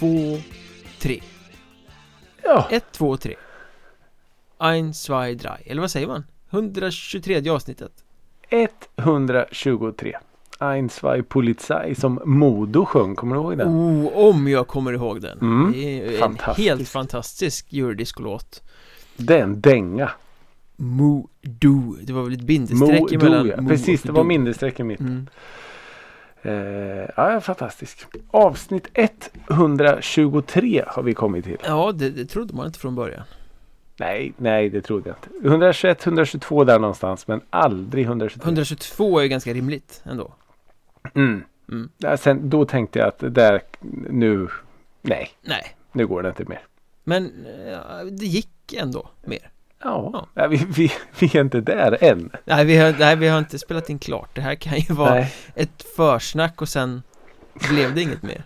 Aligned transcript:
två, 0.00 0.38
tre. 1.00 1.20
Ja, 2.42 2.68
Ett, 2.70 2.84
två, 2.92 3.16
tre. 3.16 3.34
Ein, 4.58 4.94
zwei, 4.94 5.34
drei. 5.34 5.62
Eller 5.66 5.80
vad 5.80 5.90
säger 5.90 6.06
man? 6.06 6.24
123 6.50 7.50
avsnittet. 7.50 7.92
123. 8.96 10.16
Ein, 10.58 10.88
zwei, 10.88 11.22
Polizei 11.22 11.94
som 11.94 12.20
Modo 12.24 12.84
sjöng, 12.84 13.14
kommer 13.16 13.36
du 13.36 13.42
ihåg 13.42 13.58
den? 13.58 13.68
Oh, 13.68 14.28
om 14.28 14.48
jag 14.48 14.66
kommer 14.68 14.92
ihåg 14.92 15.20
den. 15.20 15.38
Mm, 15.38 15.72
Det 15.72 15.78
är 16.00 16.12
en 16.12 16.18
fantastisk. 16.18 16.58
helt 16.68 16.88
fantastisk 16.88 17.72
eurodisco-låt. 17.72 18.62
Det 19.16 19.38
är 19.38 19.42
en 19.42 19.60
dänga. 19.60 20.10
Modo. 20.76 21.96
Det 22.02 22.12
var 22.12 22.22
väl 22.22 22.32
ett 22.32 22.40
bindestreck 22.40 23.00
Modo, 23.00 23.14
emellan 23.14 23.46
ja. 23.48 23.60
Mo 23.60 23.68
Precis, 23.68 24.02
det 24.02 24.12
var 24.12 24.22
Do. 24.22 24.28
minnesstreck 24.28 24.80
i 24.80 24.82
mitten. 24.84 25.06
Mm. 25.06 25.26
Eh, 26.42 26.52
ja, 27.16 27.40
fantastisk. 27.40 28.06
Avsnitt 28.30 28.88
123 29.50 30.84
har 30.86 31.02
vi 31.02 31.14
kommit 31.14 31.44
till. 31.44 31.56
Ja, 31.64 31.92
det, 31.92 32.10
det 32.10 32.26
trodde 32.26 32.54
man 32.54 32.66
inte 32.66 32.78
från 32.78 32.94
början. 32.94 33.22
Nej, 33.96 34.32
nej 34.36 34.70
det 34.70 34.82
trodde 34.82 35.08
jag 35.08 35.16
inte. 35.16 35.48
121, 35.48 36.06
122 36.06 36.64
där 36.64 36.78
någonstans 36.78 37.26
men 37.28 37.40
aldrig 37.50 38.04
123. 38.04 38.44
122 38.44 39.18
är 39.20 39.26
ganska 39.26 39.52
rimligt 39.52 40.02
ändå. 40.04 40.32
Mm. 41.14 41.42
Mm. 41.68 41.88
Ja, 41.98 42.16
sen, 42.16 42.50
då 42.50 42.64
tänkte 42.64 42.98
jag 42.98 43.08
att 43.08 43.34
där 43.34 43.62
nu, 44.10 44.48
nej, 45.02 45.30
Nej, 45.42 45.76
nu 45.92 46.06
går 46.06 46.22
det 46.22 46.28
inte 46.28 46.44
mer. 46.44 46.60
men 47.04 47.24
eh, 47.66 48.04
det 48.10 48.26
gick 48.26 48.72
ändå 48.72 49.08
mer. 49.24 49.50
Ja, 49.82 50.26
Ja. 50.34 50.46
vi, 50.46 50.56
vi, 50.76 50.92
vi 51.18 51.26
är 51.38 51.40
inte 51.40 51.60
där 51.60 51.98
än. 52.04 52.30
Nej 52.44 52.64
vi, 52.64 52.76
har, 52.76 52.94
nej, 52.98 53.16
vi 53.16 53.28
har 53.28 53.38
inte 53.38 53.58
spelat 53.58 53.90
in 53.90 53.98
klart. 53.98 54.30
Det 54.34 54.40
här 54.40 54.54
kan 54.54 54.78
ju 54.78 54.94
vara 54.94 55.14
Nej, 55.14 55.34
ett 55.54 55.82
försnack 55.96 56.62
och 56.62 56.68
sen 56.68 57.02
blev 57.70 57.94
det 57.94 58.02
inget 58.02 58.22
mer. 58.22 58.44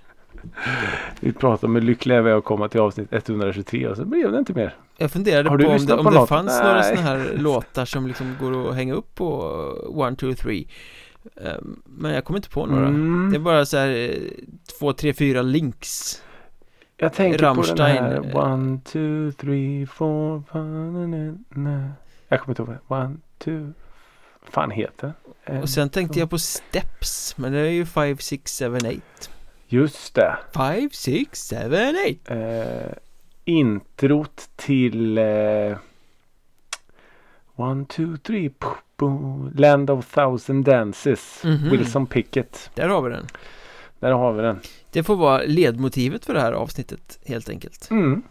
vi 1.20 1.32
pratade 1.32 1.66
om 1.66 1.74
hur 1.74 1.82
lyckliga 1.82 2.22
vi 2.22 2.30
är 2.30 2.34
att 2.34 2.44
komma 2.44 2.68
till 2.68 2.80
avsnitt 2.80 3.08
123 3.10 3.88
och 3.88 3.96
så 3.96 4.04
blev 4.04 4.32
det 4.32 4.38
inte 4.38 4.52
mer. 4.52 4.76
Jag 4.96 5.10
funderade 5.10 5.48
på 5.48 5.54
om 5.54 5.86
det, 5.86 5.94
om 5.94 6.04
på 6.04 6.10
det 6.10 6.26
fanns 6.26 6.60
några 6.62 6.74
Nej. 6.80 6.96
sådana 6.96 7.02
här 7.08 7.32
låtar 7.36 7.84
som 7.84 8.06
liksom 8.06 8.36
går 8.40 8.68
att 8.70 8.74
hänga 8.74 8.94
upp 8.94 9.14
på 9.14 9.40
One, 9.94 10.16
two, 10.16 10.32
three 10.34 10.68
Ehm, 11.36 11.82
Men 11.84 12.12
jag 12.14 12.24
kommer 12.24 12.38
inte 12.38 12.50
på 12.50 12.66
några 12.66 12.86
Mm. 12.88 13.30
Det 13.30 13.36
är 13.36 13.40
bara 13.40 13.66
så 13.66 13.76
här 13.76 13.88
eh, 13.88 14.10
två, 14.78 14.92
tre, 14.92 15.14
fyra 15.14 15.42
links 15.42 16.22
Jag 16.96 17.12
tänker 17.12 17.38
Rammstein, 17.38 17.76
på 17.76 18.04
den 18.04 18.24
här 18.24 18.30
eh. 18.30 18.52
One, 18.52 18.80
two, 18.84 19.32
three, 19.32 19.86
four, 19.86 20.42
five. 20.52 21.34
Jag 22.28 22.40
kommer 22.40 22.60
inte 22.60 22.62
ihåg 22.62 22.78
One, 22.88 23.16
two 23.38 23.72
fan 24.50 24.70
heter 24.70 25.12
En, 25.44 25.62
Och 25.62 25.68
sen 25.68 25.90
tänkte 25.90 26.18
jag 26.18 26.30
på 26.30 26.38
Steps 26.38 27.36
Men 27.36 27.52
det 27.52 27.58
är 27.58 27.70
ju 27.70 27.86
5, 27.86 28.18
6, 28.18 28.58
7, 28.58 28.76
8 28.76 28.90
Just 29.68 30.14
det. 30.14 30.36
5, 30.54 30.90
6, 30.92 31.50
7, 31.50 31.56
8 32.26 32.34
eh, 32.34 32.92
Introt 33.44 34.48
till 34.56 35.18
eh, 35.18 35.76
One, 37.56 37.84
two, 37.86 38.16
three 38.22 38.50
po, 38.50 38.68
po, 38.96 39.50
Land 39.54 39.90
of 39.90 40.14
thousand 40.14 40.64
dances. 40.64 41.42
Mhm. 41.44 41.70
Wilson 41.70 42.06
Pickett. 42.06 42.70
Där 42.74 42.88
har 42.88 43.02
vi 43.02 43.10
den 43.10 43.26
Där 44.04 44.12
har 44.12 44.32
vi 44.32 44.42
den 44.42 44.60
Det 44.90 45.02
får 45.02 45.16
vara 45.16 45.42
ledmotivet 45.46 46.24
för 46.24 46.34
det 46.34 46.40
här 46.40 46.52
avsnittet 46.52 47.18
helt 47.24 47.48
enkelt 47.48 47.90
mm. 47.90 48.22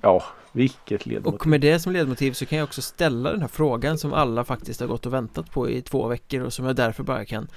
Ja, 0.00 0.22
vilket 0.52 1.06
ledmotiv 1.06 1.34
Och 1.34 1.46
med 1.46 1.60
det 1.60 1.80
som 1.80 1.92
ledmotiv 1.92 2.32
så 2.32 2.46
kan 2.46 2.58
jag 2.58 2.64
också 2.64 2.82
ställa 2.82 3.30
den 3.30 3.40
här 3.40 3.48
frågan 3.48 3.98
som 3.98 4.12
alla 4.12 4.44
faktiskt 4.44 4.80
har 4.80 4.86
gått 4.86 5.06
och 5.06 5.12
väntat 5.12 5.50
på 5.50 5.70
i 5.70 5.82
två 5.82 6.06
veckor 6.06 6.40
och 6.40 6.52
som 6.52 6.64
jag 6.64 6.76
därför 6.76 7.02
bara 7.02 7.24
kan 7.24 7.48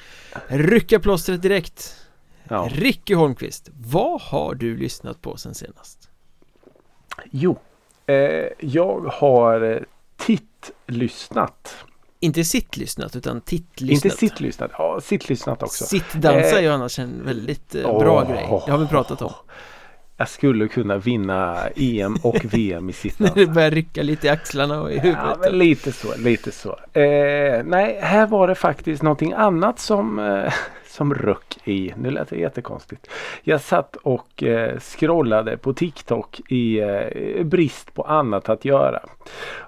rycka 0.47 0.99
plåstret 0.99 1.41
direkt 1.41 1.95
ja. 2.43 2.69
Ricky 2.71 3.13
Holmqvist, 3.13 3.69
vad 3.73 4.21
har 4.21 4.55
du 4.55 4.77
lyssnat 4.77 5.21
på 5.21 5.37
sen 5.37 5.53
senast? 5.53 6.09
Jo, 7.31 7.59
eh, 8.05 8.47
jag 8.59 9.11
har 9.13 9.61
eh, 9.61 9.77
tittlyssnat 10.17 11.85
Inte 12.23 12.43
sittlyssnat 12.43 13.15
utan 13.15 13.41
tittlyssnat 13.41 14.05
Inte 14.05 14.17
sittlyssnat, 14.17 14.71
ja 14.77 14.99
sittlyssnat 15.03 15.63
också 15.63 15.83
Sittdansa 15.85 16.57
är 16.57 16.61
ju 16.61 16.67
annars 16.69 16.99
en 16.99 17.25
väldigt 17.25 17.75
eh, 17.75 17.81
bra 17.81 18.21
åh. 18.23 18.31
grej 18.31 18.47
Det 18.65 18.71
har 18.71 18.77
vi 18.77 18.87
pratat 18.87 19.21
om 19.21 19.33
Jag 20.17 20.29
skulle 20.29 20.67
kunna 20.67 20.97
vinna 20.97 21.57
EM 21.75 22.15
och 22.23 22.35
VM 22.45 22.83
i 22.83 22.85
När 22.85 22.93
sittdans. 22.93 23.33
det 23.33 23.45
börjar 23.47 23.71
rycka 23.71 24.03
lite 24.03 24.27
i 24.27 24.29
axlarna 24.29 24.81
och 24.81 24.91
i 24.91 24.95
Ja, 24.95 25.01
huvudet 25.01 25.37
men 25.39 25.57
lite 25.57 25.91
så, 25.91 26.17
lite 26.17 26.51
så. 26.51 26.69
Eh, 26.99 27.63
nej, 27.65 27.99
här 28.01 28.27
var 28.27 28.47
det 28.47 28.55
faktiskt 28.55 29.03
någonting 29.03 29.33
annat 29.33 29.79
som, 29.79 30.19
eh, 30.19 30.53
som 30.91 31.13
röck 31.13 31.57
i. 31.63 31.93
Nu 31.97 32.11
lät 32.11 32.29
det 32.29 32.35
jättekonstigt. 32.37 33.07
Jag 33.43 33.61
satt 33.61 33.95
och 33.95 34.43
eh, 34.43 34.79
scrollade 34.79 35.57
på 35.57 35.73
TikTok 35.73 36.41
i 36.49 36.79
eh, 36.79 37.43
brist 37.43 37.93
på 37.93 38.03
annat 38.03 38.49
att 38.49 38.65
göra. 38.65 38.99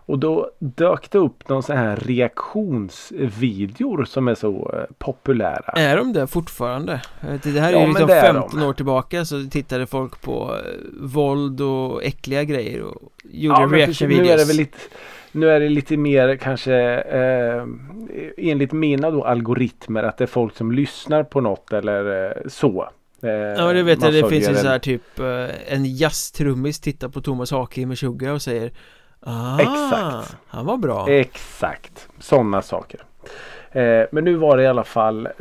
Och 0.05 0.19
då 0.19 0.51
dök 0.59 1.11
det 1.11 1.17
upp 1.17 1.49
någon 1.49 1.63
sån 1.63 1.77
här 1.77 1.95
reaktionsvideor 1.95 4.05
som 4.05 4.27
är 4.27 4.35
så 4.35 4.71
eh, 4.73 4.83
populära. 4.97 5.73
Är 5.75 5.97
de 5.97 6.13
det 6.13 6.27
fortfarande? 6.27 7.01
Det 7.43 7.59
här 7.59 7.69
är 7.69 7.73
Ja, 7.73 7.79
ju 7.81 7.87
liksom 7.87 8.07
det 8.07 8.13
är 8.15 8.33
15 8.33 8.59
de. 8.59 8.65
år 8.65 8.73
tillbaka 8.73 9.25
så 9.25 9.43
tittade 9.51 9.85
folk 9.87 10.21
på 10.21 10.57
våld 11.01 11.61
och 11.61 12.03
äckliga 12.03 12.43
grejer 12.43 12.81
och 12.81 12.95
gjorde 13.23 13.61
Ja, 13.61 13.67
reaction 13.71 14.07
nu 14.09 14.15
är 14.15 14.17
det 14.17 14.23
videos 14.23 14.49
väl 14.49 14.55
lite 14.57 14.77
nu 15.33 15.49
är 15.49 15.59
det 15.59 15.69
lite 15.69 15.97
mer 15.97 16.35
kanske 16.35 16.75
eh, 17.01 17.63
enligt 18.37 18.71
mina 18.71 19.11
då 19.11 19.23
algoritmer 19.23 20.03
att 20.03 20.17
det 20.17 20.23
är 20.23 20.27
folk 20.27 20.55
som 20.57 20.71
lyssnar 20.71 21.23
på 21.23 21.41
något 21.41 21.73
eller 21.73 22.25
eh, 22.27 22.31
så. 22.47 22.89
Eh, 23.23 23.29
Ja 23.31 23.73
det 23.73 23.83
vet 23.83 24.01
det 24.01 24.29
finns 24.29 24.49
ju 24.49 24.55
så 24.55 24.67
här 24.67 24.79
typ 24.79 25.19
eh, 25.19 25.73
en 25.73 25.85
jazztrummis 25.95 26.79
tittar 26.79 27.09
på 27.09 27.21
Thomas 27.21 27.51
Hake 27.51 27.81
i 27.81 27.85
Meshuggah 27.85 28.33
och 28.33 28.41
säger 28.41 28.71
Ah, 29.25 29.59
Exakt. 29.59 30.37
han 30.47 30.65
var 30.65 30.77
bra 30.77 31.09
Exakt, 31.09 32.07
sådana 32.19 32.61
saker. 32.61 32.99
Eh, 33.71 34.03
men 34.11 34.23
nu 34.23 34.35
var 34.35 34.57
det 34.57 34.63
i 34.63 34.67
alla 34.67 34.83
fall 34.83 35.25
eh, 35.25 35.31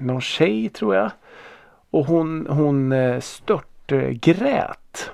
någon 0.00 0.20
tjej 0.20 0.68
tror 0.68 0.94
jag. 0.94 1.10
Och 1.90 2.06
hon, 2.06 2.46
hon 2.50 2.92
eh, 2.92 3.20
stört 3.20 3.92
grät. 4.10 5.10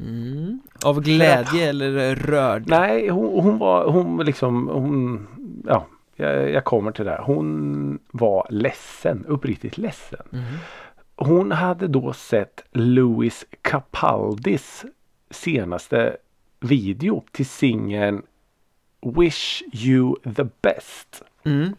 Mm. 0.00 0.60
Av 0.84 1.00
glädje 1.00 1.68
eller 1.68 2.14
rörd? 2.14 2.64
Nej, 2.66 3.08
hon, 3.08 3.42
hon 3.42 3.58
var, 3.58 3.90
hon 3.90 4.24
liksom, 4.24 4.68
hon, 4.68 5.26
ja, 5.66 5.86
jag, 6.16 6.50
jag 6.50 6.64
kommer 6.64 6.92
till 6.92 7.04
det. 7.04 7.10
här. 7.10 7.22
Hon 7.22 7.98
var 8.10 8.46
ledsen, 8.50 9.24
uppriktigt 9.28 9.78
ledsen. 9.78 10.26
Mhm. 10.30 10.44
Hon 11.16 11.52
hade 11.52 11.88
då 11.88 12.12
sett 12.12 12.64
Louis 12.72 13.46
Capaldis 13.62 14.84
senaste 15.30 16.16
video 16.60 17.24
till 17.32 17.46
singeln 17.46 18.22
Wish 19.16 19.62
You 19.72 20.14
The 20.36 20.44
Best. 20.62 21.22
Mm. 21.44 21.74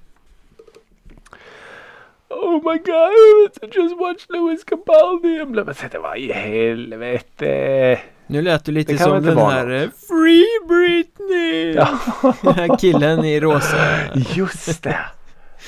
Oh 2.31 2.53
my 2.71 2.77
god, 2.77 3.51
I 3.61 3.79
just 3.79 3.95
watched 3.99 4.29
Louis 4.29 4.63
Capaldi. 4.63 5.37
Jag 5.37 5.51
blev 5.51 5.73
så 5.73 5.99
vad 6.01 6.17
i 6.17 6.31
helvete. 6.31 7.99
Nu 8.27 8.41
lät 8.41 8.65
du 8.65 8.71
lite 8.71 8.93
Det 8.93 8.97
som 8.99 9.23
den 9.23 9.37
här 9.37 9.69
eh, 9.69 9.89
Free 10.07 10.45
Britney! 10.67 11.73
Ja, 11.75 11.99
Den 12.41 12.53
här 12.53 12.77
killen 12.77 13.25
i 13.25 13.39
rosa 13.39 13.77
just 14.35 14.83
det. 14.83 14.99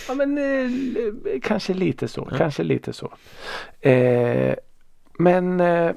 Ja 0.08 0.14
men 0.14 0.38
eh, 0.38 1.40
kanske 1.42 1.74
lite 1.74 2.08
så, 2.08 2.28
Ja. 2.32 2.38
kanske 2.38 2.64
lite 2.64 2.94
så. 2.94 3.14
Eh, 3.82 4.56
men 5.20 5.60
eh, 5.62 5.92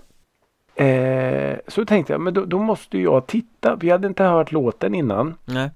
eh, 0.87 1.57
så 1.69 1.85
tänkte 1.85 2.13
jag, 2.13 2.21
men 2.21 2.35
då, 2.35 2.45
då 2.45 2.59
måste 2.59 2.99
jag 2.99 3.27
titta. 3.27 3.77
Vi 3.77 3.91
hade 3.91 4.09
inte 4.09 4.25
hört 4.25 4.53
låten 4.53 4.95
innan. 4.95 5.35
Nej 5.45 5.71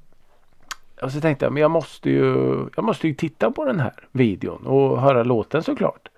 Och 1.03 1.13
så 1.13 1.21
tänkte 1.21 1.45
jag, 1.45 1.53
men 1.53 1.61
jag 1.61 1.71
måste 1.71 2.11
ju, 2.11 2.57
jag 2.77 2.85
måste 2.85 3.09
ju 3.09 3.15
titta 3.15 3.51
på 3.51 3.65
den 3.65 3.81
här 3.81 3.93
videon 4.13 4.67
och 4.67 5.01
höra 5.01 5.23
låten 5.23 5.63
såklart. 5.63 6.09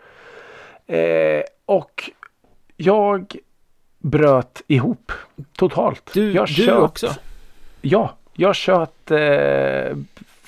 Eh, 0.86 1.42
och 1.66 2.10
jag 2.76 3.36
bröt 3.98 4.62
ihop 4.66 5.12
totalt. 5.56 6.10
Du, 6.14 6.32
jag 6.32 6.48
du 6.48 6.72
också? 6.72 7.14
Ja, 7.80 8.16
jag 8.32 8.56
tjöt 8.56 9.10
eh, 9.10 9.96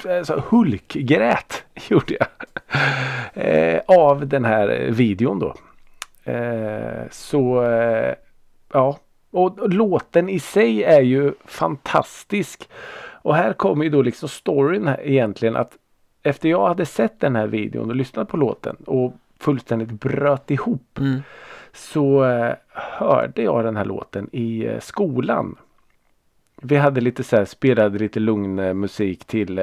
alltså 0.04 0.42
hulkgrät 0.48 1.64
gjorde 1.88 2.16
jag. 2.18 2.28
Eh, 3.34 3.80
av 3.86 4.26
den 4.26 4.44
här 4.44 4.88
videon 4.90 5.38
då. 5.38 5.54
Eh, 6.32 7.02
så 7.10 7.64
eh, 7.64 8.14
ja, 8.72 8.98
och, 9.30 9.58
och 9.58 9.72
låten 9.72 10.28
i 10.28 10.40
sig 10.40 10.84
är 10.84 11.00
ju 11.00 11.32
fantastisk. 11.44 12.68
Och 13.24 13.36
här 13.36 13.52
kommer 13.52 13.84
ju 13.84 13.90
då 13.90 14.02
liksom 14.02 14.28
storyn 14.28 14.90
egentligen 15.02 15.56
att 15.56 15.78
efter 16.22 16.48
jag 16.48 16.68
hade 16.68 16.86
sett 16.86 17.20
den 17.20 17.36
här 17.36 17.46
videon 17.46 17.90
och 17.90 17.96
lyssnat 17.96 18.28
på 18.28 18.36
låten 18.36 18.76
och 18.86 19.12
fullständigt 19.38 19.90
bröt 19.90 20.50
ihop 20.50 20.98
Mm. 20.98 21.22
så 21.72 22.24
eh, 22.24 22.54
hörde 22.68 23.42
jag 23.42 23.64
den 23.64 23.76
här 23.76 23.84
låten 23.84 24.28
i 24.32 24.66
eh, 24.66 24.80
skolan. 24.80 25.56
Vi 26.62 26.76
hade 26.76 27.00
lite 27.00 27.22
så 27.24 27.36
här, 27.36 27.44
spelade 27.44 27.98
lite 27.98 28.20
lugn 28.20 28.58
eh, 28.58 28.74
musik 28.74 29.24
till 29.24 29.58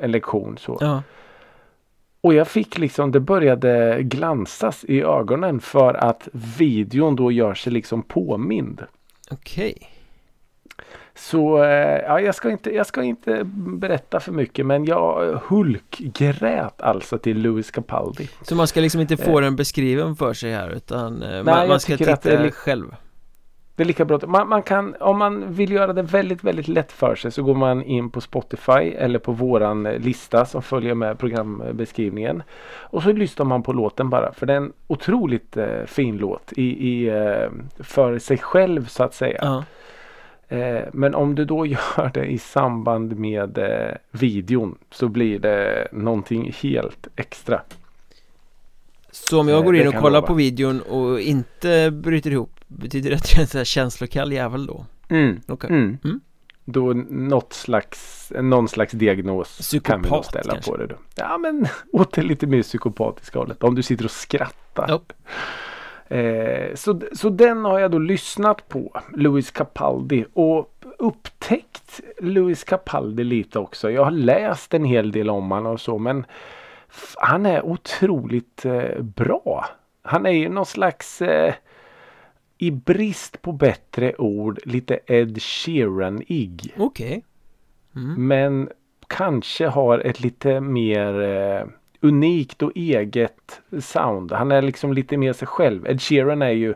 en 0.00 0.10
lektion 0.10 0.58
så. 0.58 0.78
Ja 0.80 1.02
Och 2.20 2.34
jag 2.34 2.48
fick 2.48 2.78
liksom, 2.78 3.12
det 3.12 3.20
började 3.20 4.02
glansas 4.02 4.84
i 4.84 5.02
ögonen 5.02 5.60
för 5.60 5.94
att 5.94 6.28
videon 6.58 7.16
då 7.16 7.32
gör 7.32 7.54
sig 7.54 7.72
liksom 7.72 8.02
påmind. 8.02 8.82
Okej. 9.30 9.91
Så 11.22 11.64
eh, 11.64 12.02
ja, 12.06 12.20
jag, 12.20 12.34
ska 12.34 12.50
inte, 12.50 12.74
jag 12.74 12.86
ska 12.86 13.02
inte 13.02 13.40
berätta 13.44 14.20
för 14.20 14.32
mycket 14.32 14.66
men 14.66 14.84
jag 14.84 15.40
hulkgrät 15.48 16.82
alltså 16.82 17.18
till 17.18 17.42
Louis 17.42 17.70
Capaldi. 17.70 18.28
Så 18.42 18.54
man 18.54 18.66
ska 18.66 18.80
liksom 18.80 19.00
inte 19.00 19.16
få 19.16 19.40
den 19.40 19.56
beskriven 19.56 20.16
för 20.16 20.34
sig 20.34 20.52
här 20.52 20.70
utan 20.70 21.22
eh, 21.22 21.42
man, 21.42 21.58
jag 21.58 21.68
man 21.68 21.80
ska 21.80 21.96
titta 21.96 22.16
det 22.16 22.50
själv 22.50 22.94
Det 23.76 23.82
är 23.82 23.84
lika 23.84 24.04
bra. 24.04 24.20
Man, 24.26 24.48
man 24.48 24.62
kan, 24.62 24.94
om 25.00 25.18
man 25.18 25.52
vill 25.52 25.72
göra 25.72 25.92
det 25.92 26.02
väldigt, 26.02 26.44
väldigt 26.44 26.68
lätt 26.68 26.92
för 26.92 27.14
sig 27.14 27.30
så 27.30 27.42
går 27.42 27.54
man 27.54 27.82
in 27.82 28.10
på 28.10 28.20
Spotify 28.20 28.92
eller 28.96 29.18
på 29.18 29.32
våran 29.32 29.86
eh, 29.86 29.98
lista 29.98 30.44
som 30.44 30.62
följer 30.62 30.94
med 30.94 31.18
programbeskrivningen. 31.18 32.42
Och 32.64 33.02
så 33.02 33.12
lyssnar 33.12 33.46
man 33.46 33.62
på 33.62 33.72
låten 33.72 34.10
bara. 34.10 34.32
För 34.32 34.46
det 34.46 34.52
är 34.52 34.56
en 34.56 34.72
otroligt 34.86 35.56
eh, 35.56 35.84
fin 35.86 36.16
låt 36.16 36.52
i, 36.52 36.88
i, 36.88 37.08
eh, 37.08 37.50
för 37.78 38.18
sig 38.18 38.38
själv 38.38 38.86
så 38.86 39.02
att 39.02 39.14
säga. 39.14 39.38
Ja, 39.42 39.64
Eh, 39.64 39.81
men 40.92 41.14
om 41.14 41.34
du 41.34 41.44
då 41.44 41.66
gör 41.76 42.10
det 42.14 42.24
i 42.26 42.38
samband 42.38 43.16
med 43.18 43.58
eh, 43.58 43.96
videon 44.10 44.78
så 44.90 45.08
blir 45.08 45.38
det 45.38 45.88
någonting 45.92 46.52
helt 46.62 47.06
extra. 47.16 47.60
Så 49.10 49.40
om 49.40 49.48
jag 49.48 49.58
Eh, 49.58 49.64
går 49.64 49.76
in 49.76 49.88
och 49.88 49.94
kollar 49.94 50.22
på 50.22 50.34
videon 50.34 50.80
och 50.80 51.20
inte 51.20 51.90
bryter 51.90 52.30
ihop 52.30 52.50
Betyder 52.66 53.10
det 53.10 53.16
att 53.16 53.30
jag 53.32 53.38
är 53.38 53.42
en 53.42 53.48
sån 53.48 53.58
här 53.58 53.64
känslokall 53.64 54.32
jävel 54.32 54.66
då? 54.66 54.86
Mm. 55.08 55.40
Okej 55.48 55.70
Mm. 55.70 55.98
Mm. 56.04 56.20
Då 56.64 56.92
något 57.08 57.52
slags, 57.52 58.32
någon 58.40 58.68
slags 58.68 58.92
diagnos 58.92 59.74
kan 59.84 60.02
vi 60.02 60.08
nog 60.08 60.22
Psykopat, 60.22 60.26
ställa 60.26 60.52
kanske? 60.52 60.70
på 60.70 60.76
det. 60.76 60.86
Då. 60.86 60.96
Ja 61.14 61.38
men 61.38 61.66
åt 61.92 62.12
det 62.12 62.22
lite 62.22 62.46
mer 62.46 62.62
psykopatiska 62.62 63.38
hållet. 63.38 63.62
Om 63.62 63.74
du 63.74 63.82
sitter 63.82 64.04
och 64.04 64.10
skrattar. 64.10 64.86
Ja. 64.88 65.00
Eh, 66.12 66.74
så, 66.74 67.00
så 67.12 67.28
den 67.28 67.64
har 67.64 67.78
jag 67.78 67.90
då 67.90 67.98
lyssnat 67.98 68.68
på. 68.68 69.00
Louis 69.16 69.50
Capaldi. 69.50 70.24
Och 70.32 70.84
upptäckt 70.98 72.00
Louis 72.18 72.64
Capaldi 72.64 73.24
lite 73.24 73.58
också. 73.58 73.90
Jag 73.90 74.04
har 74.04 74.10
läst 74.10 74.74
en 74.74 74.84
hel 74.84 75.12
del 75.12 75.30
om 75.30 75.50
honom 75.50 75.72
och 75.72 75.80
så. 75.80 75.98
Men 75.98 76.26
han 77.16 77.46
är 77.46 77.66
otroligt 77.66 78.64
eh, 78.64 79.02
bra. 79.02 79.66
Han 80.02 80.26
är 80.26 80.30
ju 80.30 80.48
någon 80.48 80.66
slags 80.66 81.22
eh, 81.22 81.54
i 82.58 82.70
brist 82.70 83.42
på 83.42 83.52
bättre 83.52 84.14
ord 84.14 84.60
lite 84.64 84.98
Ed 85.06 85.42
Sheeran-ig. 85.42 86.74
Okej 86.78 87.24
mm. 87.96 88.26
Men 88.28 88.68
kanske 89.06 89.66
har 89.66 89.98
ett 89.98 90.20
lite 90.20 90.60
mer 90.60 91.20
eh, 91.20 91.66
unikt 92.02 92.62
och 92.62 92.72
eget 92.74 93.62
sound. 93.80 94.32
Han 94.32 94.52
är 94.52 94.62
liksom 94.62 94.92
lite 94.92 95.16
mer 95.16 95.32
sig 95.32 95.48
själv. 95.48 95.86
Ed 95.86 96.02
Sheeran 96.02 96.42
är 96.42 96.50
ju 96.50 96.74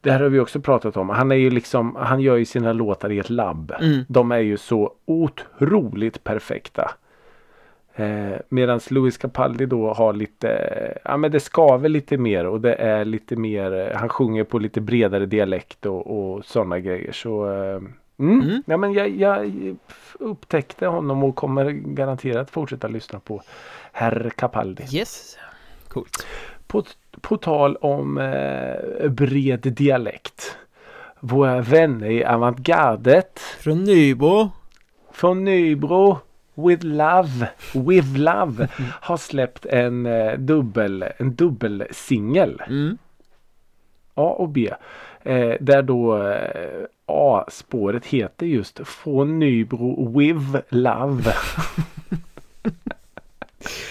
det 0.00 0.10
här 0.10 0.20
har 0.20 0.28
vi 0.28 0.40
också 0.40 0.60
pratat 0.60 0.96
om. 0.96 1.08
Han 1.08 1.32
är 1.32 1.36
ju 1.36 1.50
liksom, 1.50 1.96
han 1.96 2.20
gör 2.20 2.36
ju 2.36 2.44
sina 2.44 2.72
låtar 2.72 3.12
i 3.12 3.18
ett 3.18 3.30
labb. 3.30 3.72
Mm. 3.80 4.04
De 4.08 4.32
är 4.32 4.38
ju 4.38 4.56
så 4.56 4.92
otroligt 5.04 6.24
perfekta. 6.24 6.90
Eh, 7.94 8.38
Medan 8.48 8.80
Louis 8.90 9.18
Capaldi 9.18 9.66
då 9.66 9.92
har 9.92 10.12
lite, 10.12 10.98
ja 11.04 11.16
men 11.16 11.30
det 11.30 11.40
skaver 11.40 11.88
lite 11.88 12.16
mer 12.16 12.46
och 12.46 12.60
det 12.60 12.74
är 12.74 13.04
lite 13.04 13.36
mer, 13.36 13.92
han 13.94 14.08
sjunger 14.08 14.44
på 14.44 14.58
lite 14.58 14.80
bredare 14.80 15.26
dialekt 15.26 15.86
och, 15.86 16.06
och 16.06 16.44
sådana 16.44 16.78
grejer. 16.78 17.12
Så 17.12 17.52
eh, 17.52 17.82
mm. 18.18 18.40
Mm. 18.42 18.62
Ja, 18.66 18.76
men 18.76 18.92
jag, 18.92 19.08
jag 19.08 19.52
upptäckte 20.18 20.86
honom 20.86 21.24
och 21.24 21.36
kommer 21.36 21.70
garanterat 21.70 22.50
fortsätta 22.50 22.88
lyssna 22.88 23.20
på 23.20 23.42
Herr 23.98 24.30
Capaldi. 24.36 24.84
Yes 24.92 25.36
Coolt 25.88 26.26
På, 26.66 26.82
på 27.20 27.36
tal 27.36 27.76
om 27.76 28.18
eh, 28.18 29.08
bred 29.08 29.60
dialekt. 29.60 30.56
Våra 31.20 31.60
vänner 31.60 32.10
i 32.10 32.24
avantgardet 32.24 33.38
Från 33.38 33.84
Nybro 33.84 34.50
från 35.10 35.44
Nybro 35.44 36.18
With 36.54 36.84
Love, 36.84 37.48
With 37.74 38.16
Love 38.16 38.68
har 39.00 39.16
släppt 39.16 39.66
en 39.66 40.06
eh, 40.06 40.38
dubbel, 40.38 41.04
en 41.16 41.34
dubbelsingel. 41.34 42.62
mm. 42.68 42.98
A 44.14 44.34
och 44.38 44.48
B. 44.48 44.70
Eh, 45.22 45.54
där 45.60 45.82
då 45.82 46.22
eh, 46.22 46.84
A-spåret 47.06 48.06
heter 48.06 48.46
just 48.46 48.80
Från 48.84 49.38
Nybro 49.38 50.18
With 50.18 50.60
Love. 50.68 51.22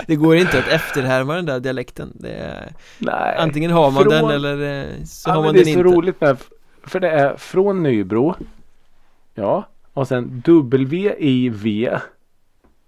Det 0.07 0.15
går 0.15 0.35
inte 0.35 0.59
att 0.59 0.68
efterhärma 0.68 1.35
den 1.35 1.45
där 1.45 1.59
dialekten 1.59 2.12
det 2.15 2.29
är, 2.33 2.71
Nej. 2.97 3.35
Antingen 3.38 3.71
har 3.71 3.91
man 3.91 4.03
Från- 4.03 4.13
den 4.13 4.29
eller 4.31 4.81
eh, 4.81 5.03
så 5.06 5.29
ja, 5.29 5.33
har 5.33 5.44
man 5.44 5.53
det 5.53 5.59
är 5.59 5.65
den 5.65 5.74
så 5.74 5.79
inte 5.79 5.91
roligt 5.95 6.21
med 6.21 6.38
För 6.83 7.00
det 7.00 7.09
är 7.09 7.38
från 7.38 7.83
Nybro. 7.83 8.35
Ja. 9.33 9.63
Och 9.94 10.07
sen 10.07 10.44
W-I-V. 10.45 11.89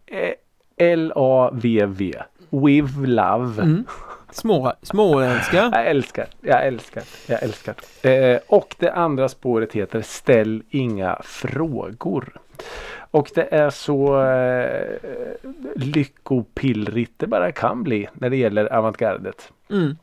eh, 0.06 0.34
L-A-V-V. 0.78 2.14
With 2.50 3.00
Love. 3.00 3.62
mm. 3.64 3.84
Små, 4.32 4.74
småländska 4.82 5.70
Jag 5.74 5.88
älskar, 5.88 6.28
jag 6.42 6.68
älskar, 6.68 7.04
jag 7.28 7.44
älskar. 7.44 7.76
Eh, 8.02 8.40
och 8.48 8.76
det 8.80 8.94
andra 8.94 9.30
spåret 9.30 9.74
heter 9.74 10.02
Ställ 10.02 10.64
inga 10.70 11.18
frågor. 11.24 12.34
Och 13.12 13.32
det 13.36 13.54
är 13.54 13.70
så 13.70 14.22
eh, 14.24 14.98
lyckopillrigt 15.76 17.14
det 17.18 17.28
bara 17.28 17.52
kan 17.52 17.84
bli 17.84 18.08
när 18.14 18.30
det 18.30 18.38
gäller 18.38 18.74
avantgardet. 18.74 19.54
mm. 19.70 19.98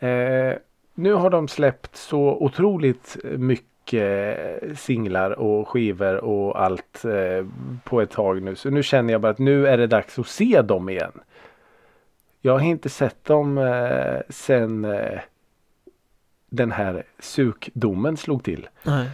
Eh, 0.00 0.54
nu 0.94 1.12
har 1.12 1.30
de 1.30 1.48
släppt 1.48 1.96
så 1.96 2.20
otroligt 2.20 3.16
mycket 3.24 4.78
singlar 4.78 5.30
och 5.30 5.68
skivor 5.68 6.24
och 6.24 6.62
allt 6.62 7.04
eh, 7.04 7.46
på 7.84 8.00
ett 8.00 8.10
tag 8.10 8.42
nu. 8.42 8.56
Så 8.56 8.70
nu 8.70 8.82
känner 8.82 9.12
jag 9.12 9.20
bara 9.20 9.32
att 9.32 9.38
nu 9.38 9.66
är 9.66 9.78
det 9.78 9.86
dags 9.86 10.18
att 10.18 10.26
se 10.26 10.62
dem 10.62 10.88
igen. 10.88 11.12
Jag 12.40 12.52
har 12.52 12.66
inte 12.66 12.88
sett 12.88 13.24
dem 13.24 13.58
eh, 13.58 14.20
sen 14.28 14.84
eh, 14.84 15.20
den 16.50 16.72
här 16.72 17.02
sukdomen 17.18 18.16
slog 18.16 18.44
till. 18.44 18.68
Nej. 18.82 19.08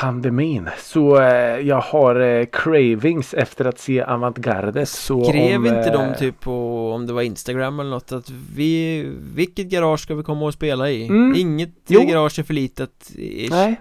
Pandemin. 0.00 0.70
Så 0.78 1.20
eh, 1.20 1.60
jag 1.60 1.80
har 1.80 2.20
eh, 2.20 2.46
cravings 2.52 3.34
efter 3.34 3.64
att 3.64 3.78
se 3.78 4.02
avantgardet. 4.02 4.88
Skrev 4.88 5.56
om, 5.56 5.66
inte 5.66 5.90
eh, 5.90 5.92
de 5.92 6.14
typ 6.18 6.40
på 6.40 6.90
om 6.92 7.06
det 7.06 7.12
var 7.12 7.22
Instagram 7.22 7.80
eller 7.80 7.90
något 7.90 8.12
att 8.12 8.30
vi 8.56 9.04
Vilket 9.34 9.66
garage 9.66 10.00
ska 10.00 10.14
vi 10.14 10.22
komma 10.22 10.46
och 10.46 10.54
spela 10.54 10.90
i? 10.90 11.06
Mm. 11.06 11.34
Inget 11.36 11.74
Jo. 11.86 12.00
garage 12.00 12.38
är 12.38 12.42
för 12.42 12.54
litet 12.54 13.10
ish. 13.16 13.50
Nej. 13.50 13.80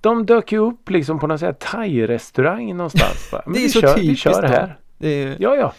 De 0.00 0.26
dök 0.26 0.52
ju 0.52 0.58
upp 0.58 0.90
liksom 0.90 1.18
på 1.18 1.26
någon 1.26 1.38
sån 1.38 1.46
här 1.46 1.52
thai-restaurang 1.52 2.76
någonstans. 2.76 3.30
Det 3.46 3.58
är 3.58 3.62
vi 3.62 3.68
så 3.68 3.80
kör, 3.80 3.94
vi 3.94 4.00
typiskt 4.00 4.22
kör 4.22 4.42
det 4.42 4.48
då. 4.48 4.54
här. 4.54 4.76
Är, 5.00 5.36
Ja, 5.38 5.56
ja. 5.56 5.72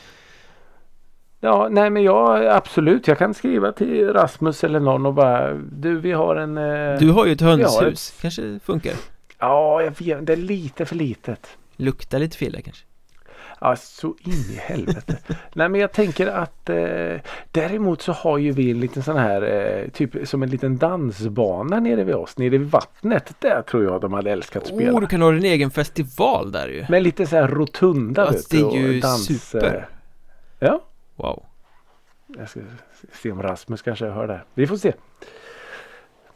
Ja, 1.43 1.67
nej 1.71 1.89
men 1.89 2.03
jag 2.03 2.45
absolut. 2.45 3.07
Jag 3.07 3.17
kan 3.17 3.33
skriva 3.33 3.71
till 3.71 4.13
Rasmus 4.13 4.63
eller 4.63 4.79
någon 4.79 5.05
och 5.05 5.13
bara 5.13 5.53
du 5.53 5.99
vi 5.99 6.11
har 6.11 6.35
en. 6.35 6.57
Eh... 6.57 6.99
Du 6.99 7.11
har 7.11 7.25
ju 7.25 7.31
ett 7.31 7.41
hönshus, 7.41 8.13
kanske 8.21 8.59
funkar 8.63 8.93
Ja, 9.41 9.81
jag 9.81 9.91
vet. 9.99 10.25
Det 10.25 10.33
är 10.33 10.37
lite 10.37 10.85
för 10.85 10.95
litet. 10.95 11.57
Luktar 11.75 12.19
lite 12.19 12.37
filler 12.37 12.61
kanske 12.61 12.85
Ja, 13.63 13.75
så 13.75 14.07
in 14.07 14.33
i 14.33 14.55
helvete. 14.61 15.17
nej 15.53 15.69
men 15.69 15.81
jag 15.81 15.91
tänker 15.91 16.27
att 16.27 16.69
eh, 16.69 17.15
däremot 17.51 18.01
så 18.01 18.11
har 18.11 18.37
ju 18.37 18.51
vi 18.51 18.71
en 18.71 18.79
liten 18.79 19.03
sån 19.03 19.17
här 19.17 19.41
eh, 19.41 19.89
typ 19.89 20.27
som 20.27 20.43
en 20.43 20.49
liten 20.49 20.77
dansbana 20.77 21.79
nere 21.79 22.03
vid 22.03 22.15
oss. 22.15 22.37
Nere 22.37 22.49
vid 22.49 22.61
vattnet. 22.61 23.35
Där 23.39 23.61
tror 23.61 23.83
jag 23.83 24.01
de 24.01 24.13
hade 24.13 24.31
älskat 24.31 24.63
att 24.63 24.69
spela. 24.69 24.91
Oh, 24.93 25.01
du 25.01 25.07
kan 25.07 25.21
ha 25.21 25.31
din 25.31 25.45
egen 25.45 25.71
festival 25.71 26.51
där 26.51 26.67
ju 26.67 26.85
Med 26.89 27.03
lite 27.03 27.27
så 27.27 27.35
här 27.35 27.47
rotunda. 27.47 28.25
Fast 28.25 28.53
vet 28.53 28.61
det 28.61 28.77
är 28.77 28.83
och 28.87 28.93
ju 28.93 29.01
super. 29.01 29.75
eh, 29.75 29.83
Ja, 30.67 30.81
Wow 31.15 31.43
jag 32.37 32.49
ska 32.49 32.59
se 33.13 33.31
om 33.31 33.43
Rasmus 33.43 33.81
kanske 33.81 34.05
hör 34.05 34.27
det. 34.27 34.41
Vi 34.53 34.67
får 34.67 34.77
se. 34.77 34.93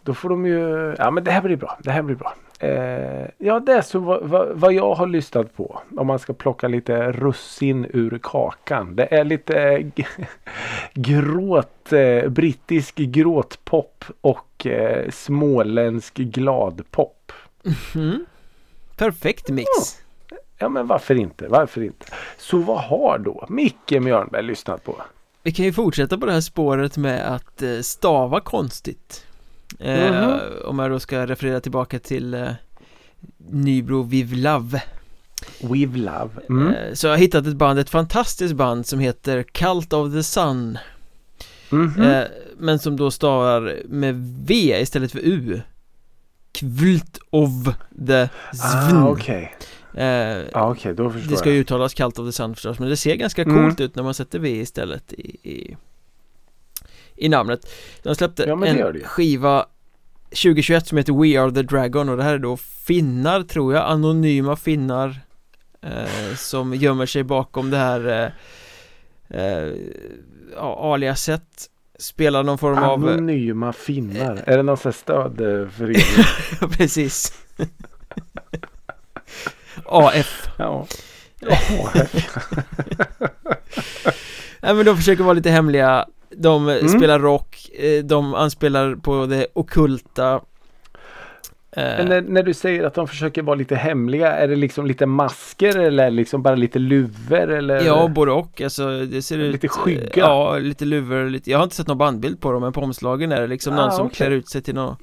Då 0.03 0.13
får 0.13 0.29
de 0.29 0.45
ju, 0.45 0.95
ja 0.97 1.12
men 1.12 1.24
det 1.24 1.31
här 1.31 1.41
blir 1.41 1.55
bra. 1.55 1.77
Det 1.83 1.91
här 1.91 2.01
blir 2.01 2.15
bra. 2.15 2.33
Eh, 2.59 3.27
ja 3.38 3.59
det 3.59 3.74
är 3.74 3.81
så 3.81 4.00
vad, 4.00 4.24
vad, 4.24 4.59
vad 4.59 4.74
jag 4.74 4.95
har 4.95 5.07
lyssnat 5.07 5.55
på. 5.55 5.81
Om 5.97 6.07
man 6.07 6.19
ska 6.19 6.33
plocka 6.33 6.67
lite 6.67 7.12
russin 7.12 7.88
ur 7.93 8.19
kakan. 8.24 8.95
Det 8.95 9.13
är 9.15 9.24
lite 9.24 9.62
eh, 9.62 9.85
gråt, 10.93 11.93
eh, 11.93 12.29
brittisk 12.29 12.95
gråtpop 12.95 14.05
och 14.21 14.65
eh, 14.65 15.09
småländsk 15.09 16.15
gladpop. 16.15 17.31
mm. 17.95 18.25
Perfekt 18.97 19.50
mix 19.50 19.69
Ja 20.57 20.69
men 20.69 20.88
varför 20.88 21.15
inte? 21.15 21.47
Varför 21.47 21.81
inte? 21.83 22.05
Så 22.38 22.57
vad 22.57 22.81
har 22.81 23.17
då 23.17 23.45
Micke 23.50 23.91
Mjörnberg 23.91 24.43
lyssnat 24.43 24.83
på? 24.83 24.95
Vi 25.43 25.51
kan 25.51 25.65
ju 25.65 25.74
fortsätta 25.74 26.17
på 26.17 26.25
det 26.25 26.31
här 26.31 26.41
spåret 26.41 26.97
med 26.97 27.33
att 27.33 27.62
eh, 27.62 27.79
stava 27.79 28.39
konstigt 28.39 29.25
Mhm. 29.79 30.39
Om 30.65 30.79
jag 30.79 30.91
då 30.91 31.00
ska 31.00 31.27
referera 31.27 31.60
tillbaka 31.60 32.00
till 32.00 32.34
eh, 32.34 32.50
Nybro 33.50 34.03
Viv 34.03 34.34
Love 34.34 34.82
With 35.62 35.98
Love. 35.98 36.29
Mm. 36.50 36.67
Eh, 36.67 36.94
Så 36.94 37.08
jag 37.08 37.13
har 37.13 37.17
hittat 37.17 37.48
ett 37.48 37.55
band, 37.55 37.79
ett 37.79 37.89
fantastiskt 37.89 38.55
band 38.55 38.86
som 38.86 39.00
heter 39.00 39.44
Cult 39.44 39.94
of 39.94 40.13
the 40.13 40.24
Sun 40.24 40.77
Mhm. 41.70 42.01
eh, 42.01 42.24
Men 42.58 42.79
som 42.79 42.98
då 42.98 43.12
stavar 43.12 43.75
med 43.86 44.15
V 44.48 44.53
istället 44.82 45.12
för 45.12 45.20
U 45.24 45.62
Kvult 46.51 47.20
of 47.29 47.50
the 48.08 48.29
Svn 48.53 48.98
ah, 48.98 49.10
okej. 49.10 49.55
eh, 49.94 50.05
Ja, 50.08 50.72
okej, 50.72 50.94
då 50.96 51.10
förstår 51.10 51.32
Det 51.32 51.38
ska 51.38 51.51
ju 51.51 51.60
uttalas 51.60 51.94
Cult 51.94 52.20
of 52.20 52.27
the 52.27 52.32
Sun 52.32 52.53
förstås 52.55 52.79
Men 52.79 52.89
det 52.89 52.98
ser 52.98 53.15
ganska 53.15 53.41
Mm. 53.44 53.55
coolt 53.63 53.79
ut 53.79 53.96
när 53.96 54.03
man 54.03 54.13
sätter 54.13 54.39
V 54.39 54.50
istället 54.50 55.13
i, 55.13 55.50
i, 55.50 55.77
i 57.15 57.29
namnet. 57.29 57.72
De 58.03 58.15
släppte 58.15 58.43
Ja, 58.48 58.65
en 58.65 59.00
skiva 59.03 59.65
2021 60.29 60.88
som 60.88 60.98
heter 60.98 61.13
We 61.13 61.41
Are 61.41 61.51
The 61.51 61.62
Dragon 61.62 62.10
och 62.10 62.17
det 62.17 62.24
här 62.24 62.34
är 62.34 62.39
då 62.39 62.57
finnar 62.57 63.43
tror 63.43 63.74
jag, 63.74 63.91
anonyma 63.91 64.55
finnar 64.55 65.19
eh, 65.81 66.36
Som 66.36 66.74
gömmer 66.75 67.05
sig 67.05 67.24
bakom 67.24 67.69
det 67.69 67.77
här 67.77 68.31
eh, 69.29 69.39
eh, 69.41 69.74
aliaset. 70.62 71.69
Spelar 72.00 72.43
någon 72.43 72.57
form 72.57 72.77
av 72.77 73.07
Anonyma 73.07 73.74
finnar. 73.74 74.43
Är 74.45 74.57
det 74.57 74.63
någon 74.63 74.77
sån 74.77 74.91
här 74.91 74.98
stödförening? 75.00 76.25
Precis. 76.77 77.34
AF 79.86 80.48
ja. 80.57 80.88
Nej 84.62 84.74
men 84.74 84.86
de 84.86 84.98
försöker 84.98 85.24
vara 85.24 85.34
lite 85.34 85.50
hemliga 85.50 86.05
De 86.29 86.70
Mm. 86.70 86.88
spelar 86.89 87.20
rock 87.20 87.70
eh, 87.74 88.03
De 88.03 88.34
anspelar 88.34 88.96
på 88.96 89.25
det 89.25 89.48
okulta 89.53 90.41
Eh, 91.77 91.84
Men 91.98 92.08
när, 92.08 92.22
när 92.22 92.44
du 92.44 92.53
säger 92.53 92.84
att 92.84 92.94
de 92.94 93.08
försöker 93.08 93.41
vara 93.41 93.55
lite 93.55 93.75
hemliga, 93.75 94.32
är 94.32 94.48
det 94.48 94.55
liksom 94.55 94.86
lite 94.86 95.05
masker 95.05 95.77
eller 95.79 96.10
liksom 96.12 96.41
bara 96.44 96.55
lite 96.55 96.79
luvor 96.79 97.51
eller? 97.51 97.82
Ja, 97.86 98.08
både 98.08 98.32
och. 98.32 98.62
Alltså, 98.62 99.00
det 99.05 99.22
ser 99.22 99.38
ut... 99.38 99.51
Lite 99.53 99.67
skygga? 99.67 100.10
Ja, 100.15 100.58
lite 100.58 100.86
luvor. 100.86 101.29
Lite... 101.29 101.51
Jag 101.51 101.58
har 101.58 101.63
inte 101.63 101.75
sett 101.75 101.88
någon 101.88 101.98
bandbild 101.98 102.41
på 102.41 102.51
dem, 102.51 102.62
men 102.62 102.74
på 102.74 102.82
omslagen 102.82 103.32
är 103.32 103.41
det 103.41 103.48
liksom 103.48 103.74
Ah, 103.74 103.77
någon 103.82 103.91
som 103.91 104.05
okej. 104.05 104.15
klär 104.15 104.32
ut 104.32 104.50
sig 104.50 104.62
till 104.62 104.75
någon... 104.75 104.96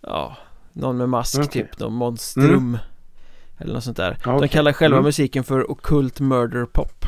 Ja, 0.00 0.36
någon 0.72 0.96
med 0.96 1.08
mask 1.08 1.38
Okej. 1.38 1.48
typ, 1.62 1.78
någon 1.80 1.92
monstrum. 1.94 2.48
Mm. 2.56 2.78
Eller 3.58 3.74
något 3.74 3.84
sånt 3.84 3.96
där. 3.96 4.16
Ja, 4.24 4.38
De 4.40 4.48
kallar 4.48 4.72
själva 4.72 4.96
Mm. 4.96 5.04
musiken 5.04 5.44
för 5.44 5.70
Occult 5.70 6.20
Murder 6.20 6.64
Pop. 6.64 7.04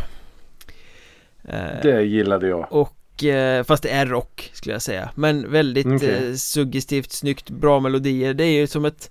Eh, 1.45 1.59
Det 1.83 2.03
gillade 2.03 2.49
jag. 2.49 2.67
och, 2.73 2.95
fast 3.67 3.83
det 3.83 3.89
är 3.91 4.07
rock 4.07 4.51
skulle 4.55 4.75
jag 4.75 4.83
säga 4.83 5.11
Men 5.15 5.51
väldigt 5.51 5.87
Okej. 5.87 6.29
eh, 6.31 6.35
suggestivt, 6.35 7.13
snyggt, 7.13 7.51
bra 7.51 7.81
melodier 7.81 8.35
Det 8.35 8.45
är 8.45 8.61
ju 8.61 8.67
som 8.67 8.85
ett 8.85 9.11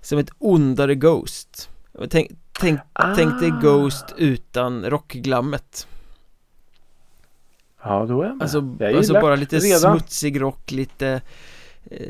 Som 0.00 0.18
ett 0.18 0.30
ondare 0.38 0.94
Ghost 0.94 1.70
Tänk, 2.10 2.30
tänk, 2.60 2.80
tänk 3.16 3.40
dig 3.40 3.50
Ah. 3.52 3.60
Ghost 3.60 4.04
utan 4.16 4.90
rockglammet 4.90 5.86
Ja, 7.82 8.06
då 8.08 8.22
är 8.22 8.26
jag 8.26 8.36
med. 8.36 8.42
Alltså, 8.42 8.76
jag 8.78 8.94
alltså 8.96 9.12
bara 9.12 9.36
lite 9.36 9.58
redan. 9.58 9.98
smutsig 9.98 10.40
rock, 10.40 10.70
lite 10.70 11.20
eh, 11.90 12.08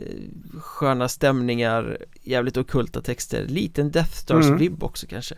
Sköna 0.61 1.09
stämningar 1.09 1.99
Jävligt 2.23 2.57
ockulta 2.57 3.01
texter 3.01 3.47
Liten 3.47 3.91
Death 3.91 4.13
Stars 4.13 4.47
Mm. 4.47 4.77
också 4.81 5.07
kanske 5.07 5.35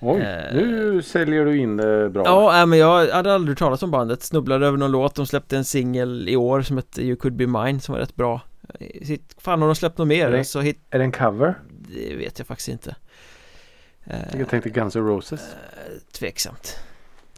Oj, 0.00 0.20
eh, 0.20 0.54
nu 0.54 1.02
säljer 1.02 1.44
du 1.44 1.56
in 1.58 1.76
det 1.76 2.10
bra. 2.10 2.22
Ja, 2.24 2.66
men 2.66 2.78
jag 2.78 3.08
hade 3.08 3.34
aldrig 3.34 3.50
hört 3.50 3.58
talas 3.58 3.82
om 3.82 3.90
bandet 3.90 4.22
Snubblade 4.22 4.66
över 4.66 4.78
någon 4.78 4.90
låt 4.90 5.14
De 5.14 5.26
släppte 5.26 5.56
en 5.56 5.64
singel 5.64 6.28
i 6.28 6.36
år 6.36 6.62
som 6.62 6.76
hette 6.76 7.02
You 7.02 7.16
Could 7.16 7.34
Be 7.36 7.46
Mine 7.46 7.80
Som 7.80 7.92
var 7.92 8.00
rätt 8.00 8.14
bra 8.16 8.40
Sitt- 9.02 9.34
Fan 9.38 9.60
har 9.60 9.68
de 9.68 9.74
släppt 9.74 9.98
något 9.98 10.08
mer? 10.08 10.30
Nej. 10.30 10.44
Så 10.44 10.60
hit, 10.60 10.80
Är 10.90 10.98
det 10.98 11.04
en 11.04 11.12
cover? 11.12 11.54
det 11.68 12.16
vet 12.16 12.38
jag 12.38 12.46
faktiskt 12.46 12.68
inte 12.68 12.96
eh, 14.04 14.38
Jag 14.38 14.48
tänkte 14.48 14.70
Guns 14.70 14.96
N' 14.96 15.06
Roses. 15.06 15.40
eh, 15.40 15.92
Tveksamt 16.18 16.76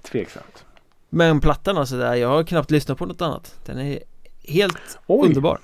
Tveksamt. 0.03 0.65
Men 1.09 1.41
plattan 1.41 1.79
alltså 1.79 1.97
där, 1.97 2.15
jag 2.15 2.29
har 2.29 2.43
knappt 2.45 2.71
lyssnat 2.71 2.99
på 2.99 3.07
något 3.07 3.23
annat 3.23 3.55
Den 3.67 3.79
är 3.79 3.99
helt 4.45 4.99
Oj, 5.07 5.27
underbar 5.29 5.59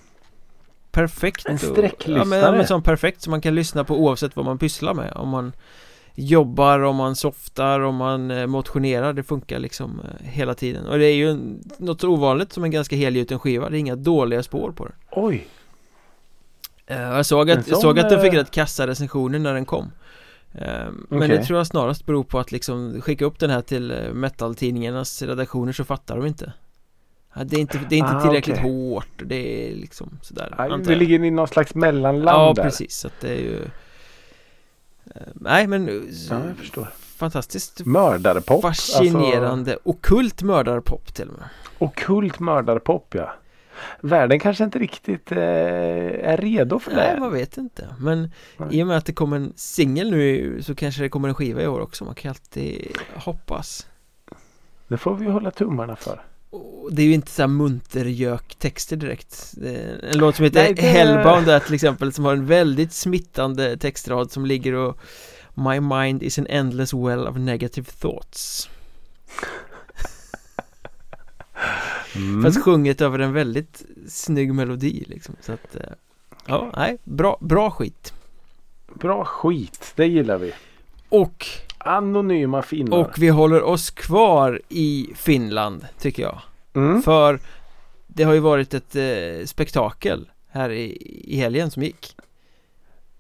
Perfekt 0.91 1.47
En 1.47 1.55
och- 1.55 1.61
sträcklyssnare. 1.61 2.19
Ja 2.19 2.25
men, 2.25 2.39
ja, 2.39 2.53
men 2.53 2.67
sån 2.67 2.83
perfekt 2.83 3.23
som 3.23 3.31
man 3.31 3.41
kan 3.41 3.55
lyssna 3.55 3.85
på 3.85 3.97
oavsett 3.99 4.37
vad 4.37 4.45
man 4.45 4.59
pysslar 4.59 4.95
med 4.95 5.13
Om 5.13 5.29
man 5.29 5.53
jobbar, 6.15 6.81
om 6.81 6.97
man 6.97 7.17
softar, 7.17 7.81
om 7.81 7.97
man 7.97 8.31
eh, 8.31 8.47
motionerar 8.47 9.13
Det 9.13 9.23
funkar 9.23 9.59
liksom 9.59 10.01
eh, 10.01 10.27
hela 10.27 10.55
tiden 10.55 10.87
Och 10.87 10.99
det 10.99 11.07
är 11.07 11.15
ju 11.15 11.31
en, 11.31 11.63
något 11.79 12.05
ovanligt 12.05 12.53
som 12.53 12.65
en 12.65 12.71
ganska 12.71 12.97
helgjuten 12.97 13.39
skiva 13.39 13.69
Det 13.71 13.77
är 13.77 13.79
inga 13.79 13.97
dåliga 13.97 14.43
spår 14.43 14.73
på 14.73 14.85
den 14.85 14.95
oj. 15.13 15.47
Eh, 16.87 17.01
Jag 17.01 17.27
såg 17.27 17.51
att, 17.51 17.69
jag 17.69 17.79
såg 17.79 17.99
att 17.99 18.11
den 18.11 18.21
fick 18.21 18.35
rätt 18.35 18.51
kassa 18.51 18.87
recensioner 18.87 19.39
när 19.39 19.55
den 19.55 19.65
kom 19.65 19.91
Eh, 20.59 20.87
Men 21.09 21.19
Okej. 21.23 21.29
det 21.29 21.45
tror 21.45 21.59
jag 21.59 21.67
snarast 21.67 22.07
beror 22.07 22.25
på 22.25 22.39
att 22.39 22.53
liksom 22.53 23.01
skicka 23.01 23.25
upp 23.25 23.39
den 23.39 23.51
här 23.51 23.61
till 23.63 23.91
eh, 23.91 23.97
metal-tidningarnas 24.13 25.23
redaktioner 25.23 25.73
så 25.73 25.85
fattar 25.85 26.17
de 26.17 26.27
inte 26.27 26.53
Det 27.45 27.57
är 27.57 27.61
inte, 27.61 27.81
det 27.89 27.95
är 27.95 27.99
inte 27.99 28.17
Ah, 28.17 28.21
tillräckligt 28.23 28.57
okej. 28.59 28.71
hårt, 28.73 29.09
det 29.25 29.71
är 29.71 29.77
liksom 29.77 30.19
sådär 30.23 30.55
Vi 30.59 30.93
jag. 30.93 30.99
ligger 30.99 31.25
i 31.25 31.31
någon 31.31 31.49
slags 31.49 31.75
mellanland 31.75 32.29
Ja 32.39 32.53
där. 32.57 32.63
precis, 32.63 32.97
så 32.97 33.07
att 33.07 33.21
det 33.21 33.29
är 33.29 33.41
ju 33.41 33.61
Nej 35.35 35.67
men 35.67 35.89
eh, 35.89 35.95
Ja, 36.31 36.47
jag 36.47 36.57
förstår. 36.57 36.89
Fantastiskt 37.17 37.85
Mördarpop. 37.87 38.63
fascinerande, 38.63 39.79
ockult 39.83 40.43
mördarpop 40.43 41.15
till 41.15 41.29
och 41.29 41.39
med 41.39 41.43
Alltså, 41.43 41.85
okult 41.85 42.41
mördarpop 42.41 43.15
ja. 43.15 43.33
Världen 44.01 44.41
kanske 44.41 44.65
inte 44.65 44.79
riktigt 44.79 45.33
eh, 45.33 45.39
är 45.39 46.37
redo 46.37 46.79
för 46.79 46.95
Nej 46.95 47.15
det. 47.15 47.21
man 47.21 47.33
vet 47.33 47.57
inte 47.57 47.89
Men 47.99 48.31
Nej. 48.57 48.69
i 48.79 48.83
och 48.83 48.87
med 48.87 48.97
att 48.97 49.07
det 49.07 49.13
kommer 49.13 49.37
en 49.37 49.53
singel 49.57 50.11
nu 50.11 50.63
så 50.63 50.75
kanske 50.75 51.03
det 51.03 51.09
kommer 51.09 51.29
en 51.29 51.35
skiva 51.35 51.63
i 51.63 51.67
år 51.67 51.81
också 51.81 52.05
Man 52.05 52.15
kan 52.15 52.29
alltid 52.29 52.97
hoppas 53.17 53.87
Det 54.89 54.97
får 54.97 55.15
vi 55.15 55.27
hålla 55.27 55.51
tummarna 55.51 55.97
för. 55.97 56.23
Det 56.91 57.03
är 57.03 57.07
ju 57.07 57.15
inte 57.15 57.31
så 57.31 57.43
här 57.43 57.47
muntergök-texter 57.49 58.97
direkt 58.97 59.55
En 60.13 60.19
låt 60.19 60.37
som 60.37 60.45
heter 60.45 60.63
Nej, 60.63 60.75
det- 60.75 60.83
Hellbound 60.83 61.47
där 61.47 61.61
till 61.61 61.75
exempel 61.75 62.13
som 62.13 62.25
har 62.25 62.33
en 62.33 62.47
väldigt 62.47 62.93
smittande 62.93 63.77
textrad 63.77 64.31
som 64.31 64.47
ligger 64.47 64.73
och 64.73 64.99
My 65.55 65.81
mind 65.81 66.23
is 66.23 66.39
an 66.39 66.47
endless 66.51 66.93
well 66.95 67.27
of 67.27 67.37
negative 67.37 67.91
thoughts 68.01 68.69
Mm. 72.17 72.43
Fast 72.43 72.63
sjunget 72.63 73.01
över 73.01 73.19
en 73.19 73.33
väldigt 73.33 73.83
snygg 74.09 74.55
melodi 74.55 75.05
liksom 75.09 75.37
Så 75.41 75.53
att 75.53 75.77
eh, 75.77 75.81
Ja, 76.47 76.71
nej, 76.77 76.99
bra, 77.05 77.39
bra 77.41 77.71
skit 77.71 78.13
Bra 78.95 79.25
skit, 79.25 79.93
det 79.97 80.07
gillar 80.07 80.39
vi. 80.39 80.53
Och, 81.15 81.47
Anonyma 81.79 82.63
finnar. 82.63 82.97
och 82.97 83.19
vi 83.19 83.29
håller 83.29 83.63
oss 83.63 83.91
kvar 83.91 84.61
i 84.69 85.09
Finland 85.15 85.87
tycker 85.99 86.23
jag 86.23 86.39
mm. 86.75 87.03
För 87.03 87.41
det 88.07 88.23
har 88.25 88.33
ju 88.35 88.41
varit 88.41 88.75
ett 88.75 88.97
eh, 88.97 89.47
spektakel 89.47 90.31
här 90.51 90.71
i, 90.71 90.97
i 91.25 91.37
helgen 91.37 91.71
som 91.71 91.83
gick 91.83 92.17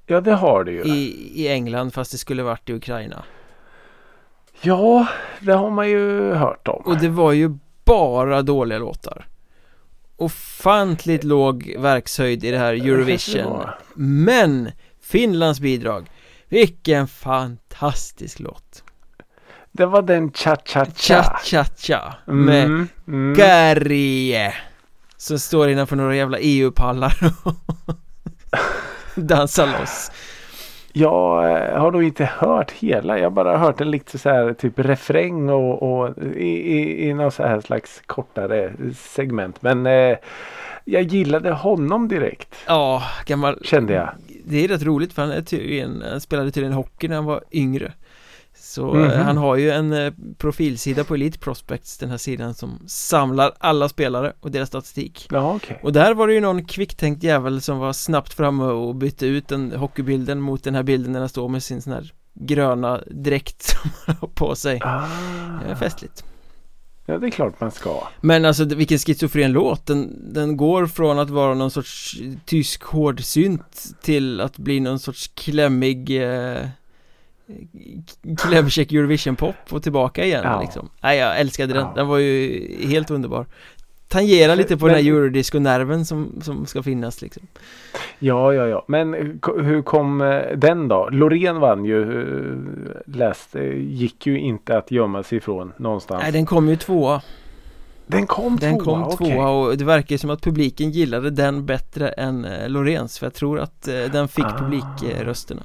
Ja 0.06 0.20
det 0.20 0.34
har 0.34 0.64
det 0.64 0.72
ju. 0.72 0.82
i, 0.82 1.32
I 1.34 1.48
England 1.48 1.90
fast 1.94 2.12
det 2.12 2.18
skulle 2.18 2.42
varit 2.42 2.70
i 2.70 2.72
Ukraina 2.72 3.24
Ja, 4.60 5.06
det 5.40 5.52
har 5.52 5.70
man 5.70 5.88
ju 5.88 6.32
hört 6.32 6.68
om. 6.68 6.82
Och 6.86 6.98
det 6.98 7.08
var 7.08 7.32
ju 7.32 7.58
bara 7.84 8.42
dåliga 8.42 8.78
låtar 8.78 9.26
Ofantligt 10.16 11.24
låg 11.24 11.74
verkshöjd 11.78 12.44
i 12.44 12.50
det 12.50 12.58
här 12.58 12.74
Eurovision. 12.74 13.62
Men 13.94 14.70
Finlands 15.00 15.60
bidrag 15.60 16.10
Vilken 16.48 17.06
fantastisk 17.06 18.40
låt 18.40 18.84
Det 19.72 19.86
var 19.86 20.02
den 20.02 20.32
cha-cha-cha. 20.32 21.22
Cha-cha-cha 21.22 22.14
Med 22.26 22.64
Mm, 22.64 22.88
mm. 23.08 23.34
Garrie 23.34 24.54
Som 25.16 25.38
står 25.38 25.68
innanför 25.68 25.96
några 25.96 26.16
jävla 26.16 26.38
EU-pallar 26.40 27.14
och 27.42 27.54
dansar 29.14 29.66
loss 29.80 30.10
Jag 30.92 31.50
eh, 31.50 31.80
har 31.80 31.92
nog 31.92 32.02
inte 32.02 32.24
hört 32.24 32.70
hela. 32.70 33.18
Jag 33.18 33.24
har 33.24 33.30
bara 33.30 33.58
hört 33.58 33.80
en 33.80 33.90
lite 33.90 34.18
så 34.18 34.30
här 34.30 34.52
typ 34.52 34.78
refräng 34.78 35.50
och, 35.50 35.82
och 35.82 36.18
i, 36.36 36.48
i, 36.48 37.08
i 37.08 37.14
någon 37.14 37.30
så 37.30 37.42
här 37.42 37.60
slags 37.60 38.02
kortare 38.06 38.72
segment. 38.96 39.62
Men 39.62 39.86
eh, 39.86 40.16
jag 40.84 41.02
gillade 41.02 41.50
honom 41.52 42.08
direkt. 42.08 42.54
Ja, 42.66 43.02
gammal 43.26 43.58
Kände 43.64 43.92
jag. 43.92 44.08
Det 44.46 44.64
är 44.64 44.68
rätt 44.68 44.82
roligt 44.82 45.12
för 45.12 45.22
han, 45.22 45.30
är 45.30 45.42
tydligen, 45.42 46.02
han 46.10 46.20
spelade 46.20 46.50
tydligen 46.50 46.72
hockey 46.76 47.08
när 47.08 47.16
han 47.16 47.24
var 47.24 47.44
yngre 47.52 47.92
Så 48.56 48.94
Mhm. 48.94 49.04
eh, 49.10 49.18
han 49.22 49.36
har 49.36 49.56
ju 49.56 49.70
en 49.70 49.92
eh, 49.92 50.12
profilsida 50.38 51.04
på 51.04 51.14
Elite 51.14 51.38
Prospects 51.38 51.98
Den 51.98 52.10
här 52.10 52.16
sidan 52.16 52.54
som 52.54 52.78
samlar 52.86 53.52
alla 53.58 53.88
spelare 53.88 54.32
och 54.40 54.50
deras 54.50 54.68
statistik 54.68 55.26
Ja 55.30 55.54
okej. 55.54 55.80
Och 55.82 55.92
där 55.92 56.14
var 56.14 56.26
det 56.28 56.34
ju 56.34 56.40
någon 56.40 56.64
kvicktänkt 56.64 57.22
jävel 57.22 57.60
som 57.60 57.78
var 57.78 57.92
snabbt 57.92 58.34
framme 58.34 58.64
och 58.64 58.94
bytte 58.94 59.26
ut 59.26 59.48
den 59.48 59.72
hockeybilden 59.72 60.40
mot 60.40 60.64
den 60.64 60.74
här 60.74 60.82
bilden 60.82 61.12
när 61.12 61.20
han 61.20 61.28
står 61.28 61.48
med 61.48 61.62
sin 61.62 61.82
sån 61.82 61.92
här 61.92 62.12
gröna 62.34 63.00
dräkt 63.10 63.62
som 63.80 63.90
han 64.06 64.16
har 64.20 64.28
på 64.28 64.54
sig 64.56 64.80
Ah. 64.82 65.06
Festligt 65.80 66.24
Ja 67.06 67.18
det 67.18 67.26
är 67.26 67.30
klart 67.30 67.61
man 67.61 67.70
ska. 67.70 68.08
Men 68.20 68.44
alltså 68.44 68.64
vilken 68.64 68.99
schizofren 68.99 69.52
låt. 69.52 69.87
Den, 69.87 70.32
den 70.34 70.56
går 70.56 70.87
från 70.87 71.18
att 71.18 71.30
vara 71.30 71.54
någon 71.54 71.70
sorts 71.70 72.16
tysk 72.44 72.82
hårdsynt 72.82 73.84
till 74.02 74.40
att 74.40 74.58
bli 74.58 74.80
någon 74.80 74.99
sorts 74.99 75.30
klämmig 75.34 76.23
eh, 76.23 76.66
Klämkäck 78.38 78.92
Eurovision 78.92 79.37
pop 79.37 79.54
och 79.70 79.82
tillbaka 79.82 80.25
igen 80.25 80.40
Ja. 80.44 80.61
liksom. 80.61 80.88
Nej 81.02 81.18
jag 81.18 81.40
älskade 81.40 81.75
den, 81.75 81.87
den 81.94 82.06
var 82.06 82.18
ju 82.18 82.87
helt 82.88 83.11
underbar 83.11 83.46
Tangera 84.18 84.54
lite 84.54 84.76
på 84.76 84.87
Men- 84.87 84.94
den 84.94 85.04
här 85.04 85.11
eurodisco-nerven 85.12 86.04
som, 86.04 86.33
som 86.42 86.66
ska 86.66 86.83
finnas 86.83 87.23
liksom 87.23 87.42
Ja, 88.18 88.52
ja, 88.54 88.66
ja. 88.66 88.85
Men 88.88 89.14
eh, 89.14 89.21
hur 89.62 89.83
kom 89.83 90.21
eh, 90.21 90.42
den 90.56 90.88
då? 90.88 91.09
Loreen 91.12 91.61
vann 91.61 91.85
ju. 91.85 92.02
eh, 92.21 92.56
Läste, 93.06 93.59
gick 93.76 94.26
ju 94.26 94.40
inte 94.40 94.76
att 94.78 94.90
gömma 94.90 95.23
sig 95.23 95.38
ifrån 95.38 95.73
någonstans. 95.76 96.23
Nej 96.23 96.33
den 96.33 96.47
kom 96.47 96.68
ju 96.68 96.76
tvåa 96.76 97.23
den 98.06 98.26
kom 98.26 98.56
Den 98.56 98.75
tvåa, 98.75 98.85
kom 98.85 99.02
okej. 99.02 99.33
tvåa 99.33 99.49
och 99.50 99.76
det 99.78 99.85
verkar 99.85 100.16
som 100.16 100.30
att 100.30 100.42
publiken 100.42 100.90
gillade 100.90 101.30
den 101.30 101.66
bättre 101.66 102.09
än 102.09 102.44
eh, 102.44 102.68
Loreens 102.68 103.18
För 103.18 103.26
jag 103.26 103.35
tror 103.35 103.59
att 103.61 103.88
eh, 103.88 103.94
den 104.12 104.28
fick 104.28 104.44
Ah. 104.44 104.59
publikrösterna 104.59 105.62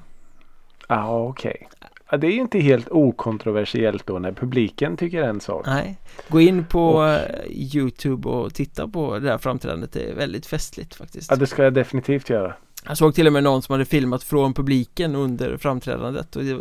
Ja, 0.88 1.20
okej. 1.28 1.68
Ja, 1.79 1.79
det 2.18 2.28
är 2.28 2.32
ju 2.32 2.42
inte 2.42 2.60
helt 2.60 2.90
okontroversiellt 2.90 4.06
då 4.08 4.20
när 4.20 4.32
publiken 4.32 4.98
tycker 4.98 5.24
en 5.24 5.42
sak. 5.42 5.66
Nej. 5.66 5.98
Gå 6.28 6.42
in 6.42 6.66
på 6.66 6.90
Och- 6.90 7.20
Youtube 7.50 8.30
och 8.30 8.54
titta 8.54 8.88
på 8.88 9.20
det 9.20 9.30
här 9.30 9.38
framträdandet. 9.38 9.92
Det 9.94 10.10
är 10.10 10.16
väldigt 10.16 10.46
festligt 10.46 10.96
faktiskt. 10.96 11.32
Ja, 11.32 11.36
det 11.38 11.48
ska 11.48 11.64
jag 11.64 11.74
definitivt 11.74 12.30
göra. 12.30 12.54
Jag 12.88 12.98
såg 12.98 13.16
till 13.16 13.28
och 13.28 13.34
med 13.34 13.44
någon 13.44 13.62
som 13.62 13.74
hade 13.74 13.86
filmat 13.86 14.24
från 14.24 14.54
publiken 14.54 15.16
under 15.16 15.58
framträdandet 15.58 16.36
och 16.36 16.44
det, 16.44 16.58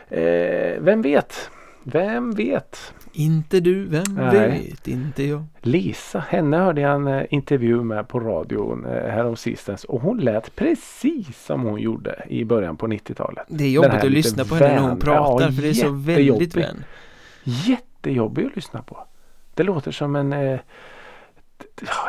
Eh, 0.09 0.81
vem 0.81 1.03
vet? 1.03 1.51
Vem 1.83 2.33
vet? 2.33 2.95
Inte 3.13 3.61
du, 3.61 3.85
vem 3.85 4.03
Nej. 4.15 4.69
vet, 4.71 4.89
inte 4.89 5.23
jag 5.23 5.45
Lisa, 5.61 6.19
henne 6.19 6.57
hörde 6.57 6.81
jag 6.81 6.95
en 6.95 7.07
eh, 7.07 7.23
intervju 7.31 7.85
med 7.85 8.09
på 8.09 8.21
radion 8.21 8.87
eh, 8.87 9.11
häromsistens 9.11 9.85
och 9.85 10.01
hon 10.01 10.19
lät 10.19 10.57
precis 10.57 11.45
som 11.45 11.63
hon 11.63 11.81
gjorde 11.81 12.25
i 12.29 12.45
början 12.45 12.77
på 12.77 12.87
90-talet. 12.87 13.47
Det 13.49 13.65
är 13.65 13.69
jobbigt 13.69 14.05
att 14.05 14.11
lyssna 14.11 14.45
på 14.45 14.55
henne 14.55 14.75
när 14.75 14.89
hon 14.89 14.99
pratar 14.99 15.47
Ja, 15.47 15.53
för 15.53 15.63
det 15.63 15.69
är 15.69 15.75
så 15.75 15.91
väldigt 15.91 16.57
vän 16.57 16.85
Jättejobbig 17.45 18.47
att 18.47 18.57
lyssna 18.57 18.83
på. 18.83 19.07
Det 19.61 19.65
låter 19.65 19.93
som 19.93 20.17
en, 20.17 20.33
eh, 20.33 20.61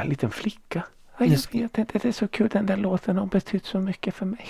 en 0.01 0.09
liten 0.09 0.31
flicka. 0.31 0.83
Ja, 1.17 1.25
Jag 1.25 1.61
vet 1.61 1.77
inte, 1.77 1.99
det 1.99 2.05
är 2.05 2.11
så 2.11 2.27
kul. 2.27 2.49
Den 2.53 2.65
där 2.65 2.77
låten 2.77 3.17
har 3.17 3.25
betytt 3.25 3.65
så 3.65 3.79
mycket 3.79 4.15
för 4.15 4.25
mig. 4.25 4.45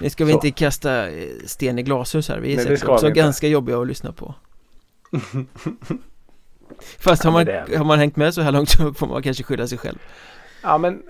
Nu 0.00 0.10
ska 0.10 0.24
vi 0.24 0.32
Så. 0.32 0.36
inte 0.36 0.50
kasta 0.50 1.08
eh, 1.10 1.28
sten 1.46 1.78
i 1.78 1.82
glashus 1.82 2.28
här, 2.28 2.38
vi 2.38 2.52
är 2.56 2.64
Nej, 2.64 2.78
också 2.86 3.06
vi 3.06 3.12
ganska 3.12 3.46
jobbiga 3.48 3.78
att 3.80 3.86
lyssna 3.86 4.12
på 4.12 4.34
Fast 6.98 7.24
har 7.24 7.30
man, 7.32 7.46
har 7.78 7.84
man 7.84 7.98
hängt 7.98 8.16
med 8.16 8.34
så 8.34 8.40
här 8.40 8.52
långt 8.52 8.68
så 8.68 8.94
får 8.94 9.06
man 9.06 9.22
kanske 9.22 9.42
skylla 9.42 9.66
sig 9.66 9.78
själv 9.78 9.98
Ja 10.62 10.78
men 10.78 11.02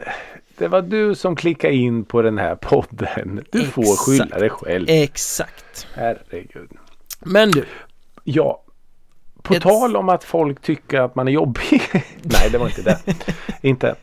det 0.59 0.69
var 0.69 0.83
du 0.83 1.15
som 1.15 1.37
klickade 1.37 1.75
in 1.75 2.05
på 2.05 2.23
den 2.23 2.39
här 2.39 2.55
podden. 2.57 3.45
Du 3.53 3.65
får 3.65 3.83
Exakt. 3.83 4.01
skylla 4.01 4.39
dig 4.39 4.51
själv. 4.51 4.87
Exakt 4.89 5.87
Herregud. 5.95 6.71
Men 7.21 7.51
du, 7.51 7.65
Ja. 8.25 8.63
På 9.51 9.57
Ett- 9.57 9.63
tal 9.63 9.97
om 9.97 10.09
att 10.09 10.25
folk 10.25 10.63
tycker 10.63 11.01
att 11.01 11.15
man 11.15 11.29
är 11.29 11.33
jobbig. 11.33 11.83
Nej, 12.23 12.49
det 12.53 12.59
var 12.59 12.67
inte 12.67 12.83
det. 12.83 12.99
inte 13.63 13.95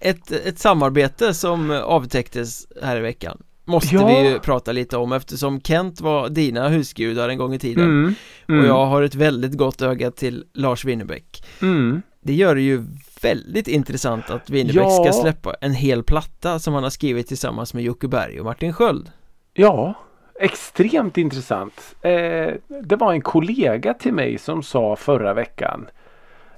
ett, 0.00 0.30
ett 0.32 0.58
samarbete 0.58 1.34
som 1.34 1.70
avtäcktes 1.70 2.66
här 2.82 2.96
i 2.96 3.00
veckan 3.00 3.42
Måste 3.64 3.94
Ja. 3.94 4.06
vi 4.06 4.28
ju 4.28 4.38
prata 4.38 4.72
lite 4.72 4.96
om 4.96 5.12
eftersom 5.12 5.60
Kent 5.60 6.00
var 6.00 6.28
dina 6.28 6.68
husgudar 6.68 7.28
en 7.28 7.38
gång 7.38 7.54
i 7.54 7.58
tiden 7.58 7.84
Mm. 7.84 8.14
Mm. 8.48 8.60
Och 8.60 8.66
jag 8.68 8.86
har 8.86 9.02
ett 9.02 9.14
väldigt 9.14 9.52
gott 9.58 9.82
öga 9.82 10.10
till 10.10 10.44
Lars 10.54 10.84
Winnerbäck 10.84 11.44
Mm. 11.62 12.02
Det 12.22 12.34
gör 12.34 12.54
det 12.54 12.60
ju 12.60 12.84
väldigt 13.22 13.68
intressant 13.68 14.30
att 14.30 14.50
Winnerbäck 14.50 14.82
Ja. 14.86 15.04
ska 15.04 15.12
släppa 15.22 15.54
en 15.60 15.74
hel 15.74 16.02
platta 16.02 16.58
som 16.58 16.74
han 16.74 16.82
har 16.82 16.90
skrivit 16.90 17.26
tillsammans 17.28 17.74
med 17.74 17.82
Jocke 17.84 18.08
Berg 18.08 18.38
och 18.38 18.44
Martin 18.44 18.72
Sköld 18.72 19.10
Ja, 19.54 19.94
extremt 20.38 21.18
intressant. 21.18 21.96
Eh, 22.02 22.54
det 22.82 22.96
var 22.96 23.12
en 23.12 23.20
kollega 23.20 23.94
till 23.94 24.12
mig 24.12 24.38
som 24.38 24.62
sa 24.62 24.96
förra 24.96 25.34
veckan. 25.34 25.88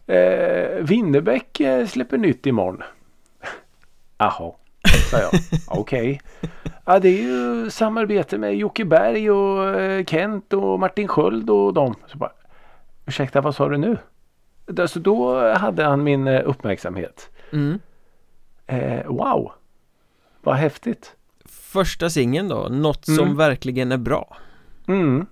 Eh, 0.07 0.77
Winnerbäck 0.81 1.61
eh, 1.61 1.87
släpper 1.87 2.19
nytt 2.19 2.47
imorgon. 2.47 2.83
Jaha, 4.19 4.53
sa 5.11 5.19
jag. 5.19 5.31
Okej. 5.81 6.21
Ja, 6.85 6.99
det 6.99 7.09
är 7.09 7.23
ju 7.23 7.71
samarbete 7.71 8.39
med 8.39 8.57
Jocke 8.57 8.85
Berg 8.85 9.31
och 9.31 9.81
eh, 9.81 10.05
Kent 10.05 10.53
och 10.53 10.81
Martin 10.81 11.09
Sköld 11.09 11.51
och 11.51 11.75
dem. 11.75 11.95
Så 12.07 12.19
bara, 12.19 12.33
Ursäkta, 13.07 13.41
vad 13.41 13.55
sa 13.55 13.69
du 13.69 13.77
nu? 13.77 13.99
Alltså, 14.79 15.01
då 15.01 15.49
hade 15.53 15.85
han 15.85 16.03
min 16.05 16.27
eh, 16.29 16.43
uppmärksamhet. 16.49 17.31
mm. 17.53 17.79
Eh, 18.67 19.07
wow, 19.07 19.53
vad 20.41 20.55
häftigt. 20.55 21.17
Första 21.73 22.11
singeln 22.11 22.49
då, 22.49 22.69
något 22.71 23.05
som 23.05 23.19
Mm. 23.19 23.37
verkligen 23.37 23.93
är 23.93 23.97
bra 23.97 24.37
Mm. 24.89 25.27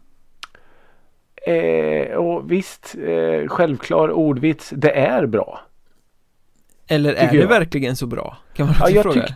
Eh, 1.47 2.15
och 2.17 2.53
visst, 2.53 2.95
eh, 3.07 3.49
självklar 3.49 4.11
ordvits, 4.11 4.73
det 4.77 4.91
är 4.91 5.27
bra. 5.27 5.61
Eller 6.89 7.15
är 7.15 7.33
det 7.33 7.47
verkligen 7.47 7.97
så 7.97 8.07
bra? 8.07 8.37
Kan 8.55 8.67
man 8.67 8.75
Ja, 8.81 8.91
jag 8.91 9.03
fråga 9.03 9.21
tyck- 9.27 9.35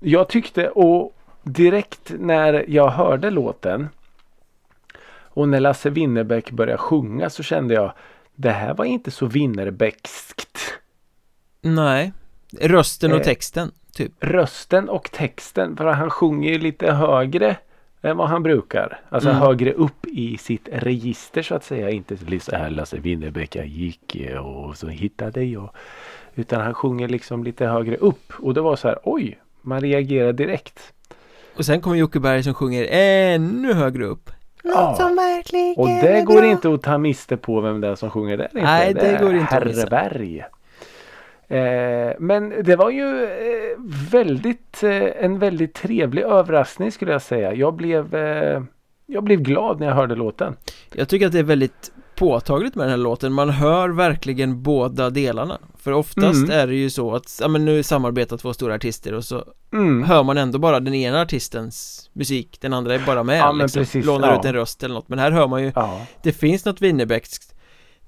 Jag 0.00 0.28
tyckte 0.28 0.68
och 0.68 1.16
direkt 1.42 2.12
när 2.18 2.64
jag 2.68 2.88
hörde 2.90 3.30
låten 3.30 3.88
och 5.12 5.48
när 5.48 5.60
Lasse 5.60 5.90
Winnerbäck 5.90 6.50
började 6.50 6.78
sjunga 6.78 7.30
så 7.30 7.42
kände 7.42 7.74
jag 7.74 7.92
det 8.34 8.50
här 8.50 8.74
var 8.74 8.84
inte 8.84 9.10
så 9.10 9.26
Winnerbäckskt. 9.26 10.58
Nej 11.60 12.12
Rösten 12.60 13.12
och 13.12 13.18
Eh. 13.18 13.24
texten, 13.24 13.70
typ 13.94 14.12
Rösten 14.20 14.88
och 14.88 15.10
texten, 15.12 15.76
för 15.76 15.84
han 15.86 16.10
sjunger 16.10 16.52
ju 16.52 16.58
lite 16.58 16.92
högre 16.92 17.56
än 18.02 18.16
vad 18.16 18.28
han 18.28 18.42
brukar. 18.42 19.00
Alltså 19.08 19.28
Mm. 19.28 19.40
högre 19.42 19.72
upp 19.72 20.06
i 20.06 20.38
sitt 20.38 20.68
register 20.72 21.42
så 21.42 21.54
att 21.54 21.64
säga. 21.64 21.90
Inte 21.90 22.16
så 22.40 22.56
här 22.56 22.70
Lasse 22.70 22.96
Winnerbäck 22.98 23.56
jag 23.56 23.66
gick 23.66 24.16
och 24.44 24.76
så 24.76 24.88
hittade 24.88 25.44
jag. 25.44 25.70
Utan 26.34 26.60
han 26.60 26.74
sjunger 26.74 27.08
liksom 27.08 27.44
lite 27.44 27.66
högre 27.66 27.96
upp. 27.96 28.32
Och 28.38 28.54
det 28.54 28.60
var 28.60 28.76
så 28.76 28.88
här 28.88 28.98
oj, 29.04 29.38
man 29.62 29.80
reagerar 29.80 30.32
direkt. 30.32 30.92
Och 31.56 31.64
sen 31.64 31.80
kommer 31.80 31.96
Jocke 31.96 32.20
Berg 32.20 32.42
som 32.42 32.54
sjunger 32.54 32.86
ännu 32.90 33.72
högre 33.72 34.04
upp 34.04 34.30
Ja. 34.66 34.94
som 34.96 35.16
verkligen 35.16 35.74
Och 35.76 35.88
det 35.88 36.22
går 36.26 36.40
bra. 36.40 36.46
inte 36.50 36.72
att 36.74 36.82
ta 36.82 36.98
miste 36.98 37.36
på 37.36 37.60
vem 37.60 37.80
det 37.80 37.88
är 37.88 37.94
som 37.94 38.10
sjunger 38.10 38.36
där. 38.36 38.44
inte. 38.44 38.62
Nej, 38.62 38.94
det 38.94 39.00
är 39.06 39.20
går 39.20 39.34
inte 39.36 39.56
att 39.56 39.64
missa. 39.66 39.80
Herr 39.80 40.10
Berg. 40.10 40.44
Eh, 41.48 42.12
men 42.18 42.62
det 42.64 42.76
var 42.76 42.90
ju 42.90 43.24
eh, 43.24 43.30
väldigt, 44.10 44.82
eh, 44.82 45.24
en 45.24 45.38
väldigt 45.38 45.74
trevlig 45.74 46.22
överraskning 46.22 46.92
skulle 46.92 47.12
jag 47.12 47.22
säga. 47.22 47.54
Jag 47.54 47.74
blev, 47.74 48.14
eh, 48.14 48.62
jag 49.06 49.24
blev 49.24 49.40
glad 49.40 49.80
när 49.80 49.86
jag 49.86 49.94
hörde 49.94 50.14
låten. 50.14 50.56
Jag 50.94 51.08
tycker 51.08 51.26
att 51.26 51.32
det 51.32 51.38
är 51.38 51.42
väldigt 51.42 51.92
påtagligt 52.16 52.74
med 52.74 52.84
den 52.84 52.90
här 52.90 52.96
låten 52.96 53.32
Man 53.32 53.50
hör 53.50 53.88
verkligen 53.88 54.62
båda 54.62 55.10
delarna 55.10 55.58
För 55.78 55.92
oftast 55.92 56.38
Mm. 56.44 56.50
är 56.60 56.66
det 56.66 56.74
ju 56.74 56.90
så 56.90 57.14
att, 57.14 57.38
ja 57.40 57.48
men 57.48 57.64
nu 57.64 57.82
samarbetar 57.82 58.36
två 58.36 58.52
stora 58.54 58.74
artister 58.74 59.14
och 59.14 59.24
så 59.24 59.44
Mm. 59.72 60.02
hör 60.02 60.22
man 60.22 60.38
ändå 60.38 60.58
bara 60.58 60.80
den 60.80 60.94
ena 60.94 61.20
artistens 61.20 62.10
musik 62.12 62.58
Den 62.60 62.72
andra 62.72 62.94
är 62.94 63.00
bara 63.06 63.22
med 63.22 63.38
Ja, 63.38 63.52
liksom, 63.52 63.80
precis, 63.80 64.04
Lånar 64.06 64.28
ja. 64.32 64.38
ut 64.38 64.44
en 64.44 64.52
röst 64.52 64.82
eller 64.82 64.94
något 64.94 65.08
Men 65.08 65.18
här 65.18 65.30
hör 65.30 65.48
man 65.48 65.62
ju 65.62 65.72
Ja, 65.74 66.06
Det 66.22 66.32
finns 66.32 66.64
något 66.64 66.80
Winnerbäckskt 66.80 67.54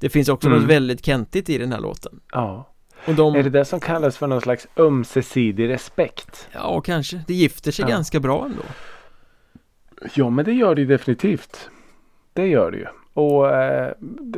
Det 0.01 0.09
finns 0.09 0.29
också 0.29 0.49
Mm. 0.49 0.61
något 0.61 0.71
väldigt 0.71 1.05
kentigt 1.07 1.49
i 1.51 1.59
den 1.59 1.73
här 1.73 1.81
låten 1.81 2.21
ja. 2.33 2.69
Och 3.07 3.15
de, 3.15 3.35
Är 3.35 3.43
det 3.43 3.51
det 3.51 3.65
som 3.65 3.81
kallas 3.81 4.17
för 4.17 4.27
någon 4.27 4.41
slags 4.41 4.67
ömsesidig 4.77 5.69
respekt? 5.69 6.49
ja 6.53 6.81
kanske, 6.81 7.21
det 7.27 7.35
gifter 7.35 7.73
sig 7.73 7.83
Ja. 7.83 7.89
ganska 7.89 8.21
bra 8.21 8.45
ändå 8.45 8.63
Ja, 10.15 10.31
men 10.31 10.45
det 10.45 10.53
gör 10.53 10.75
det 10.75 10.81
ju 10.81 10.87
definitivt. 10.87 11.71
Det 12.33 12.47
gör 12.47 12.71
det 12.71 12.77
ju. 12.77 12.87
Och 13.13 13.55
eh, 13.55 13.93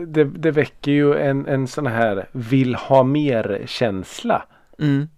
det, 0.07 0.25
det, 0.25 0.51
väcker 0.51 0.93
ju 0.93 1.15
en, 1.15 1.47
en 1.47 1.69
sån 1.69 1.87
här 1.87 2.29
vill 2.33 2.75
ha 2.75 3.03
mer 3.03 3.63
känsla. 3.67 4.47
Mm. 4.79 5.09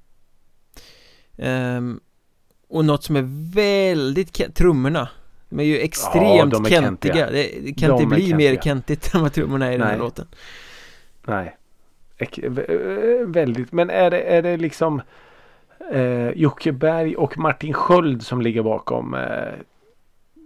Ehm, 1.36 2.00
och 2.68 2.84
något 2.84 3.04
som 3.04 3.16
är 3.16 3.54
väldigt 3.54 4.54
trummorna 4.54 5.08
De 5.48 5.60
är 5.60 5.64
ju 5.64 5.78
extremt 5.78 6.52
de 6.52 6.64
är 6.64 6.68
kentiga 6.68 7.14
kentiga. 7.14 7.30
Det, 7.30 7.60
det 7.64 7.72
kan 7.72 7.90
De 7.90 8.02
inte 8.02 8.14
bli 8.14 8.34
mer 8.34 8.56
kentigt 8.56 9.14
än 9.14 9.22
vad 9.22 9.32
trummorna 9.32 9.66
är 9.66 9.72
i 9.72 9.76
den 9.76 9.86
här 9.86 9.90
Nej. 9.90 9.98
låten 9.98 10.26
Nej. 11.26 11.56
Vä- 12.26 13.32
väldigt. 13.32 13.72
Men 13.72 13.90
är 13.90 14.10
det, 14.10 14.20
är 14.22 14.42
det 14.42 14.56
liksom 14.56 15.02
eh, 15.92 16.28
Jocke 16.30 16.72
Berg 16.72 17.16
och 17.16 17.38
Martin 17.38 17.72
Sköld 17.74 18.22
som 18.22 18.40
ligger 18.42 18.62
bakom 18.62 19.14
eh, 19.14 19.52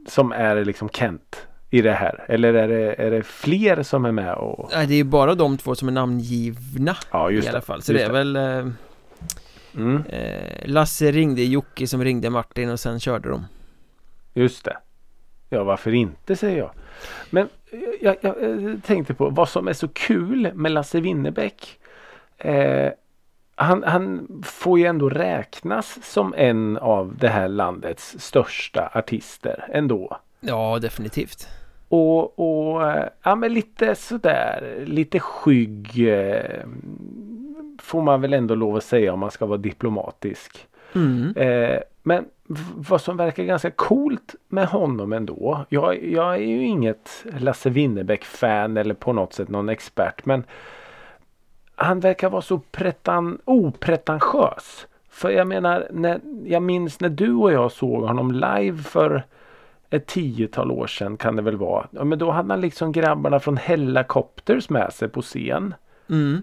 som 0.08 0.32
är 0.32 0.64
liksom 0.64 0.88
Kent 0.88 1.46
i 1.70 1.82
det 1.82 1.92
här? 1.92 2.24
Eller 2.28 2.54
är 2.54 2.68
det, 2.68 2.94
är 2.98 3.10
det 3.10 3.22
fler 3.22 3.82
som 3.82 4.04
är 4.04 4.12
med? 4.12 4.34
Och... 4.34 4.70
Nej, 4.74 4.86
det 4.86 4.94
är 4.94 5.04
bara 5.04 5.34
de 5.34 5.56
två 5.58 5.74
som 5.74 5.88
är 5.88 5.92
namngivna 5.92 6.96
Ja, 7.10 7.30
i 7.30 7.38
alla 7.48 7.52
det. 7.52 7.60
fall 7.60 7.82
Så 7.82 7.92
det 7.92 8.02
är 8.02 8.12
väl 8.12 8.36
eh, 8.36 8.66
Mm, 9.76 10.02
eh, 10.08 10.60
Lasse 10.64 11.10
ringde 11.10 11.42
Jocke 11.44 11.86
som 11.86 12.04
ringde 12.04 12.30
Martin 12.30 12.70
och 12.70 12.80
sen 12.80 13.00
körde 13.00 13.28
de 13.28 13.44
just 14.34 14.64
det. 14.64 14.76
Ja, 15.48 15.64
varför 15.64 15.94
inte 15.94 16.36
säger 16.36 16.58
jag. 16.58 16.70
Men 17.30 17.48
jag, 18.00 18.16
jag, 18.20 18.42
jag 18.42 18.82
tänkte 18.84 19.14
på 19.14 19.30
vad 19.30 19.48
som 19.48 19.68
är 19.68 19.72
så 19.72 19.88
kul 19.88 20.50
med 20.54 20.72
Lasse 20.72 21.00
Winnerbäck. 21.00 21.78
Eh, 22.38 22.92
han, 23.56 23.82
han 23.82 24.28
får 24.44 24.78
ju 24.78 24.84
ändå 24.84 25.08
räknas 25.08 25.98
som 26.02 26.34
en 26.36 26.76
av 26.76 27.16
det 27.16 27.28
här 27.28 27.48
landets 27.48 28.16
största 28.18 28.90
artister 28.94 29.64
ändå. 29.72 30.18
Ja, 30.40 30.78
definitivt 30.82 31.48
Och, 31.88 32.38
och 32.38 32.90
eh, 32.90 33.08
ja, 33.22 33.34
men 33.34 33.54
lite 33.54 33.94
sådär, 33.94 34.84
lite 34.86 35.20
skygg 35.20 36.08
eh, 36.08 36.60
får 37.78 38.02
man 38.02 38.20
väl 38.20 38.32
ändå 38.32 38.54
lov 38.54 38.76
att 38.76 38.84
säga 38.84 39.12
om 39.12 39.20
man 39.20 39.30
ska 39.30 39.46
vara 39.46 39.58
diplomatisk. 39.58 40.66
mm. 40.94 41.36
Eh, 41.36 41.78
men 42.02 42.24
vad 42.74 43.00
som 43.00 43.16
verkar 43.16 43.44
ganska 43.44 43.70
coolt 43.70 44.34
med 44.48 44.66
honom 44.66 45.12
ändå. 45.12 45.64
Jag, 45.68 46.04
jag 46.04 46.34
är 46.34 46.38
ju 46.38 46.64
inget 46.64 47.24
Lasse 47.38 47.70
Winnerbäck-fan 47.70 48.76
eller 48.76 48.94
på 48.94 49.12
något 49.12 49.32
sätt 49.32 49.48
någon 49.48 49.68
expert. 49.68 50.26
Men 50.26 50.44
han 51.74 52.00
verkar 52.00 52.30
vara 52.30 52.42
så 52.42 52.58
pretan, 52.58 53.38
opretentiös. 53.44 54.86
För 55.08 55.30
jag 55.30 55.46
menar, 55.46 55.88
när, 55.90 56.20
jag 56.44 56.62
minns 56.62 57.00
när 57.00 57.08
du 57.08 57.34
och 57.34 57.52
jag 57.52 57.72
såg 57.72 58.02
honom 58.02 58.32
live 58.32 58.78
för 58.82 59.22
ett 59.90 60.06
tiotal 60.06 60.70
år 60.70 60.86
sedan 60.86 61.16
kan 61.16 61.36
det 61.36 61.42
väl 61.42 61.56
vara. 61.56 61.86
Ja, 61.90 62.04
men 62.04 62.18
då 62.18 62.30
hade 62.30 62.52
han 62.52 62.60
liksom 62.60 62.92
grabbarna 62.92 63.40
från 63.40 63.56
Hellacopters 63.56 64.70
med 64.70 64.92
sig 64.92 65.08
på 65.08 65.22
scen. 65.22 65.74
Mm. 66.10 66.42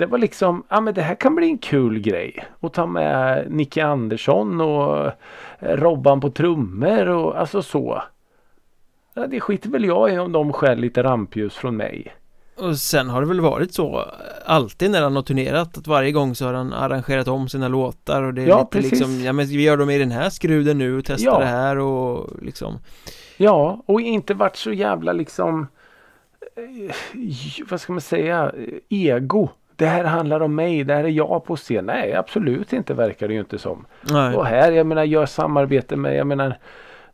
Det 0.00 0.06
var 0.06 0.18
liksom, 0.18 0.62
ja 0.68 0.80
men 0.80 0.94
det 0.94 1.02
här 1.02 1.14
kan 1.14 1.34
bli 1.34 1.46
en 1.46 1.58
kul 1.58 1.98
grej. 2.00 2.44
Och 2.60 2.72
ta 2.72 2.86
med 2.86 3.46
Nicke 3.52 3.84
Andersson 3.84 4.60
och 4.60 5.06
eh, 5.06 5.12
Robban 5.60 6.20
på 6.20 6.30
trummor 6.30 7.08
och 7.08 7.38
alltså 7.40 7.62
så. 7.62 8.02
Ja, 9.14 9.26
det 9.26 9.40
skiter 9.40 9.70
väl 9.70 9.84
jag 9.84 10.14
i 10.14 10.18
om 10.18 10.32
de 10.32 10.52
skäl 10.52 10.78
lite 10.78 11.02
rampljus 11.02 11.54
från 11.56 11.76
mig. 11.76 12.14
Och 12.56 12.76
sen 12.78 13.08
har 13.08 13.20
det 13.20 13.28
väl 13.28 13.40
varit 13.40 13.74
så 13.74 14.04
alltid 14.44 14.90
när 14.90 15.02
han 15.02 15.16
har 15.16 15.22
turnerat 15.22 15.78
att 15.78 15.86
varje 15.86 16.12
gång 16.12 16.34
så 16.34 16.46
har 16.46 16.54
han 16.54 16.72
arrangerat 16.72 17.28
om 17.28 17.48
sina 17.48 17.68
låtar 17.68 18.22
och 18.22 18.34
det 18.34 18.42
är 18.42 18.46
Ja, 18.46 18.58
lite 18.58 18.70
precis. 18.70 18.90
liksom 18.90 19.20
Ja 19.24 19.32
men 19.32 19.46
vi 19.46 19.62
gör 19.62 19.76
dem 19.76 19.90
i 19.90 19.98
den 19.98 20.10
här 20.10 20.30
skruden 20.30 20.78
nu 20.78 20.98
och 20.98 21.04
testar 21.04 21.30
Ja. 21.32 21.38
det 21.38 21.44
här 21.46 21.78
och 21.78 22.42
liksom 22.42 22.78
Ja, 23.36 23.82
och 23.86 24.00
inte 24.00 24.34
varit 24.34 24.56
så 24.56 24.72
jävla 24.72 25.12
liksom 25.12 25.66
eh, 26.56 26.94
vad 27.70 27.80
ska 27.80 27.92
man 27.92 28.00
säga, 28.00 28.52
eh, 28.56 28.74
ego. 28.88 29.48
Det 29.80 29.86
här 29.86 30.04
handlar 30.04 30.40
om 30.40 30.54
mig, 30.54 30.84
det 30.84 30.94
här 30.94 31.04
är 31.04 31.08
jag 31.08 31.44
på 31.44 31.56
scen. 31.56 31.86
Nej, 31.86 32.14
absolut 32.14 32.72
inte 32.72 32.94
verkar 32.94 33.28
det 33.28 33.34
ju 33.34 33.40
inte 33.40 33.58
som. 33.58 33.86
Nej, 34.00 34.36
Och 34.36 34.46
här, 34.46 34.72
jag 34.72 34.86
menar, 34.86 35.04
gör 35.04 35.26
samarbete 35.26 35.96
med, 35.96 36.16
jag 36.16 36.26
menar, 36.26 36.58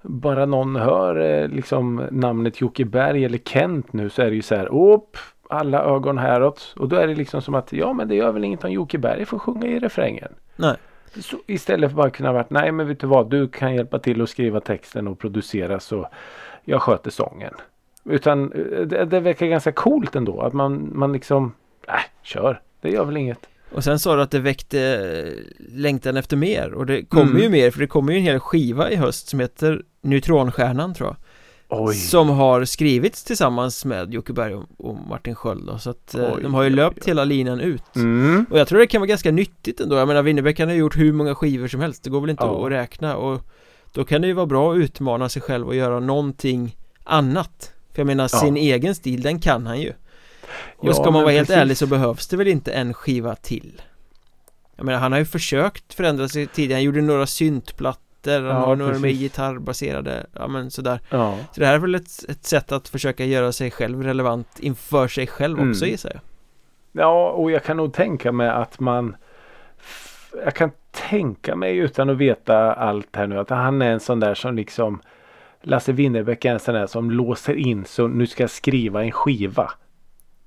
bara 0.02 0.46
någon 0.46 0.76
hör 0.76 1.20
eh, 1.20 1.48
liksom 1.48 2.06
namnet 2.10 2.60
Jocke 2.60 2.84
Berg 2.84 3.24
eller 3.24 3.38
Kent 3.38 3.92
nu 3.92 4.10
så 4.10 4.22
är 4.22 4.30
det 4.30 4.36
ju 4.36 4.42
så 4.42 4.54
här, 4.54 4.66
upp, 4.74 5.16
alla 5.50 5.82
ögon 5.82 6.18
häråt. 6.18 6.74
Och 6.78 6.88
då 6.88 6.96
är 6.96 7.06
det 7.06 7.14
liksom 7.14 7.42
som 7.42 7.54
att, 7.54 7.72
ja 7.72 7.92
men 7.92 8.08
det 8.08 8.14
gör 8.14 8.32
väl 8.32 8.44
inget 8.44 8.64
om 8.64 8.72
Jocke 8.72 8.98
Berg 8.98 9.24
får 9.24 9.38
sjunga 9.38 9.66
i 9.66 9.78
refrängen. 9.78 10.32
nej 10.56 10.76
Så 11.20 11.36
istället 11.46 11.90
för 11.90 11.96
bara 11.96 12.10
kunna 12.10 12.32
varit, 12.32 12.50
nej 12.50 12.72
men 12.72 12.88
vet 12.88 13.00
du 13.00 13.06
vad, 13.06 13.30
du 13.30 13.48
kan 13.48 13.74
hjälpa 13.74 13.98
till 13.98 14.22
att 14.22 14.30
skriva 14.30 14.60
texten 14.60 15.08
och 15.08 15.18
producera 15.18 15.80
så 15.80 16.08
jag 16.64 16.82
sköter 16.82 17.10
sången. 17.10 17.54
Utan 18.04 18.52
eh, 18.52 18.86
det, 18.86 19.04
det 19.04 19.20
verkar 19.20 19.46
ganska 19.46 19.72
coolt 19.72 20.16
ändå 20.16 20.40
att 20.40 20.52
man, 20.52 20.90
man 20.94 21.12
liksom, 21.12 21.52
nej, 21.88 22.00
kör. 22.22 22.60
Det 22.80 22.90
gör 22.90 23.04
väl 23.04 23.16
inget. 23.16 23.38
Och 23.72 23.84
sen 23.84 23.98
sa 23.98 24.16
du 24.16 24.22
att 24.22 24.30
det 24.30 24.38
väckte 24.38 24.80
eh, 24.80 25.32
längtan 25.76 26.16
efter 26.16 26.36
mer 26.36 26.72
och 26.74 26.86
det 26.86 27.02
kommer 27.04 27.30
Mm. 27.30 27.42
ju 27.42 27.48
mer 27.48 27.70
för 27.70 27.80
det 27.80 27.86
kommer 27.86 28.12
ju 28.12 28.18
en 28.18 28.24
hel 28.24 28.40
skiva 28.40 28.90
i 28.90 28.96
höst 28.96 29.28
som 29.28 29.40
heter 29.40 29.82
Neutronstjärnan 30.02 30.94
tror 30.94 31.08
jag 31.08 31.16
Oj. 31.68 31.94
Som 31.94 32.28
har 32.28 32.64
skrivits 32.64 33.24
tillsammans 33.24 33.84
med 33.84 34.14
Jocke 34.14 34.32
Berg 34.32 34.54
och, 34.76 34.96
Martin 35.08 35.34
Sköld 35.34 35.66
då, 35.66 35.78
så 35.78 35.90
att 35.90 36.14
eh, 36.14 36.24
Oj, 36.34 36.42
de 36.42 36.54
har 36.54 36.62
ju 36.62 36.70
löpt 36.70 36.96
oj. 36.98 37.02
hela 37.06 37.24
linan 37.24 37.60
ut 37.60 37.96
Mm. 37.96 38.46
Och 38.50 38.58
jag 38.58 38.68
tror 38.68 38.78
det 38.78 38.86
kan 38.86 39.00
vara 39.00 39.08
ganska 39.08 39.30
nyttigt 39.30 39.80
ändå 39.80 39.96
Jag 39.96 40.08
menar 40.08 40.22
Winnerbäck 40.22 40.58
har 40.58 40.66
gjort 40.72 40.96
hur 40.98 41.12
många 41.12 41.34
skivor 41.34 41.68
som 41.68 41.80
helst 41.80 42.04
Det 42.04 42.10
går 42.10 42.20
väl 42.20 42.30
inte 42.30 42.44
Ja. 42.44 42.66
att 42.66 42.72
räkna 42.72 43.16
och 43.16 43.42
Då 43.92 44.04
kan 44.04 44.20
det 44.20 44.26
ju 44.26 44.32
vara 44.34 44.46
bra 44.46 44.72
att 44.72 44.78
utmana 44.78 45.28
sig 45.28 45.42
själv 45.42 45.66
och 45.66 45.74
göra 45.74 46.00
någonting 46.00 46.76
annat 47.04 47.72
För 47.92 48.00
jag 48.00 48.06
menar 48.06 48.24
Ja. 48.24 48.28
sin 48.28 48.56
egen 48.56 48.94
stil 48.94 49.22
den 49.22 49.40
kan 49.40 49.66
han 49.66 49.80
ju 49.80 49.92
Och 50.76 50.88
Ja, 50.88 50.92
ska 50.92 51.10
man 51.10 51.22
vara 51.22 51.32
helt 51.32 51.48
precis. 51.48 51.60
ärlig 51.60 51.76
så 51.76 51.86
behövs 51.86 52.26
det 52.28 52.36
väl 52.36 52.48
inte 52.48 52.72
en 52.72 52.94
skiva 52.94 53.34
till 53.34 53.82
Jag 54.76 54.84
menar 54.86 54.98
han 54.98 55.12
har 55.12 55.18
ju 55.18 55.24
försökt 55.24 55.94
förändra 55.94 56.28
sig 56.28 56.46
tidigare 56.46 56.76
Han 56.76 56.84
gjorde 56.84 57.00
några 57.02 57.26
syntplattor 57.26 58.02
Han 58.32 58.44
Ja, 58.44 58.52
har 58.52 58.76
några 58.76 58.92
med 58.92 59.02
precis. 59.02 59.18
gitarrbaserade 59.20 60.26
Ja 60.32 60.48
men 60.48 60.70
sådär 60.70 61.00
Ja. 61.10 61.38
Så 61.52 61.60
det 61.60 61.66
här 61.66 61.74
är 61.74 61.78
väl 61.78 61.94
ett, 61.94 62.24
ett 62.28 62.44
sätt 62.44 62.72
att 62.72 62.88
försöka 62.88 63.24
göra 63.24 63.52
sig 63.52 63.70
själv 63.70 64.02
relevant 64.02 64.48
inför 64.60 65.08
sig 65.08 65.26
själv 65.26 65.54
också 65.70 65.84
Mm. 65.84 65.90
gissar 65.90 66.10
jag 66.14 66.20
Ja, 67.02 67.30
och 67.30 67.50
jag 67.50 67.64
kan 67.64 67.76
nog 67.76 67.92
tänka 67.92 68.32
mig 68.32 68.48
att 68.48 68.80
man 68.80 69.16
Jag 70.44 70.54
kan 70.54 70.70
tänka 71.08 71.56
mig 71.56 71.76
utan 71.76 72.10
att 72.10 72.16
veta 72.16 72.72
allt 72.74 73.16
här 73.16 73.26
nu 73.26 73.38
att 73.38 73.50
han 73.50 73.82
är 73.82 73.92
en 73.92 74.00
sån 74.00 74.20
där 74.20 74.34
som 74.34 74.56
liksom 74.56 75.00
Lasse 75.62 75.92
Winnerbäck 75.92 76.44
är 76.44 76.52
en 76.52 76.60
sån 76.60 76.74
där 76.74 76.86
som 76.86 77.10
låser 77.10 77.54
in 77.54 77.84
så 77.84 78.08
nu 78.08 78.26
ska 78.26 78.42
jag 78.42 78.50
skriva 78.50 79.04
en 79.04 79.12
skiva. 79.12 79.72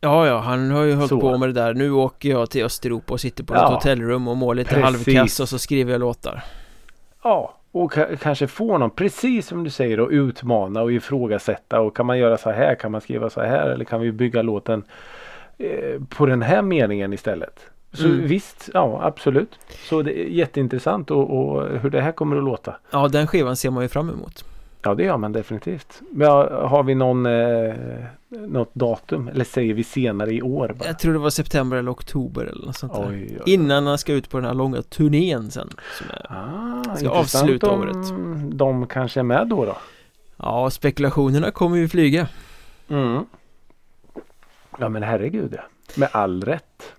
Ja, 0.02 0.28
ja, 0.28 0.40
han 0.40 0.72
har 0.72 0.84
ju 0.84 0.94
hållit 0.96 1.10
Så. 1.10 1.20
på 1.20 1.38
med 1.38 1.50
det 1.50 1.54
där 1.54 1.74
Nu 1.74 1.92
åker 1.92 2.30
jag 2.30 2.50
till 2.50 2.66
Östeuropa 2.66 3.14
och 3.14 3.20
sitter 3.20 3.44
på 3.44 3.54
Ja. 3.54 3.68
ett 3.68 3.74
hotellrum 3.74 4.28
och 4.28 4.38
mår 4.38 4.56
lite 4.56 4.80
halvkass 4.80 5.40
och 5.40 5.50
så 5.50 5.60
skriver 5.60 5.92
jag 5.92 6.00
låtar 6.00 6.44
Ja, 7.24 7.54
och 7.72 7.94
ka- 7.94 8.16
kanske 8.18 8.48
få 8.48 8.78
någon 8.78 8.90
precis 8.90 9.48
som 9.48 9.64
du 9.64 9.70
säger 9.70 10.00
och 10.00 10.10
utmana 10.12 10.82
och 10.82 10.92
ifrågasätta 10.92 11.80
och 11.80 11.96
kan 11.96 12.06
man 12.06 12.18
göra 12.20 12.38
så 12.38 12.52
här, 12.52 12.76
kan 12.76 12.92
man 12.92 13.02
skriva 13.02 13.30
så 13.30 13.42
här 13.42 13.70
eller 13.70 13.86
kan 13.86 14.02
vi 14.02 14.12
bygga 14.12 14.42
låten 14.42 14.84
eh, 15.58 16.02
på 16.10 16.26
den 16.26 16.42
här 16.42 16.62
meningen 16.62 17.14
istället. 17.14 17.60
Så 17.94 18.06
Mm. 18.06 18.28
visst, 18.28 18.70
ja 18.74 19.00
absolut. 19.04 19.60
Så 19.90 20.02
det 20.02 20.20
är 20.20 20.26
jätteintressant 20.26 21.12
och, 21.12 21.38
och 21.40 21.80
hur 21.80 21.90
det 21.90 22.02
här 22.02 22.12
kommer 22.12 22.38
att 22.38 22.44
låta. 22.44 22.76
Ja, 22.92 23.08
den 23.08 23.28
skivan 23.28 23.56
ser 23.56 23.70
man 23.70 23.84
ju 23.84 23.90
fram 23.90 24.10
emot 24.10 24.46
Ja 24.82 24.96
det 24.96 25.04
gör 25.04 25.18
man 25.18 25.32
definitivt. 25.32 26.02
Men 26.12 26.28
har 26.52 26.84
vi 26.84 26.96
någon 26.96 27.26
eh, 27.26 27.74
något 28.30 28.76
datum 28.76 29.28
eller 29.28 29.46
säger 29.46 29.74
vi 29.74 29.84
senare 29.84 30.32
i 30.34 30.42
år 30.42 30.76
bara? 30.80 30.88
Jag 30.88 31.00
tror 31.00 31.14
det 31.14 31.20
var 31.20 31.30
september 31.30 31.78
eller 31.78 31.92
oktober 31.92 32.46
eller 32.46 32.66
något 32.66 32.78
sånt 32.78 32.94
där 32.94 33.08
Oj, 33.10 33.28
oj, 33.30 33.38
oj. 33.46 33.54
Innan 33.54 33.88
han 33.88 33.98
ska 33.98 34.14
ut 34.14 34.30
på 34.30 34.38
den 34.38 34.46
här 34.46 34.54
långa 34.54 34.82
turnén 34.82 35.52
sen 35.52 35.70
som 35.98 36.08
Ah, 36.36 36.96
Ska 36.96 37.10
avsluta 37.10 37.70
om 37.70 37.82
året. 37.82 38.58
De 38.58 38.88
kanske 38.88 39.20
är 39.20 39.24
med 39.24 39.48
då 39.48 39.66
då? 39.66 39.78
Ja, 40.38 40.70
spekulationerna 40.70 41.52
kommer 41.52 41.78
ju 41.78 41.88
flyga. 41.88 42.28
Mm. 42.90 43.26
Ja 44.80 44.90
men 44.90 45.04
herregud 45.04 45.54
ja. 45.58 45.62
Med 45.96 46.10
all 46.12 46.44
rätt. 46.44 46.94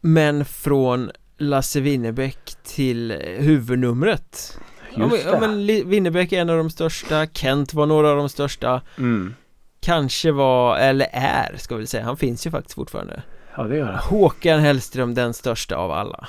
Men 0.00 0.44
från 0.44 1.10
Lasse 1.38 1.80
Winnerbäck 1.80 2.54
till 2.62 3.12
huvudnumret. 3.38 4.58
Just 4.96 5.24
ja, 5.26 5.32
det. 5.32 5.40
men 5.40 5.66
Li- 5.66 5.84
Winnerbäck 5.84 6.32
är 6.32 6.40
en 6.40 6.50
av 6.50 6.56
de 6.56 6.70
största, 6.70 7.26
Kent 7.26 7.74
var 7.74 7.86
några 7.86 8.10
av 8.10 8.16
de 8.16 8.28
största 8.28 8.80
Mm. 8.98 9.34
Kanske 9.82 10.32
var, 10.32 10.76
eller 10.78 11.06
är, 11.12 11.56
ska 11.56 11.76
vi 11.76 11.86
säga, 11.86 12.04
han 12.04 12.16
finns 12.16 12.46
ju 12.46 12.50
faktiskt 12.50 12.74
fortfarande 12.74 13.22
Ja 13.56 13.62
det 13.62 13.76
gör 13.76 13.86
han. 13.86 13.94
Håkan 13.98 14.60
Hellström, 14.60 15.14
den 15.14 15.34
största 15.34 15.76
av 15.76 15.90
alla 15.90 16.28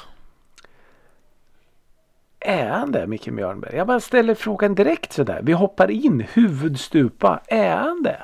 Är 2.40 2.68
han 2.70 2.92
det 2.92 3.08
Micke 3.08 3.28
Mjörnberg? 3.28 3.76
Jag 3.76 3.88
bara 3.88 4.00
ställer 4.00 4.36
frågan 4.36 4.76
direkt 4.76 5.14
sådär. 5.14 5.40
Vi 5.44 5.54
hoppar 5.54 5.92
in 5.92 6.26
huvudstupa. 6.34 7.42
Är 7.48 7.76
han 7.76 8.04
det? 8.04 8.22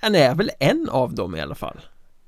Han 0.00 0.14
är 0.14 0.34
väl 0.34 0.50
en 0.58 0.88
av 0.88 1.14
dem 1.14 1.36
i 1.36 1.40
alla 1.40 1.54
fall 1.54 1.80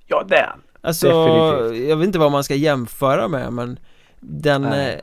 Ja 0.07 0.25
det 0.29 0.37
är 0.37 0.47
han. 0.47 0.61
Alltså, 0.81 1.09
Definitivt. 1.09 1.89
jag 1.89 1.97
vet 1.97 2.07
inte 2.07 2.19
vad 2.19 2.33
man 2.33 2.45
ska 2.45 2.55
jämföra 2.55 3.29
med 3.29 3.53
men 3.53 3.79
Den 4.21 4.65
eh, 4.65 4.95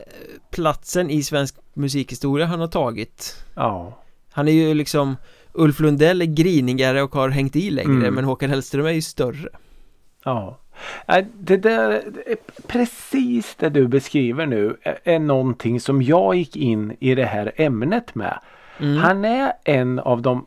platsen 0.50 1.10
i 1.10 1.22
svensk 1.22 1.56
musikhistoria 1.74 2.46
han 2.46 2.60
har 2.60 2.68
tagit 2.68 3.44
Ja. 3.54 3.98
Han 4.32 4.48
är 4.48 4.52
ju 4.52 4.74
liksom 4.74 5.16
Ulf 5.52 5.80
Lundell 5.80 6.22
är 6.22 6.26
grinigare 6.26 7.02
och 7.02 7.14
har 7.14 7.28
hängt 7.28 7.56
i 7.56 7.70
längre 7.70 7.92
Mm. 7.92 8.14
men 8.14 8.24
Håkan 8.24 8.50
Hellström 8.50 8.86
är 8.86 8.90
ju 8.90 9.02
större 9.02 9.48
Ja. 10.24 10.58
Nej, 11.08 11.26
Det 11.34 11.56
där, 11.56 12.02
precis 12.66 13.54
det 13.54 13.68
du 13.68 13.88
beskriver 13.88 14.46
nu 14.46 14.76
är- 15.04 15.18
någonting 15.18 15.80
som 15.80 16.02
jag 16.02 16.34
gick 16.34 16.56
in 16.56 16.96
i 17.00 17.14
det 17.14 17.24
här 17.24 17.52
ämnet 17.56 18.14
med. 18.14 18.38
mm. 18.78 18.96
Han 18.96 19.24
är 19.24 19.52
en 19.64 19.98
av 19.98 20.22
de 20.22 20.46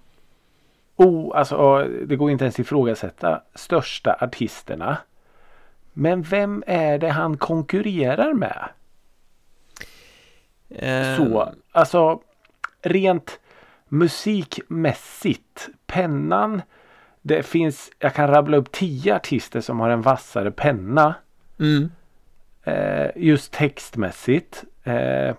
o, 0.95 1.33
alltså, 1.33 1.87
det 2.05 2.15
går 2.15 2.31
inte 2.31 2.43
ens 2.45 2.59
ifrågasätta 2.59 3.41
största 3.55 4.17
artisterna. 4.19 4.97
Men 5.93 6.21
vem 6.21 6.63
är 6.67 6.97
det 6.97 7.09
han 7.09 7.37
konkurrerar 7.37 8.33
med? 8.33 8.65
Eh, 10.69 11.17
Så, 11.17 11.53
alltså 11.71 12.21
rent 12.81 13.39
musikmässigt. 13.87 15.69
Pennan. 15.87 16.61
Det 17.21 17.43
finns, 17.43 17.91
jag 17.99 18.13
kan 18.13 18.27
rabbla 18.27 18.57
upp 18.57 18.71
tio 18.71 19.15
artister 19.15 19.61
som 19.61 19.79
har 19.79 19.89
en 19.89 20.01
vassare 20.01 20.51
penna. 20.51 21.15
mm. 21.59 21.91
Eh, 22.67 23.07
just 23.15 23.51
textmässigt. 23.53 24.63
Eh, 24.83 25.35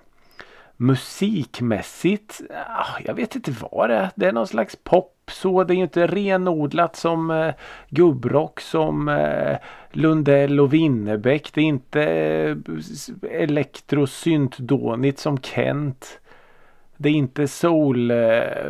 musikmässigt. 0.76 2.40
ah, 2.68 2.98
jag 3.04 3.14
vet 3.14 3.34
inte 3.36 3.54
vad 3.60 3.90
det 3.90 3.96
är. 3.96 4.10
Det 4.14 4.26
är 4.26 4.32
någon 4.32 4.46
slags 4.46 4.76
pop. 4.84 5.15
Så 5.30 5.64
det 5.64 5.74
är 5.74 5.76
ju 5.76 5.82
inte 5.82 6.06
renodlat 6.06 6.96
som 6.96 7.30
eh, 7.30 7.54
gubbrock 7.88 8.60
som 8.60 9.08
eh, 9.08 9.56
Lundell 9.90 10.60
och 10.60 10.74
Winnerbäck. 10.74 11.50
Det 11.54 11.60
är 11.60 11.64
inte 11.64 12.02
eh, 12.02 12.56
elektrosyntdånigt 13.30 15.18
som 15.18 15.38
Kent. 15.38 16.20
Det 16.96 17.08
är 17.08 17.12
inte 17.12 17.48
soul, 17.48 18.10
eh, 18.10 18.16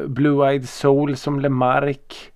blue-eyed 0.07 0.67
soul 0.67 1.17
som 1.17 1.41
Lemark. 1.41 2.33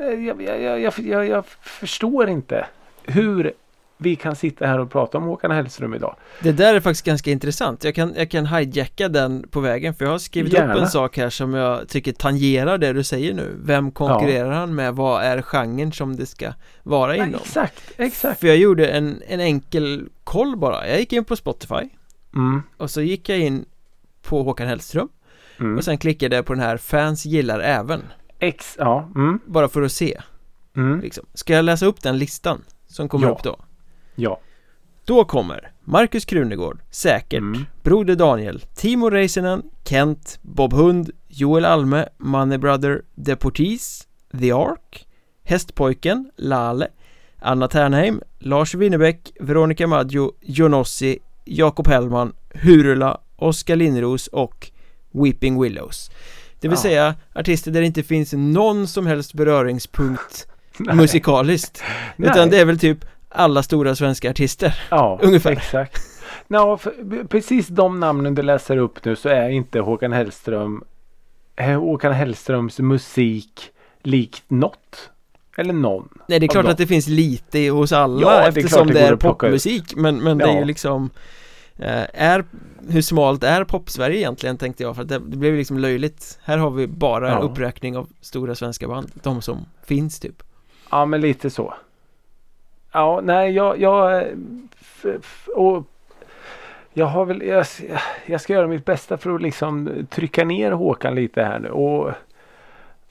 Eh, 0.00 0.26
jag, 0.26 0.42
jag, 0.42 0.62
jag, 0.62 0.80
jag, 0.80 0.92
jag, 0.98 1.26
jag 1.28 1.46
förstår 1.46 2.28
inte 2.28 2.66
hur 3.06 3.52
vi 4.00 4.16
kan 4.16 4.36
sitta 4.36 4.66
här 4.66 4.78
och 4.78 4.90
prata 4.90 5.18
om 5.18 5.24
Håkan 5.24 5.50
Hellström 5.50 5.94
idag. 5.94 6.16
Det 6.42 6.52
där 6.52 6.74
är 6.74 6.80
faktiskt 6.80 7.04
ganska 7.06 7.30
intressant 7.30 7.84
Jag 7.84 7.94
kan, 7.94 8.14
jag 8.16 8.30
kan 8.30 8.46
hijacka 8.46 9.08
den 9.08 9.48
på 9.50 9.60
vägen 9.60 9.94
för 9.94 10.04
jag 10.04 10.12
har 10.12 10.18
skrivit 10.18 10.52
upp 10.52 10.58
Gärna. 10.58 10.80
en 10.80 10.86
sak 10.88 11.16
här 11.16 11.30
som 11.30 11.54
jag 11.54 11.88
tycker 11.88 12.12
tangerar 12.12 12.78
det 12.78 12.92
du 12.92 13.04
säger 13.04 13.34
nu 13.34 13.56
Vem 13.62 13.90
konkurrerar 13.90 14.50
han 14.52 14.74
med? 14.74 14.94
Vad 14.94 15.22
är 15.22 15.42
genren 15.42 15.92
som 15.92 16.16
det 16.16 16.26
ska 16.26 16.52
vara 16.82 17.16
Ja, 17.16 17.26
inom? 17.26 17.40
exakt, 17.40 17.82
exakt. 17.96 18.40
För 18.40 18.46
jag 18.46 18.56
gjorde 18.56 18.88
en, 18.88 19.22
en 19.28 19.40
enkel 19.40 20.08
koll 20.24 20.56
bara 20.56 20.88
Jag 20.88 20.98
gick 21.00 21.12
in 21.12 21.24
på 21.24 21.36
Spotify 21.36 21.88
Mm, 22.34 22.62
och 22.76 22.90
så 22.90 23.00
gick 23.02 23.28
jag 23.28 23.38
in 23.38 23.64
på 24.22 24.42
Håkan 24.42 24.68
Hellström 24.68 25.08
mm. 25.60 25.76
och 25.78 25.84
sen 25.84 25.98
klickade 25.98 26.36
jag 26.36 26.46
på 26.46 26.54
den 26.54 26.62
här 26.62 26.76
Fans 26.76 27.26
gillar 27.26 27.60
även 27.60 28.02
X, 28.38 28.74
ja. 28.78 29.08
Mm, 29.14 29.38
Bara 29.46 29.68
för 29.68 29.82
att 29.82 29.92
se 29.92 30.20
mm, 30.76 31.00
liksom. 31.00 31.24
Ska 31.34 31.52
jag 31.52 31.64
läsa 31.64 31.86
upp 31.86 32.02
den 32.02 32.18
listan 32.18 32.64
som 32.86 33.08
kommer 33.08 33.26
Ja. 33.26 33.32
upp 33.32 33.42
då? 33.42 33.56
Ja. 34.18 34.40
Då 35.04 35.24
kommer 35.24 35.72
Marcus 35.84 36.24
Krunegård, 36.24 36.80
säkert 36.90 37.38
Mm. 37.38 37.66
Broder 37.82 38.14
Daniel, 38.16 38.60
Timo 38.74 39.10
Räisänen, 39.10 39.62
Kent, 39.84 40.38
Bob 40.42 40.72
Hund, 40.72 41.10
Joel 41.28 41.64
Alme, 41.64 42.08
Money 42.18 42.58
Brother, 42.58 43.02
Deportees, 43.14 44.06
The 44.40 44.52
Ark, 44.52 45.06
Hästpojken, 45.44 46.30
Lale, 46.36 46.88
Anna 47.40 47.68
Ternheim, 47.68 48.20
Lars 48.38 48.74
Winnerbäck, 48.74 49.32
Veronica 49.40 49.86
Maggio, 49.86 50.32
Jonossi, 50.40 51.18
Jakob 51.44 51.88
Hellman, 51.88 52.32
Hurula, 52.54 53.20
Oskar 53.36 53.76
Linnros 53.76 54.26
och 54.26 54.70
Weeping 55.10 55.62
Willows. 55.62 56.10
Det 56.60 56.68
vill 56.68 56.76
Ja. 56.76 56.82
säga 56.82 57.14
artister 57.34 57.70
där 57.70 57.80
det 57.80 57.86
inte 57.86 58.02
finns 58.02 58.32
någon 58.32 58.86
som 58.88 59.06
helst 59.06 59.34
beröringspunkt 59.34 60.46
musikaliskt. 60.78 61.82
Utan 62.16 62.50
det 62.50 62.60
är 62.60 62.64
väl 62.64 62.78
typ 62.78 63.04
alla 63.28 63.62
stora 63.62 63.94
svenska 63.94 64.30
artister. 64.30 64.80
Ja, 64.90 65.18
Ungefär. 65.22 65.50
exakt. 65.52 65.98
För, 66.78 67.24
precis 67.28 67.68
de 67.68 68.00
namnen 68.00 68.34
du 68.34 68.42
läser 68.42 68.76
upp 68.76 69.04
nu 69.04 69.16
så 69.16 69.28
är 69.28 69.48
inte 69.48 69.80
Håkan 69.80 70.12
Hellström 70.12 70.84
eh, 71.56 71.80
Håkan 71.80 72.12
Hellströms 72.12 72.78
musik 72.78 73.70
likt 74.02 74.44
något. 74.48 75.10
Eller 75.56 75.72
någon. 75.72 76.08
Nej 76.28 76.38
det 76.40 76.46
är 76.46 76.48
klart 76.48 76.64
dem. 76.64 76.72
att 76.72 76.78
det 76.78 76.86
finns 76.86 77.06
lite 77.08 77.58
hos 77.68 77.92
alla 77.92 78.20
Ja, 78.22 78.30
det 78.38 78.44
är 78.44 78.48
eftersom 78.48 78.86
det 78.86 78.92
det, 78.94 79.00
är 79.00 79.16
plocka 79.16 79.46
ut. 79.46 79.50
popmusik 79.50 79.96
men, 79.96 80.16
men 80.16 80.38
det 80.38 80.44
är 80.44 80.48
Ja. 80.48 80.58
ju 80.58 80.64
liksom 80.64 81.10
eh, 81.76 82.04
är, 82.14 82.44
Hur 82.88 83.02
smalt 83.02 83.44
är 83.44 83.64
pop-Sverige 83.64 84.16
egentligen 84.18 84.56
tänkte 84.56 84.82
jag 84.82 84.94
för 84.96 85.02
att 85.02 85.08
det, 85.08 85.18
det 85.18 85.36
blev 85.36 85.54
liksom 85.54 85.78
löjligt 85.78 86.38
Här 86.42 86.58
har 86.58 86.70
vi 86.70 86.86
bara 86.86 87.28
en 87.28 87.34
Ja. 87.34 87.40
uppräkning 87.40 87.96
av 87.96 88.08
stora 88.20 88.54
svenska 88.54 88.88
band 88.88 89.10
De 89.22 89.42
som 89.42 89.66
finns 89.86 90.20
typ 90.20 90.42
Ja 90.90 91.04
men 91.06 91.20
lite 91.20 91.50
så. 91.50 91.74
Ja 92.92 93.20
nej 93.22 93.50
jag, 93.50 93.80
jag 93.80 94.22
eh, 94.22 94.28
f, 94.80 95.06
f, 95.18 95.48
och 95.54 95.84
jag 96.92 97.06
har 97.06 97.24
väl 97.24 97.42
jag, 97.42 97.66
jag 98.26 98.40
ska 98.40 98.52
göra 98.52 98.66
mitt 98.66 98.84
bästa 98.84 99.16
för 99.16 99.34
att 99.34 99.42
liksom 99.42 100.06
trycka 100.10 100.44
ner 100.44 100.72
Håkan 100.72 101.14
lite 101.14 101.42
här 101.42 101.58
nu 101.58 101.70
och 101.70 102.12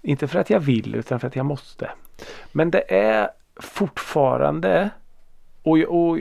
inte 0.02 0.28
för 0.28 0.40
att 0.40 0.50
jag 0.50 0.60
vill 0.60 0.96
utan 0.96 1.20
för 1.20 1.28
att 1.28 1.36
jag 1.36 1.46
måste. 1.46 1.92
Men 2.52 2.72
det 2.72 2.94
är 2.94 3.30
fortfarande 3.56 4.90
och, 5.64 5.78
och, 5.78 6.10
och 6.10 6.20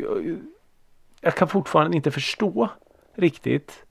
jag 1.21 1.35
kan 1.35 1.49
fortfarande 1.49 1.97
inte 1.97 2.11
förstå 2.11 2.69
riktigt 3.14 3.85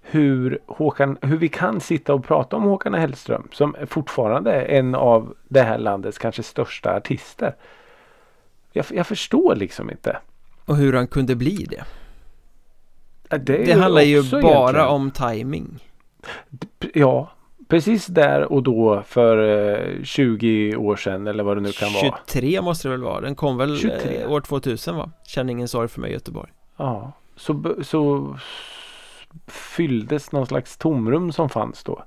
hur, 0.00 0.58
Håkan, 0.66 1.18
hur 1.22 1.36
vi 1.36 1.48
kan 1.48 1.80
sitta 1.80 2.14
och 2.14 2.24
prata 2.24 2.56
om 2.56 2.62
Håkan 2.62 2.94
Hellström 2.94 3.48
som 3.52 3.76
fortfarande 3.86 4.52
är 4.52 4.78
en 4.78 4.94
av 4.94 5.34
det 5.48 5.62
här 5.62 5.78
landets 5.78 6.18
kanske 6.18 6.42
största 6.42 6.96
artister. 6.96 7.54
Jag, 8.72 8.86
jag 8.90 9.06
förstår 9.06 9.56
liksom 9.56 9.90
inte. 9.90 10.18
Och 10.64 10.76
hur 10.76 10.92
han 10.92 11.06
kunde 11.06 11.34
bli 11.36 11.66
det 11.70 11.84
Det, 13.38 13.38
Det 13.64 13.72
handlar 13.72 14.02
ju 14.02 14.22
bara 14.30 14.40
egentligen- 14.62 14.86
om 14.86 15.10
timing 15.10 15.78
Ja, 16.94 17.30
precis 17.68 18.06
där 18.06 18.52
och 18.52 18.62
då 18.62 19.02
för 19.06 19.38
eh, 19.98 20.02
20 20.04 20.76
år 20.76 20.96
sedan 20.96 21.26
eller 21.26 21.44
vad 21.44 21.56
det 21.56 21.60
nu 21.60 21.72
kan 21.72 21.92
vara. 21.92 22.18
23 22.26 22.60
måste 22.62 22.88
det 22.88 22.92
väl 22.92 23.02
vara 23.02 23.20
Den 23.20 23.34
kom 23.34 23.56
väl 23.56 23.78
23. 23.78 24.22
eh, 24.22 24.30
år 24.32 24.40
2000 24.40 24.96
va? 24.96 25.10
Känner 25.26 25.52
ingen 25.52 25.68
sorg 25.68 25.88
för 25.88 26.00
mig 26.00 26.12
Göteborg 26.12 26.50
Ja, 26.76 27.12
så, 27.36 27.74
så 27.82 28.36
fylldes 29.46 30.32
någon 30.32 30.46
slags 30.46 30.76
tomrum 30.76 31.32
som 31.32 31.48
fanns 31.48 31.84
då. 31.84 32.04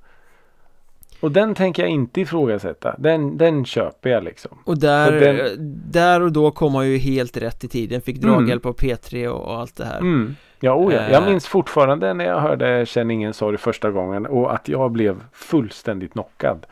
Och 1.26 1.32
den 1.32 1.56
tänker 1.56 1.84
jag 1.84 1.90
inte 1.92 2.22
ifrågasätta. 2.22 2.96
Den, 2.98 3.38
den 3.38 3.66
köper 3.66 4.10
jag 4.10 4.24
liksom. 4.24 4.58
Och 4.66 4.78
där, 4.80 5.12
den- 5.12 5.74
där 5.92 6.22
och 6.22 6.32
då 6.32 6.52
kom 6.52 6.76
han 6.76 6.88
ju 6.90 6.98
helt 6.98 7.38
rätt 7.38 7.64
i 7.64 7.68
tiden 7.68 8.02
Fick 8.02 8.24
Mm. 8.24 8.36
draghjälp 8.36 8.66
av 8.66 8.76
P3 8.76 9.28
och, 9.28 9.42
och 9.46 9.60
allt 9.60 9.76
det 9.76 9.86
här 9.86 9.98
Mm. 10.00 10.36
Ja, 10.60 10.76
oh 10.76 10.94
ja, 10.94 11.02
jag 11.12 11.24
Eh. 11.24 11.30
minns 11.30 11.48
fortfarande 11.48 12.14
när 12.14 12.26
jag 12.26 12.40
hörde 12.40 12.86
Känn 12.86 13.12
ingen 13.12 13.34
sorg 13.34 13.58
första 13.58 13.92
gången 13.92 14.26
och 14.26 14.54
att 14.54 14.68
jag 14.68 14.92
blev 14.92 15.24
fullständigt 15.32 16.12
knockad. 16.12 16.66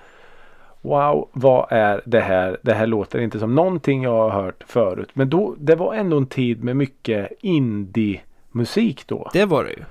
Wow, 0.81 1.29
vad 1.33 1.67
är 1.71 2.01
det 2.05 2.19
här? 2.19 2.57
Det 2.61 2.73
här 2.73 2.87
låter 2.87 3.19
inte 3.19 3.39
som 3.39 3.55
någonting 3.55 4.03
jag 4.03 4.11
har 4.29 4.29
hört 4.43 4.63
förut. 4.67 5.09
Men 5.13 5.29
då, 5.29 5.55
det 5.57 5.75
var 5.75 5.93
ändå 5.93 6.17
en 6.17 6.25
tid 6.27 6.63
med 6.63 6.75
mycket 6.75 7.31
indie-musik 7.41 9.03
då. 9.07 9.29
Det 9.33 9.45
var 9.45 9.63
det 9.63 9.69
ju 9.69 9.83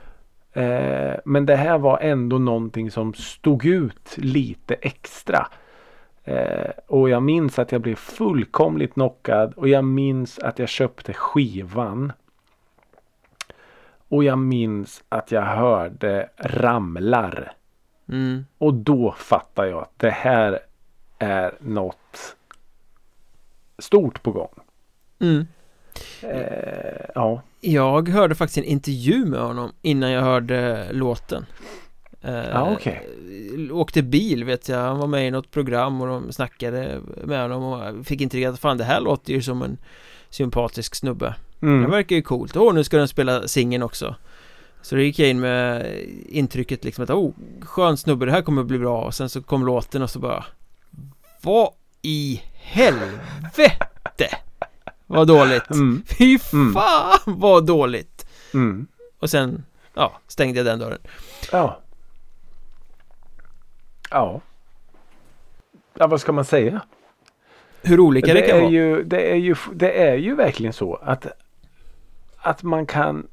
Eh, 0.53 1.15
men 1.25 1.47
det 1.47 1.57
här 1.57 1.79
var 1.79 1.99
ändå 1.99 2.39
någonting 2.39 2.91
som 2.91 3.15
stod 3.15 3.65
ut 3.65 4.17
lite 4.17 4.75
extra. 4.75 5.47
Eh, 6.25 6.71
och 6.87 7.11
jag 7.11 7.23
minns 7.23 7.59
att 7.59 7.73
jag 7.73 7.81
blev 7.81 7.95
fullkomligt 7.95 8.95
knockad 8.95 9.55
och 9.55 9.69
jag 9.69 9.85
minns 9.85 10.39
att 10.39 10.59
jag 10.59 10.69
köpte 10.69 11.13
skivan. 11.13 12.13
Och 14.09 14.25
jag 14.25 14.39
minns 14.39 15.05
att 15.09 15.33
jag 15.33 15.43
hörde 15.43 16.29
Ramlar 16.37 17.53
Mm. 18.09 18.45
Och 18.59 18.75
då 18.75 19.15
fattar 19.19 19.65
jag 19.65 19.83
att 19.83 19.99
det 19.99 20.11
här 20.11 20.59
är 21.19 21.55
något 21.61 22.37
stort 23.79 24.23
på 24.23 24.33
gång. 24.33 24.55
Mm. 25.19 25.47
Eh, 26.23 27.07
ja. 27.15 27.43
Jag 27.61 28.09
hörde 28.09 28.35
faktiskt 28.35 28.59
en 28.59 28.65
intervju 28.65 29.25
med 29.25 29.41
honom 29.41 29.73
innan 29.83 30.11
jag 30.11 30.23
hörde 30.23 30.87
låten. 30.93 31.47
Eh, 32.23 32.35
Ja, 32.35 32.73
okej. 32.73 33.09
Åkte 33.73 34.03
bil 34.03 34.45
vet 34.45 34.69
jag, 34.69 34.79
han 34.79 34.99
var 34.99 35.07
med 35.07 35.27
i 35.29 35.31
något 35.31 35.51
program 35.51 36.01
och 36.01 36.07
de 36.07 36.33
snackade 36.33 37.01
med 37.25 37.43
honom 37.43 37.63
och 37.63 38.07
fick 38.07 38.21
intrycket 38.21 38.51
att 38.53 38.61
fan 38.61 38.79
det 38.79 38.85
här 38.85 39.01
låter 39.01 39.33
ju 39.33 39.43
som 39.43 39.63
en 39.63 39.77
sympatisk 40.31 40.95
snubbe. 40.95 41.35
Det 41.61 41.67
Mm. 41.67 41.91
verkar 41.91 42.17
ju 42.17 42.23
coolt, 42.23 42.57
åh 42.57 42.75
nu 42.75 42.85
ska 42.85 42.97
den 42.99 43.09
spela 43.09 43.49
singeln 43.49 43.83
också. 43.83 44.15
Så 44.83 44.95
då 44.95 45.01
gick 45.01 45.19
jag 45.19 45.29
in 45.29 45.41
med 45.41 45.87
intrycket 46.29 46.85
liksom 46.85 47.05
att 47.05 47.11
oh, 47.11 47.33
skön 47.61 47.97
snubbe, 47.97 48.27
det 48.27 48.33
här 48.33 48.43
kommer 48.43 48.63
bli 48.65 48.79
bra. 48.79 49.03
Och 49.05 49.15
sen 49.15 49.29
så 49.29 49.43
kom 49.43 49.67
låten 49.67 50.03
och 50.03 50.11
så 50.11 50.19
bara 50.19 50.45
Vad 51.43 51.71
i 52.03 52.43
helvete 52.55 54.29
Vad 55.17 55.27
dåligt 55.27 55.71
Mm. 55.71 56.03
Fy 56.07 56.39
Mm. 56.53 56.75
fan 56.75 57.19
vad 57.39 57.67
dåligt 57.67 58.27
Mm. 58.55 58.87
Och 59.19 59.31
sen, 59.31 59.65
ja, 59.95 60.21
stängde 60.29 60.59
jag 60.59 60.67
den 60.67 60.79
dörren 60.79 60.99
Ja. 61.53 61.81
Ja. 64.11 64.41
Ja, 65.95 66.07
vad 66.07 66.21
ska 66.21 66.33
man 66.33 66.45
säga? 66.45 66.81
Hur 67.83 68.01
olika 68.01 68.27
det, 68.27 68.41
Det 68.41 68.47
kan 68.47 68.57
är, 68.57 68.61
vara 68.61 68.71
ju, 68.71 69.03
det, 69.03 69.33
är 69.33 69.37
ju, 69.37 69.55
det 69.75 69.93
är 69.93 70.15
ju 70.17 70.35
verkligen 70.35 70.73
så 70.73 70.95
att, 70.95 71.27
att 72.37 72.63
man 72.63 72.87
kan... 72.87 73.27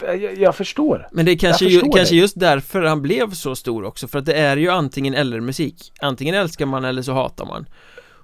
Jag, 0.00 0.38
jag 0.38 0.56
förstår. 0.56 1.08
Men 1.12 1.24
det 1.24 1.32
är 1.32 1.38
kanske, 1.38 1.64
ju, 1.64 1.80
kanske 1.80 2.14
det. 2.14 2.18
just 2.18 2.40
därför 2.40 2.82
han 2.82 3.02
blev 3.02 3.30
så 3.30 3.56
stor 3.56 3.84
också 3.84 4.08
För 4.08 4.18
att 4.18 4.26
det 4.26 4.34
är 4.34 4.56
ju 4.56 4.70
antingen 4.70 5.14
eller 5.14 5.40
musik 5.40 5.92
Antingen 6.00 6.34
älskar 6.34 6.66
man 6.66 6.84
eller 6.84 7.02
så 7.02 7.12
hatar 7.12 7.44
man 7.46 7.66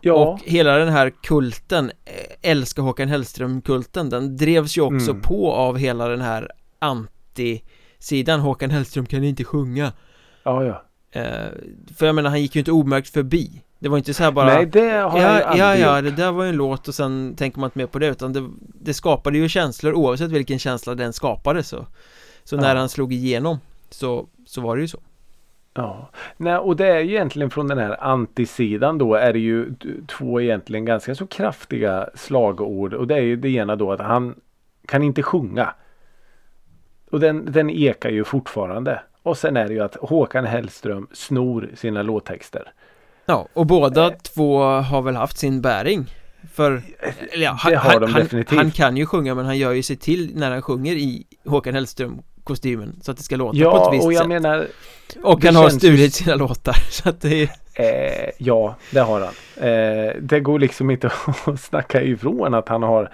Ja, 0.05 0.15
Och 0.15 0.41
hela 0.45 0.77
den 0.79 0.89
här 0.89 1.11
kulten 1.23 1.91
eh, 2.05 2.51
Älska 2.51 2.83
Håkan 2.83 3.09
Hellström-kulten 3.09 4.11
Den 4.11 4.37
drevs 4.37 4.77
ju 4.79 4.83
också 4.83 5.11
Mm. 5.11 5.23
på 5.23 5.53
av 5.53 5.77
hela 5.79 6.09
den 6.09 6.21
här 6.21 6.51
anti-sidan. 6.79 8.41
Håkan 8.41 8.71
Hellström 8.71 9.07
kan 9.07 9.25
inte 9.25 9.45
sjunga. 9.45 9.93
Ja, 10.43 10.65
ja. 10.65 10.85
eh, 11.21 11.49
För 11.97 12.07
jag 12.07 12.15
menar 12.15 12.31
han 12.31 12.41
gick 12.43 12.55
ju 12.55 12.59
inte 12.59 12.73
omärkt 12.73 13.09
förbi. 13.09 13.63
Det 13.79 13.89
var 13.89 13.99
inte 13.99 14.15
så 14.15 14.23
här 14.23 14.31
bara 14.33 14.47
Nej, 14.47 14.67
det 14.67 14.81
har 14.81 15.21
jag 15.21 15.41
Ja, 15.41 15.45
aldrig 15.45 15.63
ja, 15.65 15.77
ja, 15.77 16.03
det 16.03 16.11
där 16.11 16.33
var 16.33 16.45
ju 16.45 16.49
en 16.51 16.57
låt 16.57 16.89
och 16.89 16.95
sen 16.95 17.35
tänker 17.37 17.61
man 17.61 17.67
inte 17.69 17.79
mer 17.79 17.87
på 17.87 17.99
det 17.99 18.07
utan 18.07 18.33
det, 18.33 18.49
det 18.81 18.95
skapade 18.95 19.39
ju 19.39 19.49
känslor. 19.49 19.93
Oavsett 19.95 20.31
vilken 20.31 20.59
känsla 20.59 20.95
den 20.95 21.13
skapade 21.13 21.63
så 21.63 21.87
Så 22.45 22.57
när 22.57 22.75
Ja. 22.75 22.79
han 22.81 22.89
slog 22.89 23.13
igenom 23.13 23.59
så, 23.91 24.27
så 24.47 24.61
var 24.61 24.77
det 24.77 24.83
ju 24.83 24.89
så 24.89 24.99
Ja, 25.77 26.09
Nej, 26.37 26.57
och 26.57 26.77
det 26.77 26.87
är 26.87 27.01
ju 27.01 27.11
egentligen 27.11 27.51
från 27.51 27.69
den 27.69 27.79
här 27.79 28.05
antisidan 28.05 28.99
då 28.99 29.15
är 29.15 29.33
det 29.33 29.39
ju 29.39 29.75
två 30.09 30.41
egentligen 30.41 30.85
ganska 30.85 31.15
så 31.15 31.27
kraftiga 31.27 32.09
slagord 32.15 32.95
och 32.95 33.07
det 33.07 33.15
är 33.15 33.21
ju 33.21 33.37
det 33.37 33.49
ena 33.49 33.77
då 33.77 33.93
att 33.93 34.01
han 34.01 34.35
kan 34.89 35.03
inte 35.03 35.23
sjunga. 35.23 35.75
Och 37.11 37.21
den, 37.21 37.53
den 37.53 37.71
ekar 37.71 38.11
ju 38.11 38.25
fortfarande. 38.25 39.03
Och 39.23 39.37
sen 39.39 39.57
är 39.57 39.69
det 39.69 39.75
ju 39.75 39.81
att 39.81 39.97
Håkan 39.97 40.45
Hellström 40.45 41.07
snor 41.13 41.71
sina 41.75 42.03
låttexter. 42.03 42.73
Ja, 43.27 43.49
och 43.53 43.67
båda 43.67 44.07
Eh. 44.07 44.13
två 44.35 44.63
har 44.63 45.03
väl 45.03 45.17
haft 45.17 45.39
sin 45.39 45.61
bäring 45.61 46.07
För, 46.53 46.83
eller 47.33 47.45
ja, 47.45 47.51
han, 47.59 47.73
Det 47.73 47.79
har 47.79 48.01
de 48.01 48.13
han, 48.13 48.23
definitivt. 48.23 48.59
han 48.59 48.71
kan 48.71 48.97
ju 48.97 49.07
sjunga 49.07 49.35
men 49.35 49.45
han 49.45 49.59
gör 49.59 49.73
ju 49.73 49.83
sig 49.83 49.97
till 49.97 50.33
när 50.35 50.51
han 50.51 50.63
sjunger 50.63 50.93
i 50.95 51.25
Håkan 51.45 51.75
Hellström 51.75 52.23
kostymen 52.45 53.01
så 53.03 53.11
att 53.11 53.17
det 53.17 53.23
ska 53.23 53.37
låta 53.37 53.53
på 53.53 53.59
Ja, 53.59 53.89
ett 53.89 53.95
visst 53.95 54.07
och 54.07 54.13
jag 54.13 54.19
sätt 54.19 54.29
menar 54.29 54.67
Och 55.23 55.45
han 55.45 55.57
har 55.57 55.69
stulit 55.71 56.15
sina 56.15 56.35
låtar 56.35 56.77
så 56.91 57.09
att 57.09 57.21
det 57.21 57.43
är 57.43 57.51
Eh, 57.77 58.31
ja, 58.39 58.77
det 58.91 59.01
har 59.01 59.21
han. 59.21 59.69
Eh, 59.69 60.15
det 60.21 60.41
går 60.41 60.59
liksom 60.59 60.91
inte 60.91 61.11
att 61.47 61.61
snacka 61.61 62.03
ifrån 62.03 62.55
att 62.55 62.69
han 62.69 62.83
har 62.83 63.11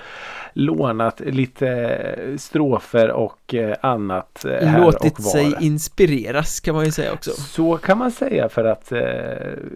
lånat 0.52 1.20
lite 1.20 2.36
strofer 2.38 3.10
och 3.10 3.54
eh, 3.54 3.76
annat 3.80 4.44
eh, 4.44 4.68
här 4.68 4.80
låtit 4.80 5.18
och 5.18 5.24
var. 5.24 5.30
sig 5.30 5.54
inspireras 5.60 6.60
kan 6.60 6.74
man 6.74 6.84
ju 6.84 6.92
säga 6.92 7.12
också 7.12 7.30
Så 7.30 7.76
kan 7.76 7.98
man 7.98 8.10
säga 8.10 8.48
för 8.48 8.64
att 8.64 8.92
eh, 8.92 9.00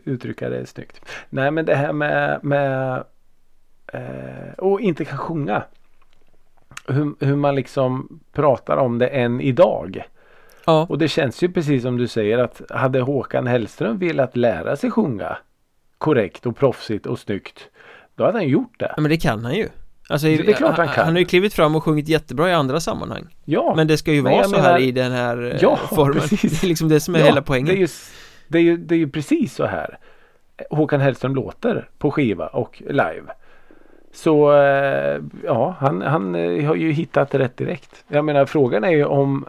uttrycka 0.04 0.48
det 0.48 0.66
snyggt. 0.66 1.00
Nej 1.30 1.50
men 1.50 1.64
det 1.64 1.74
här 1.74 1.92
med, 1.92 2.44
med 2.44 3.04
eh, 3.92 4.52
och 4.58 4.80
inte 4.80 5.04
kan 5.04 5.18
sjunga. 5.18 5.62
Hur, 6.86 7.14
hur 7.24 7.36
man 7.36 7.54
liksom 7.54 8.20
pratar 8.32 8.76
om 8.76 8.98
det 8.98 9.06
än 9.06 9.40
idag. 9.40 10.04
Ja, 10.66 10.86
Och 10.88 10.98
det 10.98 11.08
känns 11.08 11.42
ju 11.42 11.52
precis 11.52 11.82
som 11.82 11.96
du 11.96 12.08
säger 12.08 12.38
att 12.38 12.62
hade 12.70 13.00
Håkan 13.00 13.46
Hellström 13.46 13.98
velat 13.98 14.36
lära 14.36 14.76
sig 14.76 14.90
sjunga 14.90 15.36
korrekt 15.98 16.46
och 16.46 16.56
proffsigt 16.56 17.06
och 17.06 17.18
snyggt. 17.18 17.68
Då 18.14 18.24
hade 18.24 18.38
han 18.38 18.48
gjort 18.48 18.78
det. 18.78 18.94
men 18.96 19.08
det 19.10 19.16
kan 19.16 19.44
han 19.44 19.54
ju 19.54 19.68
Alltså, 20.08 20.26
Det 20.26 20.48
är 20.48 20.52
klart 20.52 20.76
han 20.76 20.88
kan. 20.88 21.04
Han 21.04 21.14
har 21.14 21.20
ju 21.20 21.24
klivit 21.24 21.54
fram 21.54 21.76
och 21.76 21.84
sjungit 21.84 22.08
jättebra 22.08 22.50
i 22.50 22.52
andra 22.52 22.80
sammanhang 22.80 23.36
Ja, 23.44 23.72
Men 23.76 23.86
det 23.86 23.96
ska 23.96 24.12
ju 24.12 24.20
vara 24.20 24.44
så 24.44 24.50
menar- 24.50 24.64
här 24.64 24.78
i 24.78 24.92
den 24.92 25.12
här 25.12 25.52
eh, 25.54 25.58
Ja, 25.60 25.76
formen 25.76 26.20
precis. 26.20 26.60
Det 26.60 26.66
är 26.66 26.68
liksom 26.68 26.88
det 26.88 27.00
som 27.00 27.14
är 27.14 27.18
ja, 27.18 27.24
hela 27.24 27.42
poängen 27.42 27.66
Det 27.66 27.72
är, 27.72 27.76
ju, 27.76 27.88
det, 28.48 28.58
är 28.58 28.62
ju, 28.62 28.76
det 28.76 28.94
är 28.94 28.98
ju 28.98 29.08
precis 29.08 29.54
så 29.54 29.66
här 29.66 29.98
Håkan 30.70 31.00
Hellström 31.00 31.34
låter 31.34 31.88
på 31.98 32.10
skiva 32.10 32.46
och 32.46 32.82
live. 32.86 33.22
Så 34.14 34.52
eh, 34.52 35.20
ja, 35.44 35.76
han, 35.78 36.02
han 36.02 36.34
eh, 36.34 36.66
har 36.66 36.74
ju 36.74 36.92
hittat 36.92 37.34
rätt 37.34 37.56
direkt. 37.56 38.04
Jag 38.08 38.24
menar 38.24 38.46
frågan 38.46 38.84
är 38.84 38.90
ju 38.90 39.04
om 39.04 39.44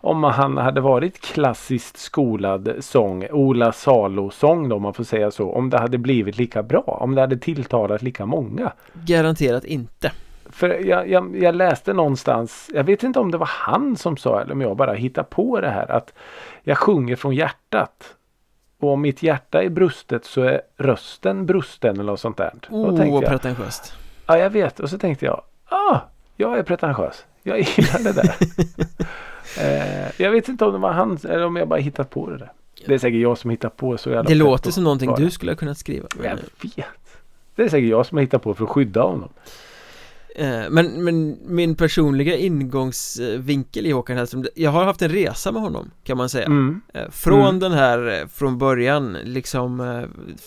om 0.00 0.24
han 0.24 0.56
hade 0.56 0.80
varit 0.80 1.20
klassiskt 1.20 1.98
skolad 1.98 2.74
sång, 2.80 3.26
Ola 3.30 3.72
Salo-sång 3.72 4.68
då 4.68 4.76
om 4.76 4.82
man 4.82 4.94
får 4.94 5.04
säga 5.04 5.30
så, 5.30 5.52
om 5.52 5.70
det 5.70 5.78
hade 5.78 5.98
blivit 5.98 6.38
lika 6.38 6.62
bra, 6.62 6.98
om 7.00 7.14
det 7.14 7.20
hade 7.20 7.36
tilltalat 7.36 8.02
lika 8.02 8.26
många. 8.26 8.72
Garanterat 8.92 9.64
inte 9.64 10.12
För 10.50 10.68
jag, 10.68 11.08
jag, 11.08 11.36
jag 11.36 11.54
läste 11.54 11.92
någonstans, 11.92 12.70
jag 12.74 12.84
vet 12.84 13.02
inte 13.02 13.20
om 13.20 13.30
det 13.30 13.38
var 13.38 13.50
han 13.52 13.96
som 13.96 14.16
sa 14.16 14.40
eller 14.40 14.52
om 14.52 14.60
jag 14.60 14.76
bara 14.76 14.92
hittar 14.92 15.22
på 15.22 15.60
det 15.60 15.70
här 15.70 15.90
att 15.90 16.12
jag 16.62 16.78
sjunger 16.78 17.16
från 17.16 17.34
hjärtat. 17.34 18.14
Och 18.80 18.92
om 18.92 19.00
mitt 19.00 19.22
hjärta 19.22 19.62
är 19.62 19.68
brustet 19.68 20.24
så 20.24 20.42
är 20.42 20.60
rösten 20.76 21.46
brusten 21.46 21.94
eller 21.94 22.12
något 22.12 22.20
sånt 22.20 22.36
där. 22.36 22.52
Då 22.68 22.76
Oh, 22.76 23.10
vad 23.10 23.24
jag, 23.24 23.30
pretentiöst 23.30 23.94
ja 24.28 24.38
jag 24.38 24.50
vet. 24.50 24.80
Och 24.80 24.90
så 24.90 24.98
tänkte 24.98 25.24
jag, 25.24 25.42
ah, 25.68 25.98
jag 26.36 26.58
är 26.58 26.62
pretentiös. 26.62 27.24
Jag 27.42 27.58
gillar 27.58 28.04
det 28.04 28.12
där. 28.12 28.34
eh, 29.58 30.10
jag 30.16 30.30
vet 30.30 30.48
inte 30.48 30.64
om 30.64 30.72
det 30.72 30.78
var 30.78 30.92
han 30.92 31.18
eller 31.24 31.46
om 31.46 31.56
jag 31.56 31.68
bara 31.68 31.80
hittat 31.80 32.10
på 32.10 32.30
det 32.30 32.38
där. 32.38 32.52
Det 32.86 32.94
är 32.94 32.98
säkert 32.98 33.20
jag 33.20 33.38
som 33.38 33.50
hittat 33.50 33.76
på 33.76 33.98
så 33.98 34.10
jävla 34.10 34.22
Det 34.22 34.34
låter 34.34 34.70
som 34.70 34.84
någonting 34.84 35.14
du 35.16 35.30
skulle 35.30 35.52
ha 35.52 35.56
kunnat 35.56 35.78
skriva 35.78 36.06
Jag 36.22 36.22
vet. 36.22 36.44
Det 37.54 37.62
är 37.62 37.68
säkert 37.68 37.90
jag 37.90 38.06
som 38.06 38.18
har 38.18 38.22
hittat 38.22 38.42
på 38.42 38.54
för 38.54 38.64
att 38.64 38.70
skydda 38.70 39.02
honom. 39.02 39.28
Eh, 40.38 40.70
men, 40.70 41.04
men 41.04 41.38
min 41.46 41.74
personliga 41.74 42.36
ingångsvinkel 42.36 43.86
i 43.86 43.90
Håkan 43.90 44.16
Hellström 44.16 44.44
Jag 44.54 44.70
har 44.70 44.84
haft 44.84 45.02
en 45.02 45.08
resa 45.10 45.52
med 45.52 45.62
honom 45.62 45.90
kan 46.04 46.16
man 46.16 46.28
säga 46.28 46.46
Mm. 46.46 46.80
Eh, 46.94 47.10
Från 47.10 47.40
Mm. 47.40 47.58
den 47.58 47.72
här, 47.72 48.20
eh, 48.22 48.26
från 48.28 48.58
början 48.58 49.16
liksom 49.24 49.78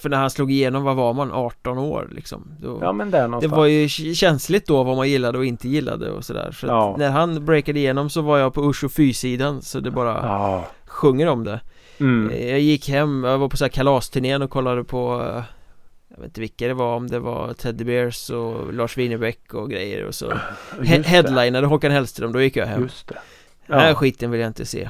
För 0.02 0.10
när 0.10 0.18
han 0.18 0.30
slog 0.30 0.52
igenom, 0.52 0.84
vad 0.84 0.96
var 0.96 1.14
man? 1.14 1.32
18 1.32 1.78
år 1.78 2.08
liksom 2.12 2.48
då, 2.62 2.80
Ja 2.82 2.92
men 2.94 3.12
där 3.12 3.22
Det 3.22 3.28
någonstans. 3.28 3.54
var 3.58 3.66
ju 3.66 3.90
känsligt 4.16 4.68
då 4.68 4.84
vad 4.84 4.98
man 4.98 5.10
gillade 5.10 5.38
och 5.38 5.46
inte 5.46 5.70
gillade 5.70 6.12
och 6.12 6.26
sådär 6.26 6.52
Så 6.52 6.68
Ja. 6.68 6.96
när 7.00 7.10
han 7.10 7.46
breakade 7.46 7.80
igenom 7.80 8.10
så 8.10 8.22
var 8.22 8.38
jag 8.38 8.54
på 8.54 8.70
Usch 8.70 8.84
och 8.84 8.92
Fy-sidan 8.92 9.62
Så 9.62 9.80
det 9.80 9.92
bara 9.92 10.12
Ja. 10.24 10.66
sjunger 10.88 11.28
om 11.28 11.44
det 11.44 11.60
Mm. 12.00 12.50
Jag 12.50 12.60
gick 12.60 12.90
hem, 12.90 13.24
jag 13.24 13.38
var 13.38 13.50
på 13.50 13.58
så 13.58 13.64
här 13.64 13.70
kalasturnén 13.70 14.42
och 14.42 14.50
kollade 14.50 14.84
på 14.84 15.34
Jag 16.16 16.18
vet 16.18 16.26
inte 16.26 16.42
vilka 16.42 16.68
det 16.68 16.74
var, 16.74 16.96
om 16.96 17.08
det 17.08 17.20
var 17.20 17.54
Teddy 17.54 17.84
Bears 17.84 18.30
och 18.30 18.74
Lars 18.74 18.98
Winnerbäck 18.98 19.54
och 19.54 19.70
grejer 19.70 20.06
och 20.06 20.16
så 20.16 20.32
he-. 20.82 21.04
Headlinade 21.04 21.68
Håkan 21.68 21.92
Hellström, 21.92 22.32
då 22.32 22.42
gick 22.42 22.56
jag 22.56 22.66
hem 22.66 22.82
Just 22.82 23.08
det. 23.08 23.18
Den 23.68 23.80
här 23.80 23.94
skiten 23.94 24.32
vill 24.32 24.40
jag 24.40 24.48
inte 24.50 24.66
se 24.66 24.90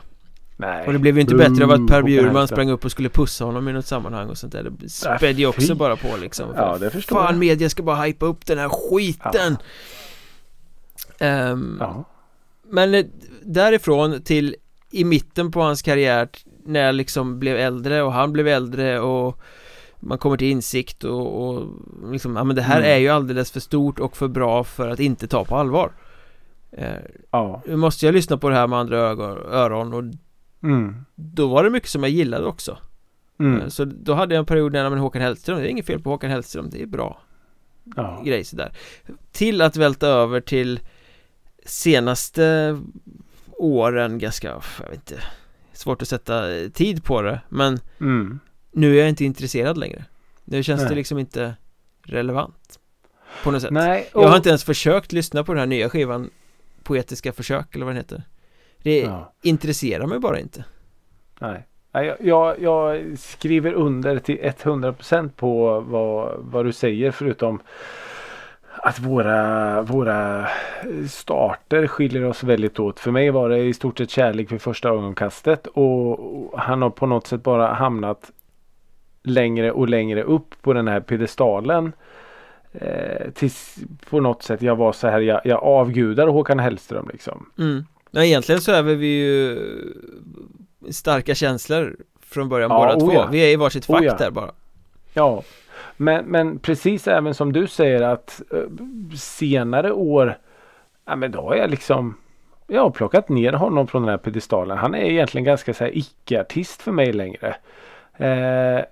Nej. 0.57 0.87
Och 0.87 0.93
det 0.93 0.99
blev 0.99 1.15
ju 1.15 1.21
inte 1.21 1.35
bättre 1.35 1.63
av 1.63 1.71
att 1.71 1.87
Per 1.87 2.01
Bjurman 2.03 2.47
sprang 2.47 2.69
upp 2.69 2.85
och 2.85 2.91
skulle 2.91 3.09
pussa 3.09 3.45
honom 3.45 3.67
i 3.69 3.73
något 3.73 3.85
sammanhang 3.85 4.29
och 4.29 4.37
sånt 4.37 4.53
där 4.53 4.63
Det 4.63 4.69
Äh, 4.83 5.17
spädde 5.17 5.39
ju 5.39 5.45
också 5.47 5.75
bara 5.75 5.95
på 5.95 6.17
liksom 6.21 6.49
Ja, 6.55 6.77
det 6.77 6.89
förstår 6.89 7.15
Fan 7.15 7.25
jag. 7.33 7.39
media 7.39 7.69
ska 7.69 7.83
bara 7.83 7.95
hypa 8.03 8.25
upp 8.25 8.45
den 8.45 8.57
här 8.57 8.69
skiten 8.69 9.57
Ehm, 11.19 11.77
Ja. 11.79 12.03
Men 12.69 12.93
eh, 12.95 13.05
därifrån 13.43 14.21
till 14.21 14.55
i 14.91 15.03
mitten 15.03 15.51
på 15.51 15.61
hans 15.61 15.81
karriär 15.81 16.29
när 16.65 16.79
jag 16.85 16.95
liksom 16.95 17.39
blev 17.39 17.57
äldre 17.57 18.01
och 18.03 18.13
han 18.13 18.33
blev 18.33 18.47
äldre 18.47 18.99
och 18.99 19.39
man 20.01 20.17
kommer 20.17 20.37
till 20.37 20.47
insikt 20.51 21.03
och, 21.03 21.47
och 21.49 21.67
liksom, 22.11 22.35
ja 22.35 22.43
men 22.43 22.55
det 22.55 22.61
här 22.61 22.77
Mm. 22.77 22.91
är 22.91 22.97
ju 22.97 23.09
alldeles 23.09 23.51
för 23.51 23.59
stort 23.59 23.99
och 23.99 24.17
för 24.17 24.27
bra 24.27 24.63
för 24.63 24.89
att 24.89 24.99
inte 24.99 25.27
ta 25.27 25.45
på 25.45 25.55
allvar 25.57 25.91
eh, 26.71 26.95
Ja. 27.31 27.61
Nu 27.65 27.75
måste 27.75 28.05
jag 28.05 28.13
lyssna 28.15 28.37
på 28.37 28.49
det 28.49 28.55
här 28.55 28.67
med 28.67 28.79
andra 28.79 28.97
ögon, 28.97 29.37
öron 29.37 29.93
och 29.93 30.03
Mm. 30.63 31.05
då 31.15 31.47
var 31.47 31.63
det 31.63 31.69
mycket 31.69 31.89
som 31.89 32.03
jag 32.03 32.11
gillade 32.11 32.45
också 32.45 32.77
Mm. 33.39 33.61
Eh, 33.61 33.67
Så 33.67 33.85
då 33.85 34.13
hade 34.13 34.35
jag 34.35 34.39
en 34.39 34.45
period 34.45 34.73
när 34.73 34.89
men 34.89 34.99
Håkan 34.99 35.21
Hellström, 35.21 35.57
det 35.57 35.63
är 35.65 35.69
inget 35.69 35.85
fel 35.85 36.01
på 36.01 36.09
Håkan 36.09 36.29
Hellström, 36.31 36.69
det 36.69 36.81
är 36.81 36.85
bra 36.85 37.21
Ja. 37.95 38.21
grej 38.25 38.43
sådär 38.43 38.71
Till 39.31 39.61
att 39.61 39.77
välta 39.77 40.07
över 40.07 40.41
till 40.41 40.79
senaste 41.65 42.77
åren 43.57 44.19
ganska, 44.19 44.47
jag 44.79 44.89
vet 44.89 45.11
inte 45.11 45.23
Svårt 45.73 46.01
att 46.01 46.07
sätta 46.07 46.43
tid 46.73 47.03
på 47.03 47.21
det 47.21 47.41
Men 47.49 47.79
Mm. 47.99 48.39
Nu 48.71 48.95
är 48.95 48.99
jag 48.99 49.09
inte 49.09 49.25
intresserad 49.25 49.77
längre 49.77 50.05
Nu 50.45 50.63
känns 50.63 50.81
det 50.81 50.87
Nej. 50.87 50.95
liksom 50.95 51.17
inte 51.19 51.55
relevant 52.03 52.79
På 53.43 53.51
något 53.51 53.61
sätt 53.61 53.71
Nej, 53.71 54.09
Jag 54.13 54.21
har 54.21 54.29
och- 54.29 54.35
inte 54.35 54.49
ens 54.49 54.63
försökt 54.63 55.11
lyssna 55.11 55.43
på 55.43 55.53
den 55.53 55.59
här 55.59 55.67
nya 55.67 55.89
skivan 55.89 56.29
Poetiska 56.83 57.33
försök 57.33 57.75
eller 57.75 57.85
vad 57.85 57.93
den 57.95 57.97
heter 58.03 58.23
Det 58.83 58.99
Ja. 59.01 59.33
intresserar 59.41 60.07
mig 60.07 60.19
bara 60.19 60.39
inte 60.39 60.65
Nej. 61.39 61.67
Jag, 61.93 62.15
jag, 62.19 62.59
jag 62.61 63.01
skriver 63.19 63.73
under 63.73 64.19
till 64.19 64.37
100% 64.37 65.29
på 65.35 65.79
vad, 65.79 66.35
vad 66.39 66.65
du 66.65 66.73
säger 66.73 67.11
förutom 67.11 67.59
att 68.77 68.99
våra, 68.99 69.81
våra 69.81 70.47
starter 71.09 71.87
skiljer 71.87 72.23
oss 72.25 72.43
väldigt 72.43 72.79
åt. 72.79 72.99
För 72.99 73.11
mig 73.11 73.29
var 73.31 73.49
det 73.49 73.57
i 73.57 73.73
stort 73.73 73.97
sett 73.97 74.09
kärlek 74.09 74.51
vid 74.51 74.61
första 74.61 74.89
ögonkastet 74.89 75.67
och 75.67 76.19
och 76.53 76.59
han 76.59 76.81
har 76.81 76.89
på 76.89 77.05
något 77.05 77.27
sätt 77.27 77.43
bara 77.43 77.73
hamnat 77.73 78.31
längre 79.23 79.71
och 79.71 79.89
längre 79.89 80.23
upp 80.23 80.61
på 80.61 80.73
den 80.73 80.87
här 80.87 80.99
piedestalen. 80.99 81.93
Eh, 82.73 83.31
tills 83.33 83.75
på 84.09 84.19
något 84.19 84.43
sätt 84.43 84.61
jag 84.61 84.75
var 84.75 84.93
så 84.93 85.07
här, 85.07 85.19
jag, 85.19 85.41
jag 85.43 85.63
avgudar 85.63 86.27
Håkan 86.27 86.59
Hellström 86.59 87.09
liksom. 87.11 87.49
mm. 87.57 87.85
Men 88.11 88.23
egentligen 88.23 88.61
så 88.61 88.71
är 88.71 88.83
vi 88.83 89.07
ju 89.07 89.59
starka 90.91 91.35
känslor 91.35 91.95
från 92.21 92.49
början 92.49 92.71
Ja, 92.71 92.77
båda 92.77 92.95
oh 92.95 92.99
två 92.99 93.13
ja. 93.13 93.27
Vi 93.31 93.39
är 93.39 93.47
i 93.47 93.55
varsitt 93.55 93.85
fack 93.85 94.01
Oh 94.01 94.05
ja. 94.05 94.15
där 94.17 94.31
bara 94.31 94.51
Ja, 95.13 95.43
men, 95.97 96.25
men 96.25 96.59
precis 96.59 97.07
även 97.07 97.33
som 97.33 97.53
du 97.53 97.67
säger 97.67 98.01
att 98.01 98.41
eh, 98.51 98.85
senare 99.15 99.91
år, 99.91 100.37
ja 101.05 101.15
men 101.15 101.31
då 101.31 101.41
har 101.41 101.55
jag 101.55 101.69
liksom, 101.69 102.17
jag 102.67 102.81
har 102.81 102.89
plockat 102.89 103.29
ner 103.29 103.53
honom 103.53 103.87
från 103.87 104.01
den 104.01 104.09
här 104.09 104.17
pedestalen. 104.17 104.77
Han 104.77 104.95
är 104.95 105.05
egentligen 105.05 105.45
ganska 105.45 105.73
så 105.73 105.83
här 105.83 105.97
icke-artist 105.97 106.81
för 106.81 106.91
mig 106.91 107.13
längre. 107.13 107.55
Eh, 108.17 108.85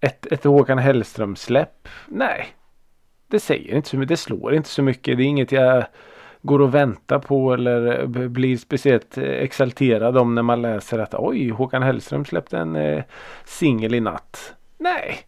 ett, 0.00 0.26
ett 0.26 0.44
Håkan 0.44 0.78
Hellström 0.78 1.36
släpp, 1.36 1.88
nej. 2.08 2.46
Det 3.28 3.40
säger 3.40 3.76
inte 3.76 3.88
så 3.88 3.96
mycket, 3.96 4.08
det 4.08 4.16
slår 4.16 4.54
inte 4.54 4.68
så 4.68 4.82
mycket. 4.82 5.16
Det 5.16 5.22
är 5.22 5.26
inget 5.26 5.52
jag 5.52 5.84
går 6.42 6.60
och 6.60 6.74
väntar 6.74 7.18
på 7.18 7.54
eller 7.54 8.06
blir 8.28 8.56
speciellt 8.56 9.18
exalterad 9.18 10.16
om 10.16 10.34
när 10.34 10.42
man 10.42 10.62
läser 10.62 10.98
att 10.98 11.14
oj, 11.14 11.50
Håkan 11.50 11.82
Hellström 11.82 12.24
släppte 12.24 12.58
en 12.58 12.76
eh, 12.76 13.02
singel 13.44 13.94
i 13.94 14.00
natt. 14.00 14.54
Nej. 14.78 15.18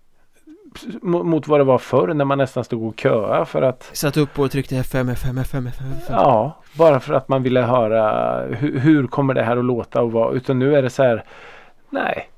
Mot, 1.02 1.48
vad 1.48 1.60
det 1.60 1.64
var 1.64 1.78
förr 1.78 2.14
när 2.14 2.24
man 2.24 2.38
nästan 2.38 2.64
stod 2.64 2.88
och 2.88 3.00
köa 3.00 3.44
för 3.44 3.62
att 3.62 3.90
Satt 3.92 4.16
upp 4.16 4.38
och 4.38 4.50
tryckte 4.50 4.76
FM, 4.76 5.08
FM, 5.08 5.38
FM, 5.38 5.66
FM, 5.66 5.92
FM. 5.92 6.16
Ja, 6.16 6.56
bara 6.74 7.00
för 7.00 7.14
att 7.14 7.28
man 7.28 7.42
ville 7.42 7.60
höra 7.60 8.40
hur, 8.46 8.78
hur 8.78 9.06
kommer 9.06 9.34
det 9.34 9.42
här 9.42 9.56
att 9.56 9.64
låta 9.64 10.02
och 10.02 10.12
vad. 10.12 10.36
Utan 10.36 10.58
nu 10.58 10.76
är 10.76 10.82
det 10.82 10.90
så 10.90 11.02
här. 11.02 11.24
Nej. 11.90 12.28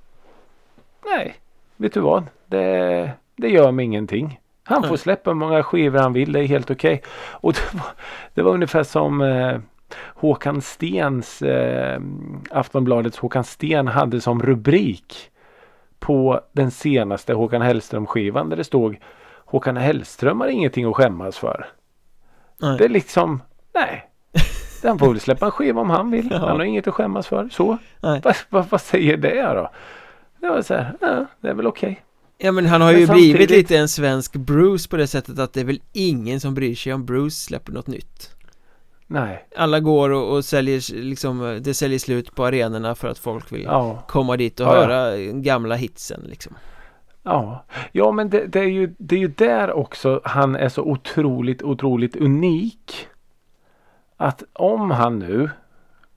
Nej. 1.07 1.35
Vet 1.77 1.95
du 1.95 2.01
vad? 2.01 2.25
Det, 2.47 3.11
det 3.37 3.49
gör 3.49 3.73
mig 3.73 3.85
ingenting. 3.85 4.41
Han 4.65 4.83
får 4.83 4.97
släppa 4.97 5.31
hur 5.31 5.35
många 5.35 5.63
skivor 5.63 5.99
han 5.99 6.13
vill. 6.13 6.33
Det 6.33 6.41
är 6.41 6.47
helt 6.47 6.71
okej. 6.71 7.03
Och 7.31 7.53
det 7.53 7.75
var, 7.75 7.87
det 8.35 8.43
var 8.43 8.55
ungefär 8.55 8.83
som 8.83 9.21
eh, 9.21 9.59
Håkan 10.15 10.63
Stens 10.63 11.43
eh, 11.43 12.01
Aftonbladets 12.51 13.19
Håkan 13.19 13.45
Sten 13.45 13.89
hade 13.89 14.21
som 14.21 14.43
rubrik 14.43 15.31
på 15.99 16.41
den 16.53 16.71
senaste 16.71 17.35
Håkan 17.35 17.63
Hellström 17.63 18.07
skivan 18.07 18.49
där 18.49 18.57
det 18.57 18.65
stod 18.65 18.97
Håkan 19.45 19.77
Hellström 19.77 20.41
har 20.41 20.49
ingenting 20.49 20.85
att 20.85 20.97
skämmas 20.97 21.39
för. 21.39 21.67
Nej. 22.61 22.79
Det 22.79 22.85
är 22.85 22.89
liksom, 22.89 23.43
nej. 23.75 24.11
Han 24.83 24.99
får 24.99 25.09
väl 25.09 25.21
släppa 25.21 25.47
en 25.47 25.53
skiva 25.53 25.81
om 25.81 25.91
han 25.91 26.11
vill. 26.11 26.31
Ja. 26.33 26.39
Han 26.39 26.57
har 26.57 26.65
inget 26.65 26.89
att 26.89 26.95
skämmas 26.95 27.27
för. 27.27 27.49
Så. 27.49 27.79
Vad, 28.01 28.37
vad, 28.49 28.67
vad 28.71 28.81
säger 28.81 29.17
det 29.17 29.43
då? 29.43 29.71
Det 30.45 30.51
var 30.51 30.63
så 30.63 30.75
här, 30.75 30.97
ja, 31.01 31.27
det 31.41 31.49
är 31.49 31.55
väl 31.55 31.67
okej. 31.67 32.05
Ja 32.39 32.53
men 32.53 32.67
han 32.67 32.81
har 32.81 32.93
Men 32.93 33.01
ju 33.01 33.07
samtidigt- 33.07 33.33
blivit 33.37 33.51
lite 33.51 33.77
en 33.79 33.89
svensk 33.89 34.33
Bruce 34.37 34.89
på 34.89 34.97
det 34.97 35.07
sättet 35.07 35.39
att 35.39 35.53
det 35.53 35.61
är 35.61 35.65
väl 35.65 35.81
ingen 35.93 36.41
som 36.41 36.55
bryr 36.55 36.75
sig 36.75 36.93
om 36.93 37.05
Bruce 37.05 37.31
släpper 37.37 37.73
något 37.73 37.87
nytt 37.87 38.31
Nej, 39.07 39.45
Alla 39.57 39.81
går 39.81 40.11
och, 40.11 40.37
och 40.37 40.45
säljer 40.45 40.95
liksom, 41.03 41.61
det 41.65 41.75
säljer 41.75 41.99
slut 41.99 42.35
på 42.35 42.45
arenorna 42.47 42.95
för 42.95 43.09
att 43.09 43.19
folk 43.19 43.53
vill 43.53 43.63
ja, 43.63 44.05
komma 44.09 44.37
dit 44.37 44.61
och 44.61 44.67
Ja, 44.67 44.73
höra 44.75 45.17
gamla 45.33 45.75
hitsen 45.75 46.21
liksom 46.25 46.55
ja. 47.23 47.65
Ja, 47.93 48.13
men 48.13 48.31
det, 48.31 48.47
det, 48.47 48.61
är 48.61 48.65
ju, 48.69 48.95
det 48.99 49.15
är 49.15 49.21
ju 49.21 49.29
där 49.29 49.73
också 49.73 50.21
han 50.25 50.57
är 50.57 50.69
så 50.69 50.83
otroligt, 50.83 51.63
otroligt 51.63 52.17
unik. 52.17 53.09
Att 54.17 54.43
om 54.53 54.91
han 54.91 55.19
nu, 55.19 55.51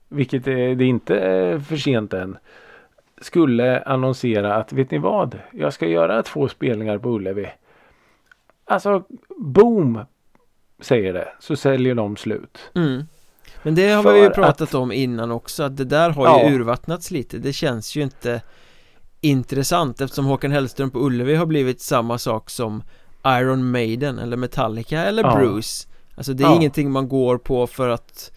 vilket 0.08 0.46
är, 0.46 0.74
det 0.74 0.84
inte 0.84 1.18
är 1.18 1.58
för 1.58 1.76
sent 1.76 2.12
än, 2.12 2.36
skulle 3.20 3.82
annonsera 3.82 4.54
att 4.54 4.72
vet 4.72 4.90
ni 4.90 4.98
vad? 4.98 5.38
Jag 5.52 5.72
ska 5.72 5.86
göra 5.86 6.22
två 6.22 6.48
spelningar 6.48 6.98
på 6.98 7.08
Ullevi. 7.08 7.48
Alltså, 8.64 9.04
boom! 9.36 10.00
Säger 10.80 11.12
det. 11.12 11.28
Så 11.40 11.56
säljer 11.56 11.94
de 11.94 12.16
slut. 12.16 12.58
mm. 12.74 13.02
Men 13.62 13.74
det 13.74 13.90
har 13.90 14.12
vi 14.12 14.20
ju 14.20 14.26
att- 14.26 14.34
pratat 14.34 14.74
om 14.74 14.92
innan 14.92 15.30
också 15.30 15.62
att 15.62 15.76
det 15.76 15.84
där 15.84 16.10
har 16.10 16.24
Ja. 16.26 16.48
ju 16.48 16.54
urvattnats 16.56 17.10
lite 17.10 17.38
Det 17.38 17.52
känns 17.52 17.96
ju 17.96 18.02
inte 18.02 18.42
intressant 19.20 20.00
eftersom 20.00 20.24
Håkan 20.26 20.50
Hellström 20.52 20.90
på 20.90 20.98
Ullevi 20.98 21.34
har 21.34 21.46
blivit 21.46 21.80
samma 21.80 22.18
sak 22.18 22.50
som 22.50 22.82
Iron 23.26 23.70
Maiden 23.70 24.18
eller 24.18 24.36
Metallica 24.36 25.04
eller 25.04 25.22
Ja. 25.22 25.36
Bruce 25.36 25.88
Alltså 26.16 26.32
det 26.32 26.44
är 26.44 26.48
Ja. 26.48 26.54
ingenting 26.56 26.90
man 26.90 27.08
går 27.08 27.38
på 27.38 27.66
för 27.66 27.88
att 27.88 28.32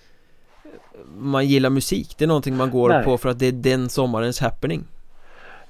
man 1.20 1.48
gillar 1.48 1.70
musik 1.70 2.16
Det 2.18 2.26
är 2.26 2.28
någonting 2.28 2.58
man 2.58 2.72
går 2.72 2.90
Nej. 2.90 3.04
på 3.04 3.18
för 3.18 3.30
att 3.30 3.40
det 3.40 3.48
är 3.48 3.52
den 3.52 3.90
sommarens 3.90 4.40
happening 4.40 4.84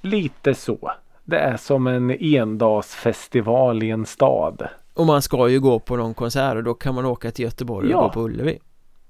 Lite 0.02 0.54
så. 0.54 0.92
Det 1.24 1.38
är 1.38 1.58
som 1.58 1.88
en 1.88 2.12
endagsfestival 2.24 3.84
i 3.84 3.90
en 3.90 4.06
stad. 4.06 4.68
Och 4.94 5.06
man 5.06 5.22
ska 5.22 5.50
ju 5.50 5.60
gå 5.60 5.80
på 5.80 5.96
någon 5.96 6.14
konsert 6.14 6.56
och 6.56 6.64
då 6.64 6.74
kan 6.74 6.96
man 6.96 7.06
åka 7.06 7.32
till 7.32 7.46
Göteborg 7.46 7.88
och 7.88 7.94
Ja. 7.94 8.02
gå 8.02 8.10
på 8.10 8.22
Ullevi 8.22 8.60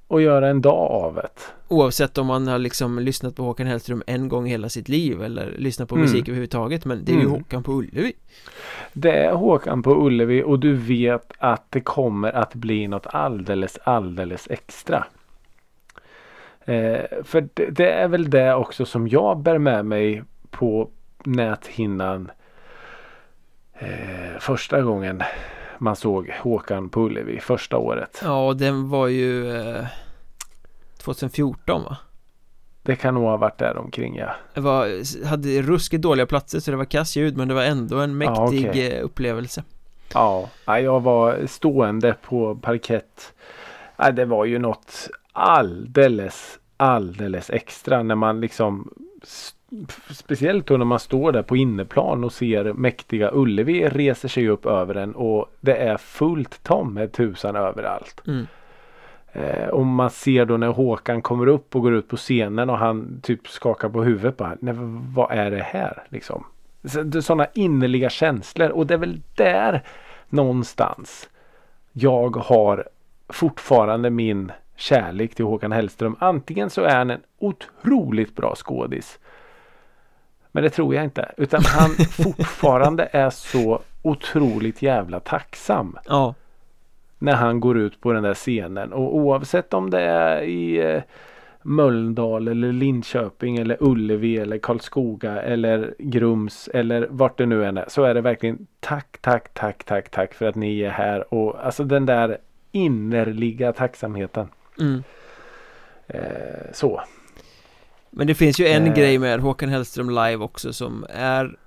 Och 0.07 0.21
göra 0.21 0.49
en 0.49 0.61
dag 0.61 0.91
av 0.91 1.15
det. 1.15 1.27
Oavsett 1.67 2.17
om 2.17 2.27
man 2.27 2.47
har 2.47 2.59
liksom 2.59 2.99
lyssnat 2.99 3.35
på 3.35 3.43
Håkan 3.43 3.67
Hellström 3.67 4.03
en 4.07 4.29
gång 4.29 4.45
hela 4.45 4.69
sitt 4.69 4.89
liv 4.89 5.21
eller 5.21 5.55
lyssnat 5.57 5.89
på 5.89 5.95
Mm. 5.95 6.05
musik 6.05 6.27
överhuvudtaget 6.27 6.85
Men 6.85 7.05
det 7.05 7.11
är 7.11 7.15
ju 7.15 7.19
Mm. 7.21 7.31
Håkan 7.31 7.63
på 7.63 7.71
Ullevi 7.71 8.13
Det 8.93 9.11
är 9.25 9.33
Håkan 9.33 9.83
på 9.83 10.05
Ullevi 10.05 10.43
och 10.43 10.59
du 10.59 10.73
vet 10.73 11.31
att 11.37 11.65
det 11.69 11.81
kommer 11.81 12.31
att 12.35 12.53
bli 12.55 12.87
något 12.87 13.07
alldeles, 13.07 13.77
alldeles 13.83 14.47
extra. 14.49 15.05
Eh, 16.65 17.23
för 17.23 17.49
det, 17.53 17.65
det 17.65 17.91
är 17.91 18.07
väl 18.07 18.29
det 18.29 18.53
också 18.53 18.85
som 18.85 19.07
jag 19.07 19.37
bär 19.37 19.57
med 19.57 19.85
mig 19.85 20.23
på 20.49 20.89
näthinnan 21.23 22.31
eh, 23.73 24.39
första 24.39 24.81
gången 24.81 25.23
man 25.77 25.95
såg 25.95 26.29
Håkan 26.41 26.89
på 26.89 27.01
Ullevi 27.01 27.39
första 27.39 27.77
året. 27.77 28.21
Ja, 28.23 28.53
den 28.53 28.89
var 28.89 29.07
ju 29.07 29.57
eh, 29.57 29.85
2014 30.97 31.83
va? 31.83 31.97
Det 32.83 32.95
kan 32.95 33.13
nog 33.13 33.23
ha 33.23 33.37
varit 33.37 33.57
där 33.57 33.77
omkring 33.77 34.17
ja. 34.17 34.35
Det 34.53 34.61
var, 34.61 35.25
hade 35.25 35.61
ruskigt 35.61 36.01
dåliga 36.01 36.25
platser 36.25 36.59
så 36.59 36.71
det 36.71 36.77
var 36.77 36.85
kass 36.85 37.15
ljud 37.15 37.37
men 37.37 37.47
det 37.47 37.53
var 37.53 37.63
ändå 37.63 37.99
en 37.99 38.17
mäktig 38.17 38.95
eh, 38.95 39.05
upplevelse 39.05 39.63
Ja, 40.13 40.49
jag 40.65 40.99
var 40.99 41.45
stående 41.47 42.15
på 42.21 42.55
parkett. 42.55 43.33
Det 44.13 44.25
var 44.25 44.45
ju 44.45 44.59
något 44.59 45.09
alldeles, 45.31 46.59
alldeles 46.77 47.49
extra 47.49 48.03
när 48.03 48.15
man 48.15 48.41
liksom 48.41 48.93
Speciellt 50.09 50.67
då 50.67 50.77
när 50.77 50.85
man 50.85 50.99
står 50.99 51.31
där 51.31 51.43
på 51.43 51.57
inneplan 51.57 52.23
och 52.23 52.33
ser 52.33 52.73
mäktiga 52.73 53.31
Ullevi 53.33 53.89
reser 53.89 54.27
sig 54.27 54.49
upp 54.49 54.65
över 54.65 54.95
en 54.95 55.15
och 55.15 55.51
det 55.59 55.75
är 55.75 55.97
fullt 55.97 56.63
tom 56.63 56.93
med 56.93 57.11
tusan 57.11 57.55
överallt. 57.55 58.21
mm. 58.27 58.47
Eh, 59.33 59.67
och 59.67 59.85
man 59.85 60.09
ser 60.09 60.45
då 60.45 60.57
när 60.57 60.67
Håkan 60.67 61.21
kommer 61.21 61.47
upp 61.47 61.75
och 61.75 61.81
går 61.81 61.93
ut 61.93 62.07
på 62.07 62.17
scenen 62.17 62.69
och 62.69 62.77
han 62.77 63.21
typ 63.23 63.47
skakar 63.47 63.89
på 63.89 64.03
huvudet 64.03 64.37
bara. 64.37 64.57
Nej, 64.59 64.73
vad 65.15 65.31
är 65.31 65.51
det 65.51 65.63
här 65.63 66.03
liksom? 66.09 66.45
Sådana 67.21 67.47
innerliga 67.53 68.09
känslor 68.09 68.69
och 68.69 68.87
det 68.87 68.93
är 68.93 68.97
väl 68.97 69.21
där 69.35 69.83
någonstans 70.29 71.29
jag 71.91 72.35
har 72.35 72.87
fortfarande 73.29 74.09
min 74.09 74.51
kärlek 74.81 75.35
till 75.35 75.45
Håkan 75.45 75.71
Hellström. 75.71 76.15
Antingen 76.19 76.69
så 76.69 76.83
är 76.83 76.95
han 76.95 77.09
en 77.09 77.21
otroligt 77.39 78.35
bra 78.35 78.55
skådis. 78.55 79.19
Men 80.51 80.63
det 80.63 80.69
tror 80.69 80.95
jag 80.95 81.03
inte. 81.03 81.31
Utan 81.37 81.61
han 81.65 81.89
fortfarande 82.09 83.09
är 83.11 83.29
så 83.29 83.81
otroligt 84.01 84.81
jävla 84.81 85.19
tacksam 85.19 85.97
Ja, 86.05 86.33
när 87.19 87.33
han 87.33 87.59
går 87.59 87.77
ut 87.77 88.01
på 88.01 88.13
den 88.13 88.23
där 88.23 88.33
scenen. 88.33 88.93
Och 88.93 89.15
oavsett 89.15 89.73
om 89.73 89.89
det 89.89 90.01
är 90.01 90.41
i 90.41 90.93
eh, 90.93 91.01
Mölndal 91.61 92.47
eller 92.47 92.71
Linköping 92.71 93.57
eller 93.57 93.77
Ullevi 93.79 94.37
eller 94.37 94.57
Karlskoga 94.57 95.41
eller 95.41 95.95
Grums 95.99 96.69
eller 96.73 97.07
vart 97.09 97.37
det 97.37 97.45
nu 97.45 97.65
än 97.65 97.77
är. 97.77 97.85
Så 97.87 98.03
är 98.03 98.13
det 98.13 98.21
verkligen 98.21 98.67
tack, 98.79 99.17
tack, 99.21 99.53
tack, 99.53 99.83
tack, 99.83 100.09
tack 100.09 100.33
för 100.33 100.45
att 100.45 100.55
ni 100.55 100.79
är 100.81 100.89
här. 100.89 101.33
Och 101.33 101.65
alltså 101.65 101.83
den 101.83 102.05
där 102.05 102.37
innerliga 102.71 103.73
tacksamheten. 103.73 104.47
Mm. 104.79 105.03
Eh, 106.07 106.73
så. 106.73 107.01
Men 108.09 108.27
det 108.27 108.35
finns 108.35 108.59
ju 108.59 108.67
en 108.67 108.87
Eh. 108.87 108.93
grej 108.93 109.17
med 109.19 109.39
Håkan 109.39 109.69
Hellström 109.69 110.09
live 110.09 110.35
också 110.37 110.73
som 110.73 111.05
är 111.09 111.57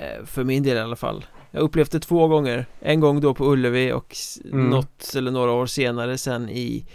eh, 0.00 0.24
För 0.24 0.44
min 0.44 0.62
del 0.62 0.76
i 0.76 0.80
alla 0.80 0.96
fall 0.96 1.24
Jag 1.50 1.60
upplevt 1.62 1.90
det 1.92 2.00
två 2.00 2.28
gånger 2.28 2.66
En 2.80 3.00
gång 3.00 3.20
då 3.20 3.34
på 3.34 3.52
Ullevi 3.52 3.92
och 3.92 4.16
Mm. 4.52 4.70
något 4.70 5.12
eller 5.16 5.30
några 5.30 5.50
år 5.52 5.66
senare 5.66 6.18
sen 6.18 6.48
i 6.48 6.86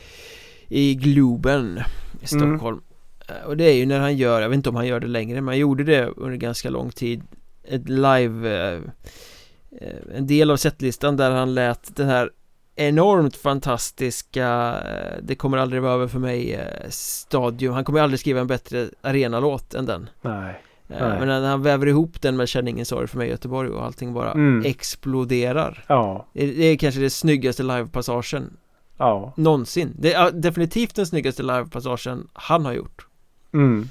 I 0.67 0.95
Globen 0.95 1.79
i 2.21 2.35
Mm. 2.35 2.49
Stockholm 2.57 2.81
Eh, 3.29 3.47
Och 3.47 3.57
det 3.57 3.63
är 3.63 3.73
ju 3.73 3.85
när 3.85 3.99
han 3.99 4.15
gör, 4.17 4.41
jag 4.41 4.49
vet 4.49 4.55
inte 4.55 4.69
om 4.69 4.75
han 4.75 4.87
gör 4.87 4.99
det 4.99 5.07
längre 5.07 5.35
men 5.41 5.47
han 5.47 5.57
gjorde 5.57 5.83
det 5.83 6.05
under 6.05 6.37
ganska 6.37 6.69
lång 6.69 6.89
tid 6.91 7.21
Ett 7.63 7.89
live 7.89 8.73
eh, 8.73 8.81
En 10.15 10.27
del 10.27 10.51
av 10.51 10.57
setlistan 10.57 11.17
där 11.17 11.31
han 11.31 11.53
lät 11.53 11.95
den 11.95 12.07
här 12.09 12.31
enormt 12.77 13.35
fantastiska 13.35 14.75
eh, 14.85 15.17
Det 15.21 15.35
kommer 15.35 15.57
aldrig 15.57 15.81
vara 15.81 15.93
över 15.93 16.07
för 16.07 16.19
mig 16.19 16.53
eh, 16.53 16.89
Stadium 16.89 17.73
Han 17.73 17.85
kommer 17.85 18.01
aldrig 18.01 18.19
skriva 18.19 18.39
en 18.41 18.47
bättre 18.47 18.87
arenalåt 19.01 19.73
än 19.73 19.85
den 19.85 20.09
Nej. 20.21 20.61
Eh, 20.89 21.07
Nej. 21.07 21.19
Men 21.19 21.27
när 21.27 21.49
han 21.49 21.61
väver 21.63 21.87
ihop 21.87 22.21
den 22.21 22.37
med 22.37 22.47
Känn 22.49 22.67
ingen 22.67 22.85
sorg 22.85 23.07
för 23.07 23.17
mig 23.17 23.27
i 23.27 23.31
Göteborg 23.31 23.69
och 23.69 23.85
allting 23.85 24.13
bara 24.13 24.31
Mm. 24.31 24.63
exploderar 24.65 25.85
Ja. 25.87 26.25
Det 26.33 26.45
det 26.45 26.63
är 26.65 26.77
kanske 26.77 27.01
det 27.01 27.09
snyggaste 27.09 27.63
livepassagen 27.63 28.57
Ja. 28.97 29.33
någonsin 29.37 29.93
Det 29.99 30.13
är 30.13 30.31
definitivt 30.31 30.95
den 30.95 31.05
snyggaste 31.05 31.43
livepassagen 31.43 32.27
han 32.33 32.65
har 32.65 32.73
gjort 32.73 33.07
Mm. 33.53 33.89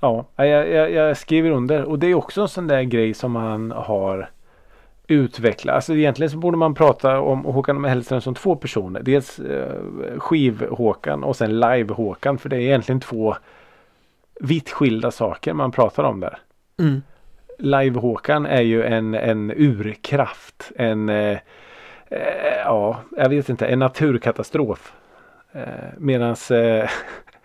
Ja, 0.00 0.26
jag, 0.36 0.46
jag, 0.68 0.90
jag 0.92 1.16
skriver 1.16 1.50
under. 1.50 1.82
Och 1.84 1.98
det 1.98 2.06
är 2.06 2.14
också 2.14 2.40
en 2.42 2.48
sån 2.48 2.66
där 2.66 2.82
grej 2.82 3.14
som 3.14 3.36
han 3.36 3.70
har 3.70 4.30
utvecklat. 5.10 5.74
Alltså 5.74 5.94
egentligen 5.94 6.30
så 6.30 6.36
borde 6.36 6.56
man 6.56 6.74
prata 6.74 7.20
om 7.20 7.44
Håkan 7.44 7.84
Hellström 7.84 8.20
som 8.20 8.34
två 8.34 8.56
personer. 8.56 9.02
Dels 9.02 9.38
eh, 9.38 9.74
skiv-Håkan 10.18 11.24
och 11.24 11.36
sen 11.36 11.60
live-Håkan. 11.60 12.38
För 12.38 12.48
det 12.48 12.56
är 12.56 12.60
egentligen 12.60 13.00
två 13.00 13.36
vitt 14.40 14.70
skilda 14.70 15.10
saker 15.10 15.52
man 15.52 15.72
pratar 15.72 16.04
om 16.04 16.20
där. 16.20 16.38
mm. 16.78 17.02
Live-Håkan 17.58 18.46
är 18.46 18.60
ju 18.60 18.84
en, 18.84 19.14
en 19.14 19.50
urkraft. 19.50 20.72
En, 20.76 21.08
eh, 21.08 21.38
eh, 22.10 22.58
ja, 22.64 23.00
jag 23.16 23.28
vet 23.28 23.48
inte, 23.48 23.66
en 23.66 23.78
naturkatastrof. 23.78 24.92
Eh, 25.52 25.64
medans 25.98 26.50
eh, 26.50 26.88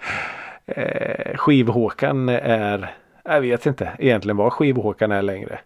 eh, 0.66 1.36
Skiv-Håkan 1.38 2.30
är, 2.30 2.95
jag 3.24 3.41
vet 3.41 3.66
inte 3.66 3.91
egentligen 3.99 4.38
vad 4.38 4.53
Skiv-Håkan 4.53 5.11
är 5.11 5.22
längre. 5.22 5.59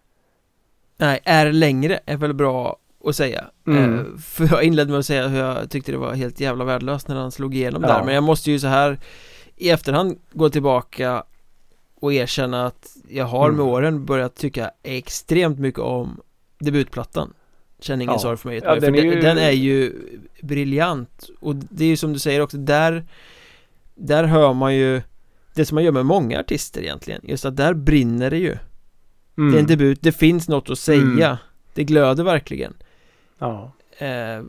Nej, 0.99 1.19
är 1.23 1.51
längre 1.51 1.99
är 2.05 2.17
väl 2.17 2.33
bra 2.33 2.77
att 3.05 3.15
säga 3.15 3.45
Mm. 3.67 3.99
eh, 3.99 4.05
För 4.21 4.47
jag 4.51 4.63
inledde 4.63 4.91
med 4.91 4.99
att 4.99 5.05
säga 5.05 5.27
hur 5.27 5.39
jag 5.39 5.69
tyckte 5.69 5.91
det 5.91 5.97
var 5.97 6.13
helt 6.13 6.39
jävla 6.39 6.63
värdelöst 6.65 7.07
när 7.07 7.15
han 7.15 7.31
slog 7.31 7.55
igenom 7.55 7.83
Ja. 7.83 7.87
där 7.87 8.03
Men 8.05 8.13
jag 8.15 8.23
måste 8.23 8.51
ju 8.51 8.59
så 8.59 8.67
här 8.67 8.99
i 9.55 9.69
efterhand 9.69 10.19
gå 10.33 10.49
tillbaka 10.49 11.23
och 12.01 12.13
erkänna 12.13 12.65
att 12.65 12.95
jag 13.09 13.25
har 13.25 13.47
med 13.51 13.59
Mm. 13.59 13.67
åren 13.73 14.05
börjat 14.05 14.35
tycka 14.35 14.71
extremt 14.83 15.59
mycket 15.59 15.79
om 15.81 16.21
debutplattan 16.59 17.33
Känn 17.81 18.01
ingen 18.01 18.13
Ja. 18.13 18.19
sorg 18.19 18.37
för 18.37 18.49
mig 18.49 18.61
Ja, 18.63 18.75
den 18.75 18.95
är 18.95 19.01
ju- 19.03 19.21
den 19.21 19.37
är 19.37 19.51
ju 19.51 19.93
briljant 20.41 21.29
Och 21.39 21.55
det 21.55 21.83
är 21.83 21.87
ju 21.87 21.97
som 21.97 22.13
du 22.13 22.19
säger 22.19 22.41
också, 22.41 22.57
där 22.57 23.05
Där 23.95 24.23
hör 24.23 24.53
man 24.53 24.75
ju 24.75 25.01
Det 25.53 25.65
som 25.65 25.75
man 25.75 25.83
gör 25.83 25.91
med 25.91 26.05
många 26.05 26.39
artister 26.39 26.81
egentligen 26.81 27.21
Just 27.23 27.45
att 27.45 27.57
där 27.57 27.73
brinner 27.73 28.29
det 28.29 28.37
ju 28.37 28.57
Mm. 29.39 29.51
Det 29.51 29.57
är 29.57 29.59
en 29.61 29.67
debut, 29.67 29.99
det 30.01 30.11
finns 30.11 30.47
något 30.49 30.69
att 30.69 30.79
säga 30.79 31.01
Mm. 31.27 31.35
Det 31.73 31.83
glöder 31.83 32.23
verkligen 32.23 32.73
Ja. 33.39 33.71
eh, 33.97 34.43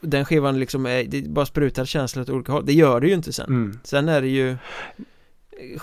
Den 0.00 0.24
skivan 0.24 0.58
liksom 0.60 0.86
är, 0.86 1.04
det 1.04 1.28
bara 1.28 1.46
sprutar 1.46 1.84
känslor 1.84 2.22
åt 2.22 2.28
olika 2.30 2.52
håll 2.52 2.66
Det 2.66 2.72
gör 2.72 3.00
det 3.00 3.06
ju 3.06 3.14
inte 3.14 3.32
sen 3.32 3.46
Mm. 3.48 3.78
Sen 3.84 4.08
är 4.08 4.20
det 4.20 4.28
ju 4.28 4.56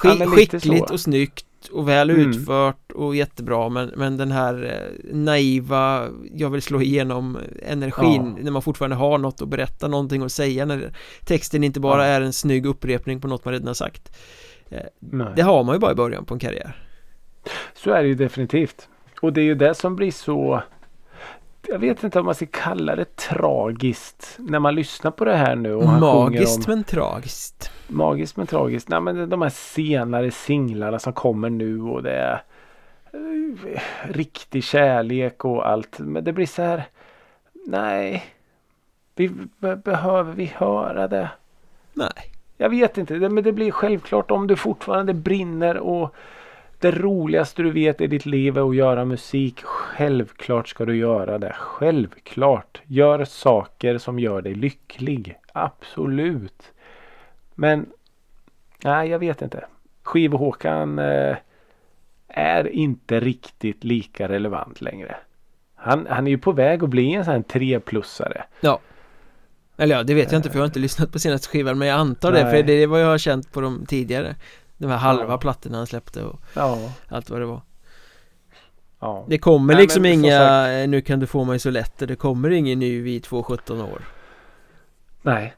Ja, 0.03 0.09
sk- 0.09 0.19
men 0.19 0.29
lite 0.35 0.59
skickligt 0.59 0.89
och 0.91 0.99
snyggt 0.99 1.45
och 1.71 1.87
väl 1.89 2.09
Mm. 2.09 2.29
utfört 2.29 2.91
och 2.91 3.15
jättebra 3.15 3.69
men, 3.69 3.91
men 3.95 4.17
den 4.17 4.31
här 4.31 4.63
eh, 4.63 5.15
naiva 5.15 6.07
Jag 6.33 6.49
vill 6.49 6.61
slå 6.61 6.81
igenom 6.81 7.37
energin 7.63 8.33
Ja. 8.37 8.43
när 8.43 8.51
man 8.51 8.61
fortfarande 8.61 8.95
har 8.95 9.17
något 9.17 9.41
att 9.41 9.49
berätta, 9.49 9.87
någonting 9.87 10.21
att 10.23 10.31
säga 10.31 10.65
när 10.65 10.93
texten 11.25 11.63
inte 11.63 11.79
bara 11.79 12.07
Ja. 12.07 12.13
är 12.13 12.21
en 12.21 12.33
snygg 12.33 12.65
upprepning 12.65 13.21
på 13.21 13.27
något 13.27 13.45
man 13.45 13.51
redan 13.51 13.67
har 13.67 13.73
sagt 13.73 14.11
eh, 14.69 14.79
Nej. 14.99 15.27
Det 15.35 15.41
har 15.41 15.63
man 15.63 15.75
ju 15.75 15.79
bara 15.79 15.91
i 15.91 15.95
början 15.95 16.25
på 16.25 16.33
en 16.33 16.39
karriär 16.39 16.85
Så 17.73 17.91
är 17.91 18.01
det 18.01 18.07
ju 18.07 18.15
definitivt. 18.15 18.89
Och 19.21 19.33
det 19.33 19.41
är 19.41 19.45
ju 19.45 19.55
det 19.55 19.75
som 19.75 19.95
blir 19.95 20.11
så 20.11 20.61
jag 21.67 21.79
vet 21.79 22.03
inte 22.03 22.19
om 22.19 22.25
man 22.25 22.35
ska 22.35 22.45
kalla 22.45 22.95
det 22.95 23.15
tragiskt 23.15 24.35
när 24.39 24.59
man 24.59 24.75
lyssnar 24.75 25.11
på 25.11 25.25
det 25.25 25.35
här 25.35 25.55
nu. 25.55 25.73
Och 25.73 25.87
han 25.87 25.99
Magiskt 25.99 26.57
om, 26.57 26.63
men 26.67 26.83
tragiskt 26.83 27.71
Magiskt 27.87 28.37
men 28.37 28.47
tragiskt. 28.47 28.89
Nej 28.89 29.01
men 29.01 29.29
de 29.29 29.41
här 29.41 29.49
senare 29.49 30.31
singlarna 30.31 30.99
som 30.99 31.13
kommer 31.13 31.49
nu 31.49 31.81
och 31.81 32.03
det 32.03 32.11
är 32.11 32.43
eh, 33.13 33.81
riktig 34.03 34.63
kärlek 34.63 35.45
och 35.45 35.69
allt. 35.69 35.99
Men 35.99 36.23
det 36.23 36.33
blir 36.33 36.45
så 36.45 36.61
här. 36.61 36.83
Nej. 37.67 38.25
Vi, 39.15 39.31
be, 39.57 39.75
behöver 39.75 40.33
vi 40.33 40.45
höra 40.45 41.07
det? 41.07 41.29
Nej 41.93 42.31
Jag 42.57 42.69
vet 42.69 42.97
inte. 42.97 43.13
Men 43.13 43.43
det 43.43 43.51
blir 43.51 43.71
självklart 43.71 44.31
om 44.31 44.47
du 44.47 44.55
fortfarande 44.55 45.13
brinner 45.13 45.77
och 45.77 46.15
det 46.79 46.91
roligaste 46.91 47.61
du 47.61 47.71
vet 47.71 48.01
i 48.01 48.07
ditt 48.07 48.25
liv 48.25 48.57
är 48.57 48.69
att 48.69 48.75
göra 48.75 49.05
musik. 49.05 49.61
Självklart 49.63 50.67
ska 50.67 50.85
du 50.85 50.97
göra 50.97 51.37
det. 51.37 51.55
Självklart. 51.57 52.81
Gör 52.85 53.25
saker 53.25 53.97
som 53.97 54.19
gör 54.19 54.41
dig 54.41 54.55
lycklig. 54.55 55.37
Absolut. 55.53 56.71
Men 57.55 57.85
nej, 58.83 59.09
jag 59.09 59.19
vet 59.19 59.41
inte. 59.41 59.65
Skiv-Håkan 60.03 60.99
eh, 60.99 61.37
är 62.27 62.67
inte 62.67 63.19
riktigt 63.19 63.83
lika 63.83 64.29
relevant 64.29 64.81
längre. 64.81 65.15
Han, 65.75 66.07
han 66.09 66.27
är 66.27 66.31
ju 66.31 66.37
på 66.37 66.51
väg 66.51 66.83
att 66.83 66.89
bli 66.89 67.13
en 67.13 67.25
sån 67.25 67.33
här 67.33 67.41
treplussare. 67.41 68.43
Ja 68.61 68.79
Eller 69.77 69.95
ja, 69.95 70.03
det 70.03 70.13
vet 70.13 70.31
jag 70.31 70.39
inte 70.39 70.49
för 70.49 70.57
jag 70.57 70.61
har 70.61 70.67
inte 70.67 70.79
lyssnat 70.89 71.11
på 71.11 71.19
senaste 71.19 71.47
skivan 71.47 71.77
Men 71.77 71.87
jag 71.87 71.99
antar 71.99 72.31
det, 72.31 72.43
Nej. 72.43 72.51
för 72.51 72.63
det 72.63 72.73
är 72.73 72.87
vad 72.87 73.01
jag 73.01 73.07
har 73.07 73.17
känt 73.17 73.51
på 73.51 73.61
de 73.61 73.85
tidigare 73.85 74.35
De 74.79 74.87
här 74.87 74.97
halva 74.97 75.31
Ja. 75.33 75.37
plattorna 75.37 75.77
han 75.77 75.87
släppte 75.87 76.23
och 76.23 76.39
Ja. 76.55 76.77
allt 77.07 77.29
vad 77.29 77.39
det 77.41 77.45
var 77.45 77.61
ja. 78.99 79.25
Det 79.27 79.37
kommer 79.37 79.73
Nej, 79.73 79.83
liksom 79.83 80.05
inga 80.05 80.37
sagt- 80.37 80.69
eh, 80.83 80.87
Nu 80.89 81.01
kan 81.01 81.19
du 81.19 81.27
få 81.27 81.43
mig 81.43 81.59
så 81.59 81.69
lätt 81.69 81.97
Det 82.07 82.15
kommer 82.15 82.49
ingen 82.49 82.79
ny 82.79 83.01
vid 83.01 83.23
2-17 83.25 83.81
år 83.81 84.01
Nej. 85.21 85.53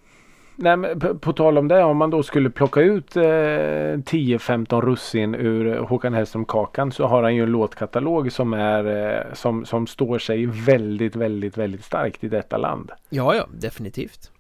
Nej 0.56 0.78
men 0.78 1.00
på, 1.00 1.18
på 1.18 1.34
tal 1.34 1.58
om 1.58 1.68
det 1.68 1.84
om 1.84 1.98
man 1.98 2.10
då 2.10 2.24
skulle 2.24 2.50
plocka 2.50 2.82
ut 2.82 3.16
eh, 3.16 3.22
10-15 3.22 4.82
russin 4.82 5.36
ur 5.36 5.78
Håkan 5.80 6.14
Hellström 6.14 6.46
kakan 6.46 6.92
så 6.92 7.08
har 7.08 7.24
han 7.24 7.36
ju 7.36 7.44
en 7.44 7.52
låtkatalog 7.52 8.32
som 8.32 8.54
är 8.54 8.86
eh, 9.28 9.34
som, 9.34 9.66
som 9.66 9.88
står 9.88 10.20
sig 10.20 10.46
väldigt 10.46 11.16
väldigt 11.16 11.58
väldigt 11.58 11.84
starkt 11.84 12.24
i 12.24 12.28
detta 12.28 12.58
land. 12.58 12.92
Ja, 13.10 13.36
ja, 13.36 13.48
definitivt 13.54 14.32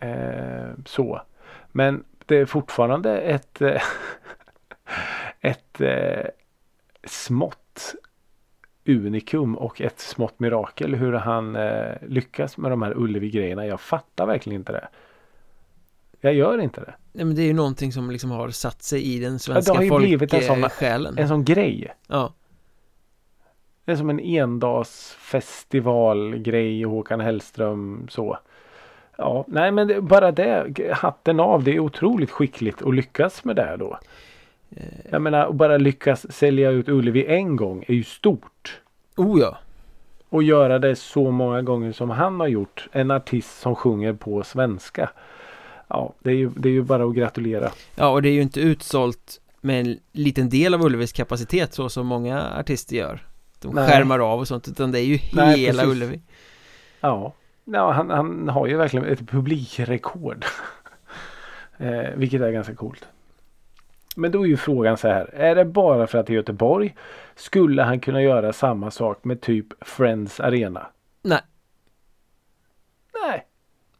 Eh, 0.00 0.70
så. 0.86 1.20
Men 1.72 2.04
det 2.26 2.36
är 2.36 2.46
fortfarande 2.46 3.20
ett 3.20 3.62
eh, 3.62 3.82
ett 5.40 5.80
eh, 5.80 6.24
smått 7.04 7.94
unikum 8.88 9.56
och 9.56 9.80
ett 9.80 10.00
smått 10.00 10.40
mirakel 10.40 10.94
hur 10.94 11.12
han 11.12 11.56
eh, 11.56 11.94
lyckas 12.08 12.58
med 12.58 12.70
de 12.70 12.82
här 12.82 12.92
Ullevi-grejerna. 12.96 13.66
Jag 13.66 13.80
fattar 13.80 14.26
verkligen 14.26 14.60
inte 14.60 14.72
det. 14.72 14.88
Jag 16.20 16.34
gör 16.34 16.58
inte 16.58 16.80
det. 16.80 16.94
Nej, 17.12 17.24
men 17.24 17.34
det 17.36 17.42
är 17.42 17.46
ju 17.46 17.52
någonting 17.52 17.92
som 17.92 18.10
liksom 18.10 18.30
har 18.30 18.50
satt 18.50 18.82
sig 18.82 19.14
i 19.14 19.18
den 19.18 19.32
det 19.32 19.38
svenska 19.38 19.74
har 19.74 19.82
ju 19.82 19.98
blivit 19.98 20.34
en 20.34 20.42
sån- 20.42 20.60
folksjälen 20.60 21.18
En 21.18 21.28
sån 21.28 21.44
grej. 21.44 21.94
Ja, 22.06 22.34
Det 23.84 23.92
är 23.92 23.96
som 23.96 24.10
en 24.10 24.20
endagsfestivalgrej 24.20 26.82
Håkan 26.82 27.20
Hellström 27.20 28.06
så. 28.10 28.38
Ja, 29.18 29.44
nej 29.48 29.70
men 29.72 29.88
det, 29.88 30.00
bara 30.00 30.32
det, 30.32 30.74
hatten 30.92 31.40
av. 31.40 31.64
Det 31.64 31.70
är 31.74 31.78
otroligt 31.78 32.30
skickligt 32.30 32.82
att 32.82 32.94
lyckas 32.94 33.44
med 33.44 33.56
det 33.56 33.76
då. 33.78 33.98
Eh. 34.76 34.82
Jag 35.10 35.22
menar, 35.22 35.46
att 35.46 35.54
bara 35.54 35.76
lyckas 35.76 36.32
sälja 36.32 36.70
ut 36.70 36.88
Ullevi 36.88 37.26
en 37.26 37.56
gång 37.56 37.84
är 37.88 37.94
ju 37.94 38.04
stort. 38.04 38.80
oh 39.16 39.40
ja 39.40 39.58
Och 40.28 40.42
göra 40.42 40.78
det 40.78 40.96
så 40.96 41.30
många 41.30 41.62
gånger 41.62 41.92
som 41.92 42.10
han 42.10 42.40
har 42.40 42.48
gjort. 42.48 42.88
En 42.92 43.10
artist 43.10 43.60
som 43.60 43.74
sjunger 43.74 44.12
på 44.12 44.42
svenska. 44.42 45.10
Ja, 45.88 46.12
det 46.18 46.30
är 46.30 46.34
ju, 46.34 46.50
det 46.56 46.68
är 46.68 46.72
ju 46.72 46.82
bara 46.82 47.04
att 47.04 47.14
gratulera. 47.14 47.70
Ja, 47.96 48.08
och 48.08 48.22
det 48.22 48.28
är 48.28 48.32
ju 48.32 48.42
inte 48.42 48.60
utsålt 48.60 49.40
med 49.60 49.80
en 49.80 49.98
liten 50.12 50.48
del 50.48 50.74
av 50.74 50.82
Ullevis 50.84 51.12
kapacitet 51.12 51.74
så 51.74 51.88
som 51.88 52.06
många 52.06 52.44
artister 52.58 52.96
gör 52.96 53.26
De 53.60 53.74
Nej. 53.74 53.88
skärmar 53.88 54.18
av 54.32 54.40
och 54.40 54.48
sånt 54.48 54.68
utan 54.68 54.92
det 54.92 55.00
är 55.00 55.04
ju 55.04 55.18
Nej, 55.32 55.58
hela 55.60 55.82
precis. 55.82 55.96
Ullevi 55.96 56.20
Ja, 57.00 57.32
ja 57.66 57.92
han, 57.92 58.10
han 58.10 58.48
har 58.48 58.66
ju 58.66 58.76
verkligen 58.76 59.06
ett 59.06 59.28
publikrekord. 59.28 60.44
eh, 61.76 62.10
vilket 62.16 62.40
är 62.40 62.50
ganska 62.50 62.74
coolt. 62.74 63.08
Men 64.16 64.32
då 64.32 64.42
är 64.42 64.46
ju 64.46 64.56
frågan 64.56 64.96
så 64.96 65.08
här. 65.08 65.34
Är 65.34 65.54
det 65.54 65.64
bara 65.64 66.06
för 66.06 66.18
att 66.18 66.26
det 66.26 66.32
är 66.32 66.34
Göteborg? 66.34 66.96
Skulle 67.34 67.82
han 67.82 68.00
kunna 68.00 68.22
göra 68.22 68.52
samma 68.52 68.90
sak 68.90 69.24
med 69.24 69.40
typ 69.40 69.66
Friends 69.80 70.40
Arena? 70.40 70.86
Nej. 71.22 71.40
Nej. 73.22 73.46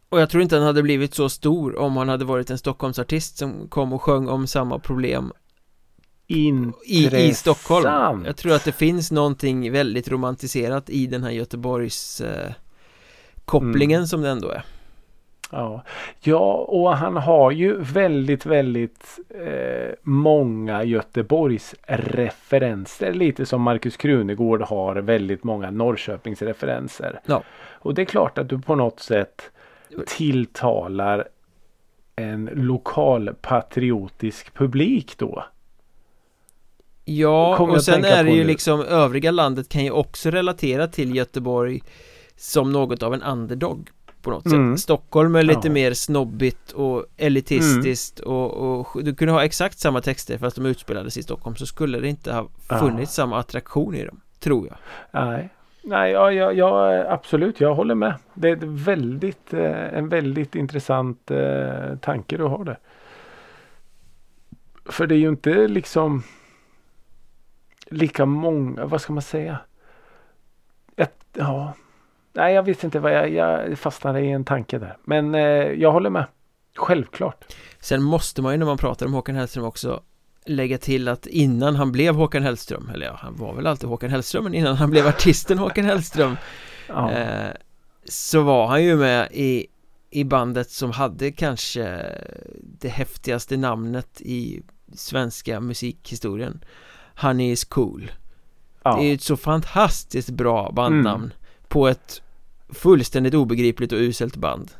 Och 0.08 0.20
jag 0.20 0.30
tror 0.30 0.42
inte 0.42 0.56
han 0.56 0.64
hade 0.64 0.82
blivit 0.82 1.14
så 1.14 1.28
stor 1.28 1.78
om 1.78 1.96
han 1.96 2.08
hade 2.08 2.24
varit 2.24 2.50
en 2.50 2.58
Stockholmsartist 2.58 3.38
som 3.38 3.68
kom 3.68 3.92
och 3.92 4.02
sjöng 4.02 4.28
om 4.28 4.46
samma 4.46 4.78
problem 4.78 5.32
i, 6.26 6.62
i 7.12 7.34
Stockholm 7.34 8.24
Jag 8.26 8.36
tror 8.36 8.52
att 8.52 8.64
det 8.64 8.72
finns 8.72 9.10
någonting 9.10 9.72
väldigt 9.72 10.08
romantiserat 10.08 10.90
i 10.90 11.06
den 11.06 11.22
här 11.22 11.30
Göteborgs 11.30 12.20
eh, 12.20 12.52
kopplingen 13.46 13.98
mm. 13.98 14.06
som 14.06 14.22
det 14.22 14.30
ändå 14.30 14.48
är 14.48 14.64
Ja, 15.50 15.82
ja 16.20 16.54
och 16.68 16.96
han 16.96 17.16
har 17.16 17.50
ju 17.50 17.76
väldigt, 17.78 18.46
väldigt 18.46 19.18
eh, 19.28 19.94
många 20.02 20.84
Göteborgs 20.84 21.74
referenser. 21.86 23.12
Lite 23.12 23.46
som 23.46 23.62
Markus 23.62 23.96
Krunegård 23.96 24.62
har 24.62 24.96
väldigt 24.96 25.44
många 25.44 25.70
Norrköpings 25.70 26.42
referenser. 26.42 27.20
Ja. 27.26 27.42
Och 27.70 27.94
det 27.94 28.02
är 28.02 28.06
klart 28.06 28.38
att 28.38 28.48
du 28.48 28.58
på 28.58 28.74
något 28.74 29.00
sätt 29.00 29.50
tilltalar 30.06 31.28
en 32.16 32.50
lokal 32.52 33.34
patriotisk 33.40 34.54
publik 34.54 35.18
då. 35.18 35.44
Ja, 37.04 37.58
och 37.58 37.84
sen 37.84 38.04
är 38.04 38.24
det 38.24 38.30
ju 38.30 38.40
nu. 38.40 38.46
liksom 38.46 38.80
övriga 38.80 39.30
landet 39.30 39.68
kan 39.68 39.84
ju 39.84 39.90
också 39.90 40.30
relatera 40.30 40.86
till 40.86 41.16
Göteborg 41.16 41.82
som 42.36 42.72
något 42.72 43.02
av 43.02 43.14
en 43.14 43.22
underdog 43.22 43.90
på 44.22 44.30
något 44.30 44.46
mm. 44.46 44.76
sätt 44.76 44.82
Stockholm 44.82 45.34
är 45.34 45.42
lite 45.42 45.68
ja. 45.68 45.72
mer 45.72 45.92
snobbigt 45.92 46.72
och 46.72 47.04
elitistiskt 47.16 48.20
mm. 48.20 48.32
och, 48.32 48.80
och, 48.96 49.04
du 49.04 49.14
kunde 49.14 49.32
ha 49.32 49.44
exakt 49.44 49.78
samma 49.78 50.00
texter 50.00 50.38
fast 50.38 50.56
de 50.56 50.66
utspelades 50.66 51.16
i 51.16 51.22
Stockholm 51.22 51.56
så 51.56 51.66
skulle 51.66 52.00
det 52.00 52.08
inte 52.08 52.32
ha 52.32 52.48
funnits 52.80 53.18
ja. 53.18 53.22
samma 53.22 53.38
attraktion 53.38 53.94
i 53.94 54.04
dem 54.04 54.20
Tror 54.40 54.66
jag 54.66 54.76
Nej 55.10 55.50
Nej, 55.88 56.12
ja, 56.12 56.32
ja, 56.32 56.52
ja, 56.52 57.04
absolut, 57.08 57.60
jag 57.60 57.74
håller 57.74 57.94
med. 57.94 58.14
Det 58.34 58.48
är 58.48 58.84
väldigt, 58.84 59.54
eh, 59.54 59.94
en 59.94 60.08
väldigt 60.08 60.54
intressant 60.54 61.30
eh, 61.30 61.96
tanke 62.00 62.36
du 62.36 62.44
har 62.44 62.64
där. 62.64 62.78
För 64.84 65.06
det 65.06 65.14
är 65.14 65.18
ju 65.18 65.28
inte 65.28 65.68
liksom 65.68 66.22
lika 67.86 68.26
många, 68.26 68.84
vad 68.84 69.00
ska 69.00 69.12
man 69.12 69.22
säga? 69.22 69.58
Ett, 70.96 71.24
ja, 71.32 71.72
nej 72.36 72.54
jag 72.54 72.62
vet 72.62 72.84
inte 72.84 72.98
vad 72.98 73.12
jag, 73.12 73.30
jag 73.32 73.78
fastnade 73.78 74.20
i 74.20 74.30
en 74.30 74.44
tanke 74.44 74.78
där. 74.78 74.96
Men 75.04 75.34
eh, 75.34 75.40
jag 75.72 75.92
håller 75.92 76.10
med. 76.10 76.24
Självklart. 76.76 77.44
Sen 77.80 78.02
måste 78.02 78.42
man 78.42 78.52
ju 78.52 78.58
när 78.58 78.66
man 78.66 78.78
pratar 78.78 79.06
om 79.06 79.14
Håkan 79.14 79.36
Hellström 79.36 79.64
också 79.64 80.02
lägga 80.46 80.78
till 80.78 81.08
att 81.08 81.26
innan 81.26 81.76
han 81.76 81.92
blev 81.92 82.14
Håkan 82.14 82.42
Hellström, 82.42 82.90
eller 82.94 83.06
ja, 83.06 83.18
han 83.18 83.36
var 83.36 83.54
väl 83.54 83.66
alltid 83.66 83.88
Håkan 83.88 84.10
Hellström, 84.10 84.44
men 84.44 84.54
innan 84.54 84.76
han 84.76 84.90
blev 84.90 85.06
artisten 85.06 85.58
Håkan 85.58 85.84
Hellström 85.84 86.36
ja. 86.88 87.12
eh, 87.12 87.50
så 88.04 88.42
var 88.42 88.66
han 88.66 88.84
ju 88.84 88.96
med 88.96 89.28
i, 89.32 89.66
i 90.10 90.24
bandet 90.24 90.70
som 90.70 90.90
hade 90.90 91.32
kanske 91.32 92.02
det 92.62 92.88
häftigaste 92.88 93.56
namnet 93.56 94.20
i 94.20 94.62
svenska 94.94 95.60
musikhistorien 95.60 96.64
Honey 97.16 97.50
is 97.50 97.64
cool 97.64 98.10
ja. 98.82 98.96
Det 98.96 99.04
är 99.04 99.08
ju 99.08 99.14
ett 99.14 99.22
så 99.22 99.36
fantastiskt 99.36 100.30
bra 100.30 100.72
bandnamn 100.72 101.24
mm. 101.24 101.36
på 101.68 101.88
ett 101.88 102.22
fullständigt 102.68 103.34
obegripligt 103.34 103.92
och 103.92 103.98
uselt 103.98 104.36
band. 104.36 104.70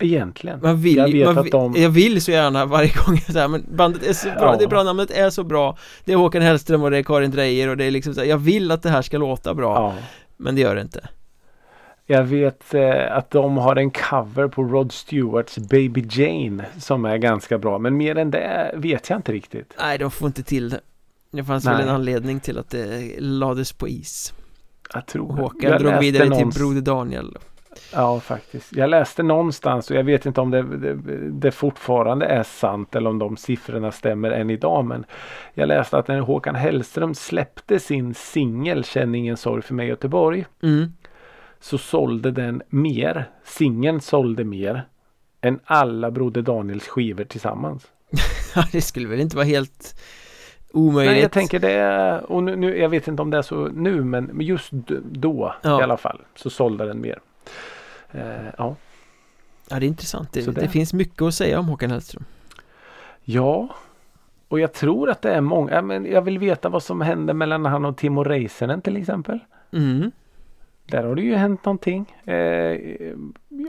Egentligen. 0.00 0.60
Man 0.62 0.80
vill, 0.80 0.96
jag, 0.96 1.12
vet 1.12 1.26
man, 1.26 1.38
att 1.38 1.50
de... 1.50 1.74
jag 1.76 1.90
vill 1.90 2.22
så 2.22 2.30
gärna 2.30 2.66
varje 2.66 2.92
gång 3.06 3.20
så 3.20 3.38
här, 3.38 3.48
men 3.48 3.64
bandet 3.76 4.02
är 4.02 4.12
så 4.12 4.28
bra, 4.28 4.52
ja. 4.52 4.56
det 4.58 4.64
är 4.64 4.68
bra, 4.68 4.82
namnet 4.82 5.10
är 5.10 5.30
så 5.30 5.44
bra. 5.44 5.78
Det 6.04 6.12
är 6.12 6.16
Håkan 6.16 6.42
Hellström 6.42 6.82
och 6.82 6.90
det 6.90 6.98
är 6.98 7.02
Karin 7.02 7.30
Drejer 7.30 7.68
och 7.68 7.76
det 7.76 7.84
är 7.84 7.90
liksom 7.90 8.14
så 8.14 8.20
här, 8.20 8.28
jag 8.28 8.38
vill 8.38 8.70
att 8.70 8.82
det 8.82 8.90
här 8.90 9.02
ska 9.02 9.18
låta 9.18 9.54
bra 9.54 9.74
ja. 9.74 9.94
Men 10.36 10.54
det 10.54 10.60
gör 10.60 10.74
det 10.74 10.80
inte. 10.80 11.08
Jag 12.06 12.24
vet 12.24 12.74
eh, 12.74 13.16
att 13.16 13.30
de 13.30 13.56
har 13.56 13.76
en 13.76 13.90
cover 13.90 14.48
på 14.48 14.62
Rod 14.62 14.92
Stewarts 14.92 15.58
Baby 15.58 16.04
Jane 16.10 16.66
som 16.78 17.04
är 17.04 17.16
ganska 17.16 17.58
bra 17.58 17.78
men 17.78 17.96
mer 17.96 18.18
än 18.18 18.30
det 18.30 18.74
vet 18.74 19.10
jag 19.10 19.18
inte 19.18 19.32
riktigt. 19.32 19.74
Nej 19.78 19.98
de 19.98 20.10
får 20.10 20.26
inte 20.26 20.42
till 20.42 20.68
det. 20.68 20.80
Det 21.30 21.44
fanns 21.44 21.64
Nej. 21.64 21.74
väl 21.74 21.82
en 21.82 21.94
anledning 21.94 22.40
till 22.40 22.58
att 22.58 22.70
det 22.70 23.14
lades 23.20 23.72
på 23.72 23.88
is 23.88 24.34
Jag 24.94 25.06
tror 25.06 25.32
Håkan 25.32 25.70
jag 25.70 25.80
drog 25.80 25.98
vidare 25.98 26.28
någon... 26.28 26.50
till 26.50 26.60
Broder 26.60 26.80
Daniel 26.80 27.38
Ja, 27.92 28.20
faktiskt. 28.20 28.76
Jag 28.76 28.90
läste 28.90 29.22
någonstans 29.22 29.90
och 29.90 29.96
jag 29.96 30.04
vet 30.04 30.26
inte 30.26 30.40
om 30.40 30.50
det, 30.50 30.62
det, 30.62 30.94
det, 31.30 31.50
fortfarande 31.50 32.26
är 32.26 32.42
sant 32.42 32.96
eller 32.96 33.10
om 33.10 33.18
de 33.18 33.36
siffrorna 33.36 33.92
stämmer 33.92 34.30
än 34.30 34.50
idag. 34.50 34.84
Men 34.84 35.04
jag 35.54 35.68
läste 35.68 35.98
att 35.98 36.08
när 36.08 36.20
Håkan 36.20 36.54
Hellström 36.54 37.14
släppte 37.14 37.80
sin 37.80 38.14
singel 38.14 38.84
Känn 38.84 39.14
ingen 39.14 39.36
sorg 39.36 39.62
för 39.62 39.74
mig 39.74 39.88
Göteborg. 39.88 40.46
Mm. 40.62 40.92
Så 41.60 41.78
sålde 41.78 42.30
den 42.30 42.62
mer, 42.68 43.30
singeln 43.44 44.00
sålde 44.00 44.44
mer 44.44 44.88
än 45.40 45.60
alla 45.64 46.10
Broder 46.10 46.42
Daniels 46.42 46.88
skivor 46.88 47.24
tillsammans. 47.24 47.86
det 48.72 48.80
skulle 48.80 49.08
väl 49.08 49.20
inte 49.20 49.36
vara 49.36 49.46
helt 49.46 50.00
omöjligt. 50.72 51.12
Nej, 51.12 51.22
jag 51.22 51.32
tänker 51.32 51.58
det 51.58 52.20
och 52.20 52.42
nu, 52.42 52.56
nu, 52.56 52.78
jag 52.78 52.88
vet 52.88 53.08
inte 53.08 53.22
om 53.22 53.30
det 53.30 53.38
är 53.38 53.42
så 53.42 53.68
nu 53.68 54.04
men 54.04 54.40
just 54.40 54.72
då 55.02 55.54
ja. 55.62 55.80
i 55.80 55.82
alla 55.82 55.96
fall 55.96 56.20
så 56.34 56.50
sålde 56.50 56.86
den 56.86 57.00
mer. 57.00 57.18
Eh, 58.10 58.22
ja. 58.58 58.76
Ja 59.70 59.78
det 59.78 59.86
är 59.86 59.88
intressant. 59.88 60.32
Det, 60.32 60.40
det, 60.40 60.60
det, 60.60 60.68
finns 60.68 60.92
mycket 60.92 61.22
att 61.22 61.34
säga 61.34 61.58
om 61.58 61.68
Håkan 61.68 61.90
Hellström. 61.90 62.24
Ja. 63.24 63.68
Och 64.48 64.60
jag 64.60 64.72
tror 64.72 65.10
att 65.10 65.22
det 65.22 65.32
är 65.32 65.40
många. 65.40 65.82
Men 65.82 66.06
jag 66.06 66.22
vill 66.22 66.38
veta 66.38 66.68
vad 66.68 66.82
som 66.82 67.00
hände 67.00 67.34
mellan 67.34 67.64
han 67.64 67.84
och 67.84 67.96
Timo 67.96 68.24
Räisänen 68.24 68.80
till 68.80 68.96
exempel. 68.96 69.38
Mm. 69.72 70.10
Där 70.86 71.04
har 71.04 71.14
det 71.14 71.22
ju 71.22 71.34
hänt 71.34 71.64
någonting. 71.64 72.14
Eh, 72.24 72.78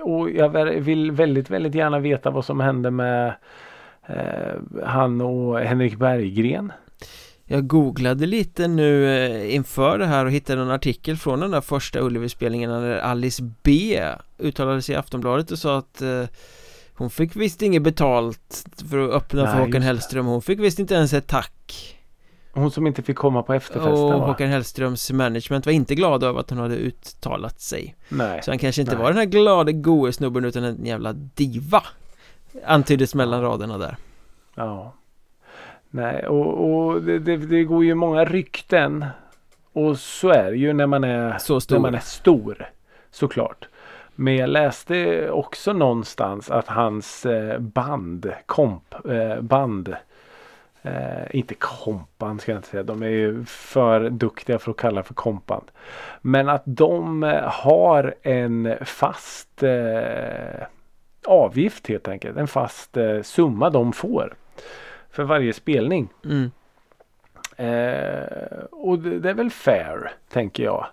och 0.04 0.30
jag 0.30 0.50
vill 0.66 1.12
väldigt, 1.12 1.50
väldigt 1.50 1.76
gärna 1.76 2.00
veta 2.00 2.30
vad 2.30 2.45
som 2.45 2.60
hände 2.60 2.91
med 2.91 3.34
eh, 4.06 4.84
han 4.86 5.22
och 5.22 5.60
Henrik 5.60 5.97
Berggren. 5.97 6.72
Jag 7.52 7.68
googlade 7.68 8.26
lite 8.26 8.68
nu 8.68 9.10
eh, 9.10 9.56
inför 9.56 9.97
det 9.97 10.06
här 10.06 10.26
och 10.26 10.32
hittade 10.32 10.62
en 10.62 10.72
artikel 10.72 11.18
från 11.18 11.39
den 11.39 11.52
där 11.52 11.62
första 11.62 12.00
Ullevi-spelningen 12.00 12.70
när 12.70 12.97
Alice 12.97 13.43
B 13.64 14.04
uttalade 14.38 14.82
sig 14.82 14.95
i 14.95 14.97
Aftonbladet 14.97 15.52
och 15.52 15.60
sa 15.60 15.78
att 15.78 16.02
eh, 16.02 16.24
hon 16.93 17.10
fick 17.10 17.36
visst 17.36 17.62
inget 17.62 17.82
betalt 17.82 18.66
för 18.89 19.08
att 19.08 19.14
öppna 19.14 19.43
Nej, 19.43 19.54
för 19.54 19.60
Håkan 19.60 19.82
Hellström. 19.82 20.26
Hon 20.26 20.41
fick 20.41 20.60
visst 20.60 20.80
inte 20.80 20.95
ens 20.95 21.14
ett 21.14 21.28
tack. 21.28 21.97
Hon 22.52 22.72
som 22.72 22.88
inte 22.88 23.04
fick 23.04 23.18
komma 23.18 23.43
på 23.43 23.54
efterfesten 23.54 23.93
Och 23.93 24.26
Håkan 24.26 24.50
Hellströms 24.50 25.12
management 25.12 25.66
var 25.66 25.74
inte 25.74 25.95
glada 25.95 26.28
över 26.28 26.39
att 26.39 26.50
hon 26.50 26.60
hade 26.60 26.76
uttalat 26.76 27.62
sig. 27.62 27.95
Nej. 28.10 28.41
Så 28.43 28.52
han 28.52 28.60
kanske 28.60 28.82
inte 28.82 28.93
Nej. 28.93 29.02
var 29.02 29.10
den 29.10 29.18
här 29.18 29.26
glada 29.26 29.72
goe 29.72 30.14
snubben 30.14 30.45
utan 30.45 30.64
en 30.64 30.86
jävla 30.86 31.14
diva 31.14 31.84
Antyddes 32.66 33.16
mellan 33.16 33.41
raderna 33.41 33.78
där. 33.78 33.97
Ja 34.56 34.93
Nej, 35.89 36.27
och, 36.27 36.69
och 36.69 37.01
det, 37.01 37.19
det, 37.19 37.37
det, 37.37 37.63
går 37.63 37.85
ju 37.85 37.95
många 37.95 38.25
rykten. 38.25 39.05
Och 39.73 39.99
så 39.99 40.29
är 40.29 40.51
det 40.51 40.57
ju 40.57 40.73
när 40.73 40.87
man 40.87 41.03
är, 41.03 41.37
så 41.37 41.61
stor. 41.61 41.75
När 41.75 41.81
man 41.81 41.95
är 41.95 41.99
stor. 41.99 42.69
Såklart. 43.11 43.67
Men 44.15 44.35
jag 44.35 44.49
läste 44.49 45.29
också 45.29 45.73
någonstans 45.73 46.51
att 46.51 46.67
hans 46.67 47.25
eh, 47.25 47.59
band, 47.59 48.33
komp, 48.45 48.95
eh, 49.05 49.41
band 49.41 49.95
Eh, 50.81 51.35
inte 51.35 51.53
kompband 51.55 52.41
ska 52.41 52.51
jag 52.51 52.59
inte 52.59 52.67
säga. 52.67 52.83
De 52.83 53.03
är 53.03 53.07
ju 53.07 53.45
för 53.45 54.09
duktiga 54.09 54.59
för 54.59 54.71
att 54.71 54.77
kalla 54.77 55.03
för 55.03 55.13
kompband. 55.13 55.71
Men 56.21 56.49
att 56.49 56.63
de 56.65 57.23
har 57.45 58.15
en 58.21 58.75
fast 58.81 59.63
eh, 59.63 60.63
avgift 61.27 61.87
helt 61.87 62.07
enkelt. 62.07 62.37
En 62.37 62.47
fast 62.47 62.97
eh, 62.97 63.21
summa 63.21 63.69
de 63.69 63.93
får 63.93 64.33
för 65.20 65.24
varje 65.24 65.53
spelning. 65.53 66.09
Mm. 66.26 66.51
Eh, 67.57 68.63
och 68.72 68.99
det, 68.99 69.20
det, 69.20 69.30
är 69.30 69.34
väl 69.34 69.49
fair, 69.49 70.11
tänker 70.30 70.63
jag. 70.63 70.88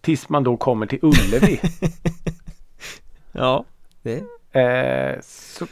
Tills 0.00 0.28
man 0.28 0.44
då 0.44 0.56
kommer 0.56 0.86
till 0.86 0.98
Ullevi. 1.02 1.60
ja, 3.32 3.64
det. 4.02 4.22
Eh, 4.60 5.20
så 5.22 5.66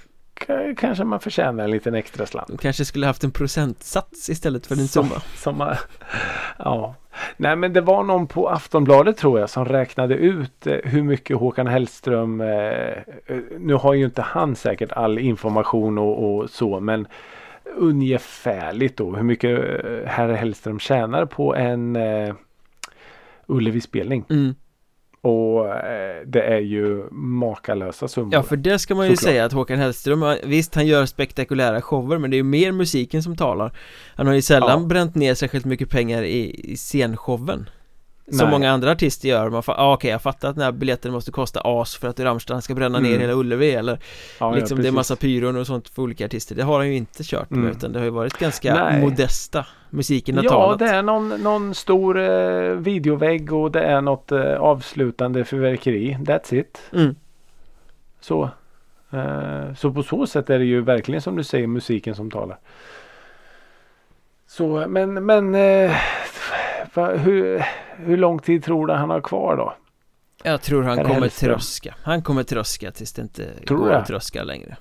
kanske 0.76 1.04
man 1.04 1.20
förtjänar 1.20 1.64
en 1.64 1.70
liten 1.70 1.94
extra 1.94 2.26
slant. 2.26 2.48
De 2.48 2.58
kanske 2.58 2.84
skulle 2.84 3.06
haft 3.06 3.24
en 3.24 3.30
procentsats 3.30 4.30
istället 4.30 4.66
för 4.66 4.76
din 4.76 4.88
summa. 4.88 5.22
Som, 5.34 5.76
ja. 6.58 6.94
Nej 7.36 7.56
men 7.56 7.72
det 7.72 7.80
var 7.80 8.02
någon 8.02 8.26
på 8.26 8.48
Aftonbladet 8.48 9.16
tror 9.16 9.40
jag 9.40 9.50
som 9.50 9.64
räknade 9.64 10.14
ut 10.14 10.66
eh, 10.66 10.78
hur 10.84 11.02
mycket 11.02 11.36
Håkan 11.36 11.66
Hellström 11.66 12.40
eh, 12.40 12.48
eh 12.48 13.38
Nu 13.58 13.74
har 13.74 13.94
ju 13.94 14.04
inte 14.04 14.22
han 14.22 14.56
säkert 14.56 14.92
all 14.92 15.18
information 15.18 15.98
och, 15.98 16.36
och 16.36 16.50
så 16.50 16.80
men 16.80 17.06
ungefärligt 17.76 18.96
då 18.96 19.16
hur 19.16 19.22
mycket 19.22 19.58
eh, 19.84 20.06
herr 20.06 20.28
Hellström 20.28 20.78
tjänar 20.78 21.26
på 21.26 21.54
en 21.54 21.96
eh, 21.96 22.34
Ullevi-spelning. 23.46 24.24
Mm. 24.30 24.54
Och 25.20 25.68
eh, 25.68 26.26
det 26.26 26.42
är 26.42 26.60
ju 26.60 27.10
makalösa 27.10 28.08
summor. 28.08 28.34
Ja 28.34 28.42
för 28.42 28.56
det 28.56 28.78
ska 28.78 28.94
man 28.94 29.06
ju 29.06 29.16
såklart. 29.16 29.32
säga 29.32 29.44
att 29.44 29.52
Håkan 29.52 29.78
Hellström 29.78 30.36
Visst 30.44 30.74
han 30.74 30.86
gör 30.86 31.06
spektakulära 31.06 31.82
shower 31.82 32.18
men 32.18 32.30
det 32.30 32.34
är 32.34 32.38
ju 32.38 32.42
mer 32.42 32.72
musiken 32.72 33.22
som 33.22 33.36
talar 33.36 33.72
Han 34.14 34.26
har 34.26 34.34
ju 34.34 34.42
sällan 34.42 34.80
ja. 34.80 34.86
bränt 34.86 35.14
ner 35.14 35.34
särskilt 35.34 35.64
mycket 35.64 35.90
pengar 35.90 36.22
i, 36.22 36.72
i 36.72 36.76
scenshowen 36.76 37.68
Som 38.30 38.36
Nej. 38.38 38.50
många 38.50 38.70
andra 38.72 38.90
artister 38.90 39.28
gör, 39.28 39.50
man 39.50 39.62
ah, 39.66 39.92
okej 39.94 40.10
jag 40.10 40.22
fattar 40.22 40.48
att 40.48 40.54
den 40.54 40.64
här 40.64 40.72
biljetten 40.72 41.12
måste 41.12 41.30
kosta 41.32 41.60
as 41.64 41.96
för 41.96 42.08
att 42.08 42.20
Rammstein 42.20 42.62
ska 42.62 42.74
bränna 42.74 42.98
ner 43.00 43.08
Mm. 43.08 43.20
hela 43.20 43.32
Ullevi 43.32 43.74
eller 43.74 43.98
Ja, 44.40 44.54
liksom 44.54 44.78
ja, 44.78 44.82
det 44.82 44.88
är 44.88 44.92
massa 44.92 45.16
pyron 45.16 45.56
och 45.56 45.66
sånt 45.66 45.88
för 45.88 46.02
olika 46.02 46.24
artister 46.24 46.54
Det 46.54 46.62
har 46.62 46.78
han 46.78 46.88
ju 46.88 46.94
inte 46.96 47.22
kört 47.24 47.50
med 47.50 47.58
Mm. 47.58 47.70
utan 47.70 47.92
det 47.92 47.98
har 47.98 48.04
ju 48.04 48.10
varit 48.10 48.38
ganska 48.38 48.74
Nej. 48.74 49.00
modesta 49.00 49.66
Musiken 49.90 50.36
har 50.36 50.44
Ja, 50.44 50.50
talat 50.50 50.78
det 50.78 50.84
är 50.88 51.02
någon, 51.02 51.28
någon 51.28 51.74
stor 51.74 52.18
eh, 52.20 52.70
videovägg 52.70 53.52
och 53.52 53.70
det 53.72 53.80
är 53.82 54.00
något 54.00 54.32
eh, 54.32 54.54
avslutande 54.54 55.44
fyrverkeri. 55.44 56.16
That's 56.20 56.54
it. 56.54 56.78
mm. 56.92 57.14
Så, 58.20 58.50
eh, 59.12 59.74
så 59.76 59.92
på 59.92 60.02
så 60.02 60.26
sätt 60.26 60.50
är 60.50 60.58
det 60.58 60.64
ju 60.64 60.80
verkligen 60.80 61.20
som 61.22 61.36
du 61.36 61.44
säger 61.44 61.66
musiken 61.66 62.14
som 62.14 62.30
talar. 62.30 62.58
Så 64.48 64.84
men, 64.88 65.26
men 65.26 65.54
eh, 65.54 65.92
hur, 66.94 67.64
hur 67.98 68.16
lång 68.16 68.38
tid 68.38 68.64
tror 68.64 68.86
du 68.86 68.92
han 68.92 69.10
har 69.10 69.20
kvar 69.20 69.56
då? 69.56 69.74
Jag 70.42 70.62
tror 70.62 70.82
han 70.82 70.96
Per 70.96 71.04
kommer 71.04 71.20
Hellström. 71.20 71.54
tröska 71.54 71.94
Han 72.02 72.22
kommer 72.22 72.42
tröska 72.42 72.90
tills 72.92 73.12
det 73.12 73.22
inte 73.22 73.50
Tror 73.66 73.78
går 73.78 73.88
det? 73.88 73.98
att 73.98 74.06
tröska 74.06 74.44
längre 74.44 74.76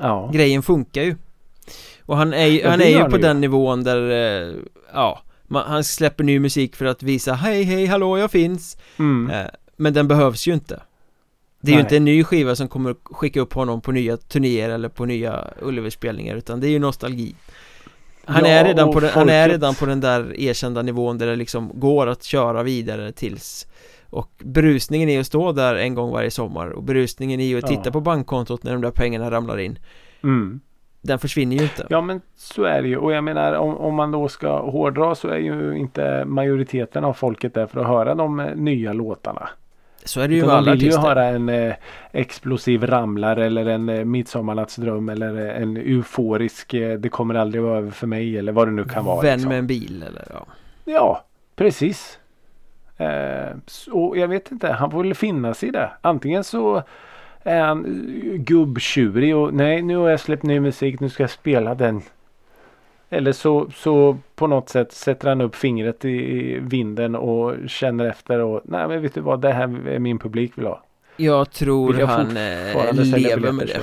Ja, 0.00 0.30
Grejen 0.32 0.62
funkar 0.62 1.02
ju 1.02 1.16
Och 2.02 2.16
han 2.16 2.32
är 2.34 2.46
ju, 2.46 2.60
Ja, 2.60 2.70
han 2.70 2.80
är 2.80 2.88
ju 2.98 3.04
på 3.04 3.16
ju. 3.16 3.22
den 3.22 3.40
nivån 3.40 3.84
där 3.84 4.10
eh, 4.10 4.54
Ja 4.92 5.22
man, 5.44 5.64
Han 5.66 5.84
släpper 5.84 6.24
ny 6.24 6.38
musik 6.38 6.76
för 6.76 6.84
att 6.84 7.02
visa 7.02 7.32
Hej 7.34 7.62
hej 7.62 7.86
hallå 7.86 8.18
jag 8.18 8.30
finns 8.30 8.76
mm. 8.98 9.30
eh, 9.30 9.46
Men 9.76 9.92
den 9.94 10.08
behövs 10.08 10.46
ju 10.48 10.54
inte 10.54 10.82
Det 11.60 11.70
är 11.70 11.72
ju 11.72 11.76
Nej. 11.76 11.82
inte 11.84 11.96
en 11.96 12.04
ny 12.04 12.24
skiva 12.24 12.56
som 12.56 12.68
kommer 12.68 12.94
skicka 13.04 13.40
upp 13.40 13.52
honom 13.52 13.80
på 13.80 13.92
nya 13.92 14.16
turnéer 14.16 14.70
eller 14.70 14.88
på 14.88 15.04
nya 15.04 15.44
Ullevi-spelningar 15.62 16.36
utan 16.36 16.60
det 16.60 16.66
är 16.68 16.70
ju 16.70 16.78
nostalgi 16.78 17.34
Han 18.26 18.44
Ja, 18.44 18.50
är 18.50 18.64
redan 18.64 18.92
på 18.92 19.00
den, 19.00 19.10
han 19.10 19.28
är 19.28 19.48
redan 19.48 19.74
på 19.74 19.86
den 19.86 20.00
där 20.00 20.40
erkända 20.40 20.82
nivån 20.82 21.18
där 21.18 21.26
det 21.26 21.36
liksom 21.36 21.70
går 21.74 22.06
att 22.06 22.22
köra 22.22 22.62
vidare 22.62 23.12
tills 23.12 23.66
Och 24.10 24.30
berusningen 24.38 25.08
är 25.08 25.20
att 25.20 25.26
stå 25.26 25.52
där 25.52 25.74
en 25.74 25.94
gång 25.94 26.10
varje 26.12 26.30
sommar 26.30 26.66
och 26.68 26.82
berusningen 26.82 27.40
är 27.40 27.44
ju 27.44 27.58
att 27.58 27.66
titta 27.66 27.82
Ja. 27.84 27.90
på 27.92 28.00
bankkontot 28.00 28.62
när 28.62 28.72
de 28.72 28.80
där 28.82 28.90
pengarna 28.90 29.30
ramlar 29.30 29.58
in 29.58 29.78
Mm. 30.22 30.60
Den 31.00 31.18
försvinner 31.18 31.56
ju 31.56 31.62
inte 31.62 31.86
Ja 31.90 32.00
men 32.00 32.20
så 32.36 32.62
är 32.64 32.82
det 32.82 32.88
ju 32.88 32.96
och 32.96 33.12
jag 33.12 33.24
menar 33.24 33.52
om, 33.52 33.76
om 33.76 33.94
man 33.94 34.10
då 34.10 34.28
ska 34.28 34.70
hårdra 34.70 35.14
så 35.14 35.28
är 35.28 35.38
ju 35.38 35.78
inte 35.78 36.24
majoriteten 36.24 37.04
av 37.04 37.12
folket 37.12 37.54
där 37.54 37.66
för 37.66 37.80
att 37.80 37.86
höra 37.86 38.14
de 38.14 38.40
eh, 38.40 38.56
nya 38.56 38.92
låtarna. 38.92 39.48
Så 40.04 40.20
är 40.20 40.28
det 40.28 40.34
ju 40.34 40.46
med 40.46 40.54
alla 40.54 40.70
de 40.70 40.72
vill 40.72 40.82
ju 40.82 40.88
artister 40.88 41.08
höra 41.08 41.24
en 41.24 41.48
eh, 41.48 41.74
explosiv 42.12 42.86
ramlare 42.86 43.46
eller 43.46 43.66
en 43.66 43.88
eh, 43.88 44.04
midsommarnattsdröm 44.04 45.08
eller 45.08 45.48
eh, 45.48 45.62
en 45.62 45.76
euforisk 45.76 46.74
eh, 46.74 46.98
det 46.98 47.08
kommer 47.08 47.34
aldrig 47.34 47.62
vara 47.62 47.78
över 47.78 47.90
för 47.90 48.06
mig 48.06 48.38
eller 48.38 48.52
vad 48.52 48.68
det 48.68 48.72
nu 48.72 48.84
kan 48.84 49.04
vara. 49.04 49.22
Vän 49.22 49.32
liksom. 49.32 49.48
med 49.48 49.58
en 49.58 49.66
bil 49.66 50.04
eller 50.08 50.24
ja 50.30 50.46
Ja, 50.84 51.24
precis. 51.56 52.18
Eh, 52.96 53.56
så 53.66 54.14
jag 54.16 54.28
vet 54.28 54.52
inte, 54.52 54.72
han 54.72 54.90
får 54.90 55.02
väl 55.02 55.14
finna 55.14 55.54
sig 55.54 55.68
i 55.68 55.72
det. 55.72 55.90
Antingen 56.00 56.44
så 56.44 56.82
är 57.42 57.60
han 57.60 57.84
eh, 57.84 58.36
gubbtjurig 58.36 59.36
och 59.36 59.54
nej 59.54 59.82
nu 59.82 59.96
har 59.96 60.08
jag 60.08 60.20
släppt 60.20 60.42
ny 60.42 60.60
musik, 60.60 61.00
nu 61.00 61.08
ska 61.08 61.22
jag 61.22 61.30
spela 61.30 61.74
den. 61.74 62.02
Eller 63.14 63.32
så, 63.32 63.70
så 63.74 64.18
på 64.34 64.46
något 64.46 64.68
sätt 64.68 64.92
sätter 64.92 65.28
han 65.28 65.40
upp 65.40 65.54
fingret 65.54 66.04
i, 66.04 66.58
vinden 66.60 67.14
och 67.14 67.54
känner 67.66 68.04
efter 68.04 68.38
och 68.38 68.60
nej 68.64 68.88
men 68.88 69.02
vet 69.02 69.14
du 69.14 69.20
vad, 69.20 69.40
det 69.40 69.52
här 69.52 69.88
är 69.88 69.98
min 69.98 70.18
publik 70.18 70.58
vill 70.58 70.66
ha. 70.66 70.82
Jag 71.16 71.50
tror 71.50 71.98
jag 71.98 72.06
han 72.06 72.36
eh, 72.36 73.18
lever 73.18 73.52
med 73.52 73.66
det 73.66 73.80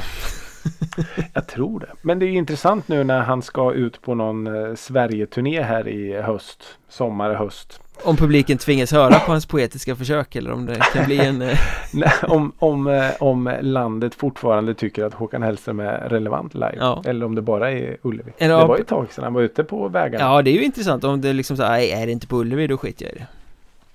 Jag 1.33 1.47
tror 1.47 1.79
det. 1.79 1.91
Men 2.01 2.19
det 2.19 2.25
är 2.25 2.27
ju 2.27 2.37
intressant 2.37 2.87
nu 2.87 3.03
när 3.03 3.21
han 3.21 3.41
ska 3.41 3.73
ut 3.73 4.01
på 4.01 4.15
någon 4.15 4.47
eh, 4.47 4.75
Sverige-turné 4.75 5.61
här 5.61 5.87
i 5.87 6.21
höst. 6.21 6.63
Sommar, 6.89 7.33
höst. 7.33 7.81
Om 8.03 8.17
publiken 8.17 8.57
tvingas 8.57 8.91
höra 8.91 9.19
på 9.19 9.31
hans 9.31 9.45
poetiska 9.45 9.95
försök 9.95 10.35
eller 10.35 10.51
om 10.51 10.65
det 10.65 10.75
kan 10.93 11.05
bli 11.05 11.17
en 11.17 11.41
eh, 11.41 11.59
Nej, 11.93 12.11
om, 12.23 12.51
om, 12.59 12.87
eh, 12.87 13.09
om 13.19 13.57
landet 13.61 14.15
fortfarande 14.15 14.73
tycker 14.73 15.03
att 15.03 15.13
Håkan 15.13 15.43
Hellström 15.43 15.79
är 15.79 16.09
relevant 16.09 16.53
live. 16.53 16.75
Ja. 16.79 17.03
Eller 17.05 17.25
om 17.25 17.35
det 17.35 17.41
bara 17.41 17.71
är 17.71 17.97
Ullevi. 18.01 18.31
En 18.37 18.49
det 18.49 18.55
var 18.55 18.77
ju 18.77 18.81
ett 18.81 18.87
tag 18.87 19.13
sedan 19.13 19.23
han 19.23 19.33
var 19.33 19.41
ute 19.41 19.63
på 19.63 19.87
vägarna. 19.87 20.25
Ja 20.25 20.41
det 20.41 20.51
är 20.51 20.55
ju 20.55 20.63
intressant 20.63 21.03
om 21.03 21.21
det 21.21 21.33
liksom 21.33 21.57
så 21.57 21.63
nej 21.63 21.91
är 21.91 22.05
det 22.05 22.11
inte 22.11 22.27
på 22.27 22.35
Ullevi 22.35 22.67
då 22.67 22.77
skiter 22.77 23.05
jag 23.05 23.13
i 23.13 23.17
det 23.17 23.27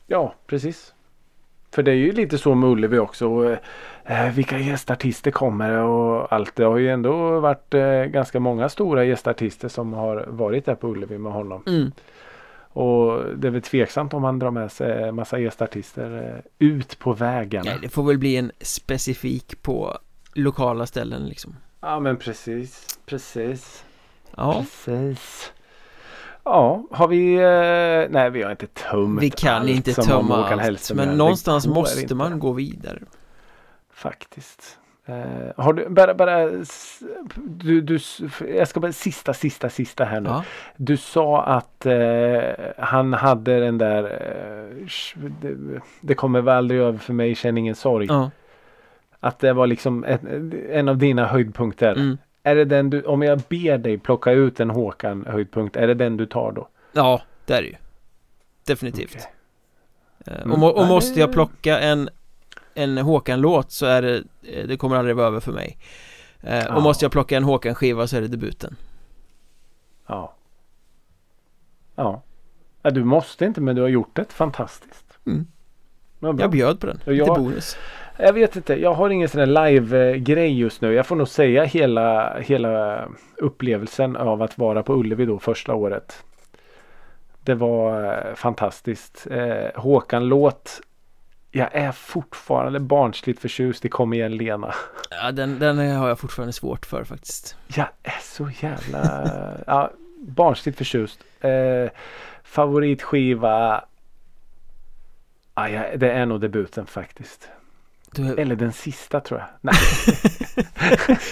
Ja, 0.06 0.34
precis. 0.46 0.92
För 1.70 1.82
det 1.82 1.90
är 1.90 1.94
ju 1.94 2.12
lite 2.12 2.38
så 2.38 2.54
med 2.54 2.70
Ullevi 2.70 2.98
också. 2.98 3.56
Eh, 4.04 4.30
vilka 4.34 4.58
gästartister 4.58 5.30
kommer 5.30 5.72
och 5.72 6.32
allt. 6.32 6.56
Det 6.56 6.64
har 6.64 6.76
ju 6.76 6.90
ändå 6.90 7.40
varit 7.40 7.74
eh, 7.74 8.04
ganska 8.04 8.40
många 8.40 8.68
stora 8.68 9.04
gästartister 9.04 9.68
som 9.68 9.92
har 9.92 10.24
varit 10.28 10.66
där 10.66 10.74
på 10.74 10.88
Ullevi 10.88 11.18
med 11.18 11.32
honom. 11.32 11.62
mm. 11.66 11.92
Och 12.76 13.36
det 13.36 13.46
är 13.46 13.50
väl 13.50 13.62
tveksamt 13.62 14.14
om 14.14 14.24
han 14.24 14.38
drar 14.38 14.50
med 14.50 14.72
sig 14.72 15.12
massa 15.12 15.38
gästartister 15.38 16.34
eh, 16.36 16.66
ut 16.68 16.98
på 16.98 17.12
vägarna. 17.12 17.70
Nej 17.70 17.78
det 17.82 17.88
får 17.88 18.02
väl 18.02 18.18
bli 18.18 18.36
en 18.36 18.52
specifik 18.60 19.62
på 19.62 19.98
lokala 20.34 20.86
ställen 20.86 21.26
liksom 21.26 21.56
Ja 21.80 22.00
men 22.00 22.16
precis. 22.16 22.98
Precis. 23.06 23.84
Ja 24.36 24.64
Precis. 24.84 25.52
Ja, 26.44 26.86
har 26.90 27.08
vi... 27.08 27.34
Eh, 27.34 28.12
nej, 28.12 28.30
vi 28.30 28.42
har 28.42 28.50
inte 28.50 28.66
tömt 28.66 29.22
Vi 29.22 29.30
kan 29.30 29.60
allt 29.60 29.70
inte 29.70 29.92
tömma 29.94 30.48
allt 30.48 30.92
men 30.94 31.18
någonstans 31.18 31.66
måste 31.66 32.14
man 32.14 32.38
gå 32.38 32.52
vidare 32.52 32.98
Faktiskt. 33.90 34.78
Eh, 35.08 35.52
har 35.56 35.72
du 35.72 35.88
bara, 35.88 36.14
bara 36.14 36.46
du, 37.36 37.80
du, 37.80 37.98
jag 38.56 38.68
ska 38.68 38.80
bara 38.80 38.92
sista, 38.92 39.34
sista, 39.34 39.68
sista 39.70 40.04
här 40.04 40.20
nu. 40.20 40.28
Ja, 40.28 40.44
Du 40.76 40.96
sa 40.96 41.42
att 41.42 41.86
eh, 41.86 42.50
han 42.78 43.12
hade 43.12 43.60
den 43.60 43.78
där 43.78 44.02
sh- 44.86 45.32
det, 45.40 45.80
det 46.00 46.14
kommer 46.14 46.40
väl 46.40 46.56
aldrig 46.56 46.80
över 46.80 46.98
för 46.98 47.12
mig, 47.12 47.34
känn 47.34 47.58
ingen 47.58 47.74
sorg. 47.74 48.06
ja, 48.06 48.30
Att 49.20 49.38
det 49.38 49.52
var 49.52 49.66
liksom 49.66 50.04
ett, 50.04 50.20
en 50.70 50.88
av 50.88 50.96
dina 50.98 51.26
höjdpunkter. 51.26 51.92
mm. 51.92 52.18
Är 52.42 52.54
det 52.54 52.64
den 52.64 52.90
du, 52.90 53.02
om 53.02 53.22
jag 53.22 53.38
ber 53.38 53.78
dig 53.78 53.98
plocka 53.98 54.32
ut 54.32 54.60
en 54.60 54.70
Håkan 54.70 55.24
höjdpunkt, 55.28 55.76
är 55.76 55.86
det 55.86 55.94
den 55.94 56.16
du 56.16 56.26
tar 56.26 56.52
då? 56.52 56.68
ja 56.92 57.22
det 57.44 57.54
är 57.54 57.62
det 57.62 57.68
ju 57.68 57.74
Definitivt. 58.66 59.16
Eh, 59.16 59.22
Mm. 60.44 60.62
Och, 60.62 60.78
och 60.78 60.86
måste 60.86 61.20
jag 61.20 61.32
plocka 61.32 61.78
en 61.78 62.08
En 62.76 62.98
Håkan-låt 62.98 63.72
så 63.72 63.86
är 63.86 64.02
det 64.02 64.16
eh, 64.42 64.66
Det 64.66 64.76
kommer 64.76 64.96
aldrig 64.96 65.16
vara 65.16 65.26
över 65.26 65.40
för 65.40 65.52
mig 65.52 65.78
Eh, 66.42 66.56
Ja. 66.64 66.76
Och 66.76 66.82
måste 66.82 67.04
jag 67.04 67.12
plocka 67.12 67.36
en 67.36 67.44
Håkan-skiva 67.44 68.06
så 68.06 68.16
är 68.16 68.20
det 68.20 68.28
debuten 68.28 68.76
Ja. 70.06 70.34
Ja. 71.96 72.22
Du 72.82 73.04
måste 73.04 73.44
inte 73.44 73.60
men 73.60 73.76
du 73.76 73.82
har 73.82 73.88
gjort 73.88 74.16
det 74.16 74.32
fantastiskt. 74.32 75.18
Mm. 75.26 75.46
Jag 76.20 76.50
bjöd 76.50 76.80
på 76.80 76.86
den, 76.86 76.96
Och 77.06 77.12
lite 77.12 77.24
jag- 77.26 77.36
bonus 77.38 77.76
Jag 78.18 78.32
vet 78.32 78.56
inte, 78.56 78.74
jag 78.74 78.94
har 78.94 79.10
ingen 79.10 79.28
sån 79.28 79.40
här 79.40 79.70
live-grej 79.70 80.58
just 80.58 80.80
nu. 80.80 80.92
Jag 80.92 81.06
får 81.06 81.16
nog 81.16 81.28
säga 81.28 81.64
hela, 81.64 82.38
hela 82.38 83.04
upplevelsen 83.36 84.16
av 84.16 84.42
att 84.42 84.58
vara 84.58 84.82
på 84.82 84.94
Ullevi 84.94 85.24
då 85.26 85.38
första 85.38 85.74
året. 85.74 86.24
Det 87.42 87.54
var 87.54 88.04
eh, 88.28 88.34
fantastiskt. 88.34 89.26
Eh, 89.30 89.80
Håkan-låt. 89.80 90.80
Jag 91.50 91.74
är 91.74 91.92
fortfarande 91.92 92.80
barnsligt 92.80 93.40
förtjust 93.40 93.84
i 93.84 93.88
Kom 93.88 94.12
igen 94.12 94.36
Lena. 94.36 94.74
Ja 95.10 95.32
den, 95.32 95.58
den 95.58 95.78
har 95.78 96.08
jag 96.08 96.18
fortfarande 96.18 96.52
svårt 96.52 96.86
för 96.86 97.04
faktiskt 97.04 97.56
Jag 97.66 97.86
är 98.02 98.20
så 98.22 98.50
jävla 98.60 99.24
ja, 99.66 99.90
barnsligt 100.20 100.78
förtjust. 100.78 101.20
Eh, 101.40 101.90
favoritskiva. 102.44 103.84
Ja, 105.54 105.68
jag, 105.68 106.00
det 106.00 106.12
är 106.12 106.26
nog 106.26 106.40
debuten 106.40 106.86
faktiskt. 106.86 107.48
du, 108.12 108.34
Eller 108.34 108.56
den 108.56 108.72
sista 108.72 109.20
tror 109.20 109.40
jag. 109.40 109.48
Nej. 109.60 109.74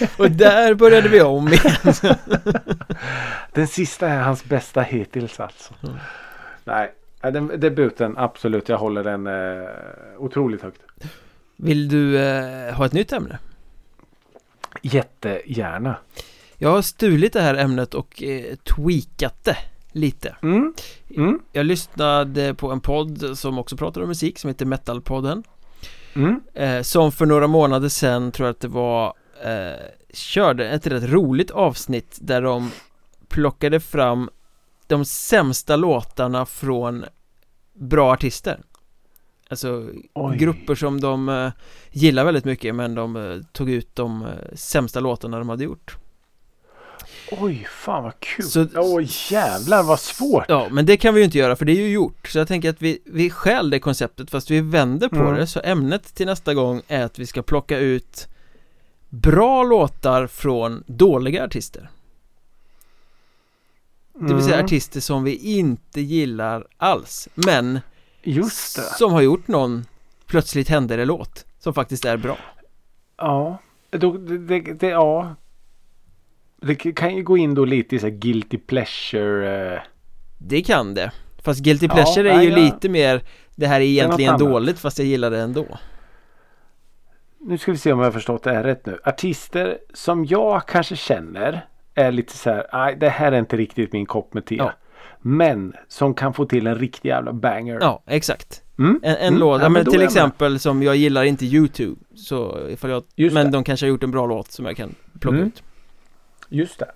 Och 0.17 0.31
där 0.31 0.73
började 0.73 1.09
vi 1.09 1.21
om 1.21 1.47
igen 1.47 1.75
Den 3.51 3.67
sista 3.67 4.07
är 4.07 4.21
hans 4.21 4.45
bästa 4.45 4.81
hittills 4.81 5.39
alltså. 5.39 5.73
Mm. 5.83 5.95
Nej, 6.63 6.93
ja, 7.25 7.31
den, 7.31 7.59
debuten 7.59 8.17
absolut. 8.17 8.69
Jag 8.69 8.77
håller 8.77 9.03
den 9.03 9.27
eh, 9.27 9.69
otroligt 10.17 10.61
högt. 10.61 10.81
Vill 11.55 11.89
du 11.89 12.19
eh, 12.19 12.73
ha 12.75 12.85
ett 12.85 12.93
nytt 12.93 13.13
ämne? 13.13 13.39
Jättegärna. 14.81 15.97
Jag 16.57 16.69
har 16.69 16.81
stulit 16.81 17.33
det 17.33 17.41
här 17.41 17.55
ämnet 17.55 17.93
och 17.93 18.23
eh, 18.23 18.55
tweakat 18.55 19.43
det 19.43 19.57
lite 19.91 20.35
Mm. 20.41 20.73
Mm. 21.15 21.39
Jag 21.51 21.65
lyssnade 21.65 22.53
på 22.53 22.71
en 22.71 22.79
podd 22.79 23.37
som 23.37 23.57
också 23.59 23.77
pratar 23.77 24.01
om 24.01 24.07
musik 24.07 24.39
som 24.39 24.47
heter 24.47 24.65
Metalpodden 24.65 25.43
Mm. 26.15 26.41
eh, 26.53 26.81
Som 26.81 27.11
för 27.11 27.25
några 27.25 27.47
månader 27.47 27.89
sedan 27.89 28.31
tror 28.31 28.47
jag 28.47 28.53
att 28.53 28.59
det 28.59 28.67
var 28.67 29.13
eh, 29.43 29.79
Körde 30.13 30.69
ett 30.69 30.87
rätt 30.87 31.03
roligt 31.03 31.51
avsnitt 31.51 32.17
där 32.21 32.41
de 32.41 32.71
plockade 33.27 33.79
fram 33.79 34.29
de 34.87 35.05
sämsta 35.05 35.75
låtarna 35.75 36.45
från 36.45 37.05
bra 37.75 38.13
artister 38.13 38.59
Alltså 39.49 39.89
Oj. 40.13 40.37
grupper 40.37 40.75
som 40.75 41.01
de 41.01 41.29
eh, 41.29 41.51
gillar 41.91 42.25
väldigt 42.25 42.45
mycket 42.45 42.75
men 42.75 42.95
de 42.95 43.15
eh, 43.15 43.41
tog 43.51 43.69
ut 43.69 43.95
de 43.95 44.21
eh, 44.21 44.27
sämsta 44.55 44.99
låtarna 44.99 45.37
de 45.39 45.49
hade 45.49 45.63
gjort 45.63 45.97
Oj, 47.31 47.67
fan 47.71 48.03
vad 48.03 48.19
kul. 48.19 48.45
Så- 48.45 48.67
Oj, 48.75 49.07
jävlar 49.31 49.83
vad 49.83 49.99
svårt. 49.99 50.45
Ja, 50.47 50.67
men 50.71 50.85
det 50.85 50.97
kan 50.97 51.13
vi 51.13 51.19
ju 51.19 51.25
inte 51.25 51.37
göra 51.37 51.55
för 51.55 51.65
det 51.65 51.71
är 51.71 51.81
ju 51.81 51.89
gjort 51.89 52.27
Så 52.27 52.37
jag 52.37 52.47
tänker 52.47 52.69
att 52.69 52.81
vi, 52.81 52.99
vi 53.05 53.29
stjäl 53.29 53.69
det 53.69 53.79
konceptet 53.79 54.29
fast 54.31 54.51
vi 54.51 54.61
vänder 54.61 55.09
på 55.09 55.15
Mm. 55.15 55.35
det 55.35 55.47
Så 55.47 55.61
ämnet 55.63 56.15
till 56.15 56.25
nästa 56.25 56.53
gång 56.53 56.81
är 56.87 57.03
att 57.05 57.19
vi 57.19 57.25
ska 57.25 57.41
plocka 57.41 57.77
ut 57.79 58.27
Bra 59.09 59.63
låtar 59.63 60.27
från 60.27 60.83
dåliga 60.87 61.43
artister 61.45 61.89
Det 64.19 64.33
vill 64.33 64.43
säga 64.43 64.55
Mm, 64.55 64.65
artister 64.65 64.99
som 64.99 65.23
vi 65.23 65.57
inte 65.57 66.01
gillar 66.01 66.67
alls 66.77 67.29
Men 67.33 67.79
Just 68.23 68.75
det. 68.75 68.81
som 68.81 69.11
har 69.13 69.21
gjort 69.21 69.47
någon 69.47 69.85
Plötsligt 70.27 70.69
händer 70.69 70.97
det 70.97 71.05
låt 71.05 71.45
Som 71.59 71.73
faktiskt 71.73 72.05
är 72.05 72.17
bra 72.17 72.37
Ja. 73.17 73.57
Då, 73.89 74.11
det, 74.17 74.37
det, 74.37 74.59
det, 74.73 74.87
ja. 74.87 75.35
Det 76.61 76.75
kan 76.75 77.15
ju 77.15 77.23
gå 77.23 77.37
in 77.37 77.55
då 77.55 77.65
lite 77.65 77.95
i 77.95 77.99
så 77.99 78.05
här 78.05 78.13
guilty 78.13 78.57
pleasure. 78.57 79.73
Eh. 79.75 79.81
Det 80.37 80.61
kan 80.61 80.93
det 80.93 81.11
Fast 81.43 81.59
Guilty 81.63 81.85
Ja, 81.85 81.93
Pleasure 81.93 82.31
är 82.31 82.35
nej, 82.35 82.45
ju 82.45 82.51
jag- 82.51 82.59
lite 82.59 82.89
mer 82.89 83.21
Det 83.55 83.67
här 83.67 83.81
är 83.81 83.85
egentligen 83.85 84.37
dåligt 84.39 84.79
fast 84.79 84.99
jag 84.99 85.07
gillar 85.07 85.31
det 85.31 85.39
ändå 85.39 85.65
Nu 87.39 87.57
ska 87.57 87.71
vi 87.71 87.77
se 87.77 87.93
om 87.93 87.99
jag 87.99 88.05
har 88.05 88.11
förstått 88.11 88.43
det 88.43 88.53
här 88.53 88.63
rätt 88.63 88.85
nu. 88.85 88.99
Artister 89.03 89.77
som 89.93 90.25
jag 90.25 90.65
kanske 90.67 90.95
känner 90.95 91.65
är 91.95 92.11
lite 92.11 92.37
så 92.37 92.49
här. 92.49 92.67
Nej, 92.73 92.95
det 92.95 93.09
här 93.09 93.31
är 93.31 93.39
inte 93.39 93.57
riktigt 93.57 93.93
min 93.93 94.05
kopp 94.05 94.33
med 94.33 94.45
te. 94.45 94.55
Ja. 94.55 94.71
Men 95.21 95.73
som 95.87 96.13
kan 96.13 96.33
få 96.33 96.45
till 96.45 96.67
en 96.67 96.75
riktig 96.75 97.09
jävla 97.09 97.33
banger. 97.33 97.77
Ja, 97.81 98.03
exakt 98.07 98.61
Mm, 98.79 98.99
En, 99.03 99.15
en 99.15 99.27
mm, 99.27 99.39
låt, 99.39 99.61
ja, 99.61 99.69
men 99.69 99.83
till 99.85 99.93
jag 99.93 99.99
med. 99.99 100.05
exempel 100.05 100.59
som 100.59 100.83
jag 100.83 100.95
gillar 100.95 101.23
inte 101.23 101.45
YouTube 101.45 101.95
Så 102.15 102.59
ifall 102.69 102.89
jag, 102.89 103.03
Just 103.15 103.33
men 103.33 103.45
det. 103.45 103.51
de 103.51 103.63
kanske 103.63 103.85
har 103.85 103.89
gjort 103.89 104.03
en 104.03 104.11
bra 104.11 104.25
låt 104.25 104.51
som 104.51 104.65
jag 104.65 104.77
kan 104.77 104.95
plocka 105.19 105.35
Mm. 105.37 105.47
ut 105.47 105.63
Just 106.49 106.79
det. 106.79 106.91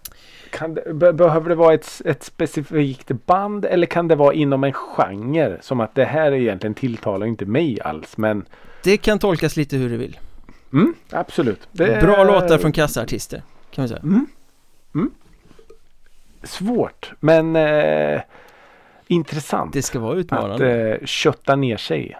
Det 0.85 0.93
be, 0.93 1.13
behöver 1.13 1.49
det 1.49 1.55
vara 1.55 1.73
ett, 1.73 2.01
ett 2.05 2.23
specifikt 2.23 3.11
band 3.25 3.65
eller 3.65 3.87
kan 3.87 4.07
det 4.07 4.15
vara 4.15 4.33
inom 4.33 4.63
en 4.63 4.73
genre? 4.73 5.57
Som 5.61 5.79
att 5.79 5.95
det 5.95 6.05
här 6.05 6.31
egentligen 6.31 6.73
tilltalar 6.73 7.25
inte 7.27 7.45
mig 7.45 7.81
alls. 7.81 8.17
Men 8.17 8.45
Det 8.83 8.97
kan 8.97 9.19
tolkas 9.19 9.57
lite 9.57 9.77
hur 9.77 9.89
du 9.89 9.97
vill 9.97 10.19
mm, 10.73 10.93
absolut. 11.11 11.67
Det 11.71 12.01
Bra 12.03 12.23
låtar 12.23 12.57
från 12.57 12.71
kassaartister 12.71 13.41
Kan 13.71 13.81
vi 13.83 13.87
säga 13.89 14.01
Svårt 16.43 17.11
men 17.19 17.55
eh, 17.55 18.21
intressant. 19.07 19.73
Det 19.73 19.81
ska 19.81 19.99
vara 19.99 20.13
att 20.13 20.17
utmanande 20.19 20.97
eh, 20.97 21.05
kötta 21.05 21.55
ner 21.55 21.77
sig. 21.77 22.17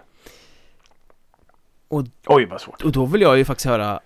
Och- 1.88 2.04
Oj 2.26 2.44
vad 2.44 2.60
svårt. 2.60 2.82
Och 2.84 2.92
då 2.92 3.04
vill 3.06 3.20
jag 3.20 3.38
ju 3.38 3.44
faktiskt 3.44 3.66
höra 3.66 4.00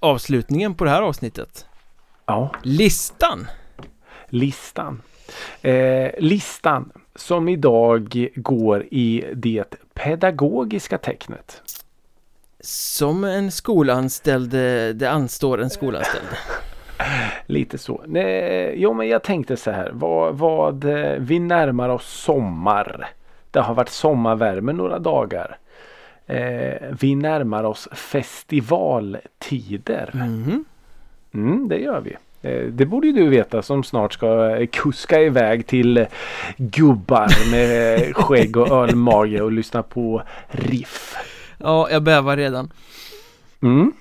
Avslutningen 0.00 0.74
på 0.74 0.84
det 0.84 0.90
här 0.90 1.02
avsnittet 1.02 1.66
Ja, 2.26 2.52
Listan 2.62 3.46
listan. 4.28 5.02
Eh, 5.62 6.10
listan 6.18 6.92
som 7.14 7.48
idag 7.48 8.28
går 8.36 8.84
i 8.90 9.24
det 9.34 9.74
pedagogiska 9.94 10.98
tecknet. 10.98 11.62
Som 12.60 13.24
en 13.24 13.50
skolanställd 13.50 14.54
eh, 14.54 14.88
Det 14.94 15.10
anstår 15.10 15.60
en 15.62 15.70
skolanställd 15.70 16.26
Lite 17.46 17.78
så. 17.78 18.02
Nej, 18.06 18.74
jo 18.76 18.94
men 18.94 19.08
jag 19.08 19.22
tänkte 19.22 19.56
så 19.56 19.70
här. 19.70 19.90
Vad, 19.92 20.34
vad, 20.38 20.84
eh, 20.84 21.12
vi 21.18 21.38
närmar 21.38 21.88
oss 21.88 22.06
sommar. 22.06 23.08
Det 23.50 23.60
har 23.60 23.74
varit 23.74 23.88
sommarvärme 23.88 24.72
några 24.72 24.98
dagar. 24.98 25.56
Eh, 26.26 26.88
vi 27.00 27.14
närmar 27.14 27.64
oss 27.64 27.88
festivaltider. 27.92 30.10
Mhm. 30.14 30.64
Mm, 31.34 31.68
det 31.68 31.78
gör 31.78 32.00
vi. 32.00 32.16
Eh, 32.42 32.62
Det 32.66 32.86
borde 32.86 33.06
ju 33.06 33.12
du 33.12 33.28
veta 33.28 33.62
som 33.62 33.84
snart 33.84 34.12
ska 34.12 34.56
eh, 34.56 34.66
kuska 34.66 35.20
iväg 35.22 35.66
till 35.66 36.06
gubbar 36.56 37.50
med 37.50 38.00
skägg 38.16 38.56
och 38.56 38.68
ölmage 38.68 39.40
och 39.40 39.52
lyssna 39.52 39.82
på 39.82 40.22
riff. 40.48 41.14
Ja, 41.58 41.88
jag 41.90 42.02
bävar 42.02 42.36
redan 42.36 42.72
Mm. 43.62 43.92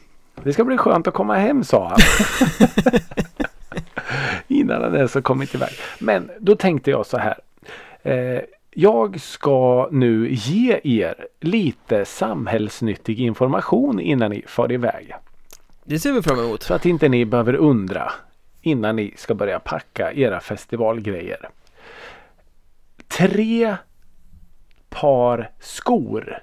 Det 0.44 0.54
ska 0.54 0.64
bli 0.64 0.78
skönt 0.78 1.08
att 1.08 1.14
komma 1.14 1.36
hem 1.36 1.64
sa 1.64 1.88
han. 1.88 2.00
Innan 4.48 4.84
han 4.84 4.96
ens 4.96 5.14
har 5.14 5.22
kommit 5.22 5.56
iväg. 5.56 5.72
Men 6.00 6.32
då 6.40 6.56
tänkte 6.56 6.92
jag 6.92 7.06
så 7.06 7.18
här. 7.18 7.40
Eh, 8.04 8.42
jag 8.72 9.22
ska 9.22 9.90
nu 9.92 10.30
ge 10.32 10.80
er 10.84 11.28
lite 11.40 12.06
samhällsnyttig 12.06 13.20
information 13.20 14.00
innan 14.00 14.32
ni 14.32 14.44
far 14.48 14.72
iväg. 14.72 15.14
Det 15.84 16.00
ser 16.00 16.12
vi 16.12 16.22
fram 16.22 16.40
emot 16.40 16.64
Så 16.64 16.74
att 16.74 16.86
inte 16.86 17.10
ni 17.10 17.26
behöver 17.26 17.56
undra 17.56 18.12
innan 18.62 18.96
ni 18.96 19.14
ska 19.18 19.34
börja 19.34 19.60
packa 19.60 20.14
era 20.14 20.40
festivalgrejer. 20.40 21.50
Tre 23.08 23.76
par 24.90 25.52
skor 25.60 26.40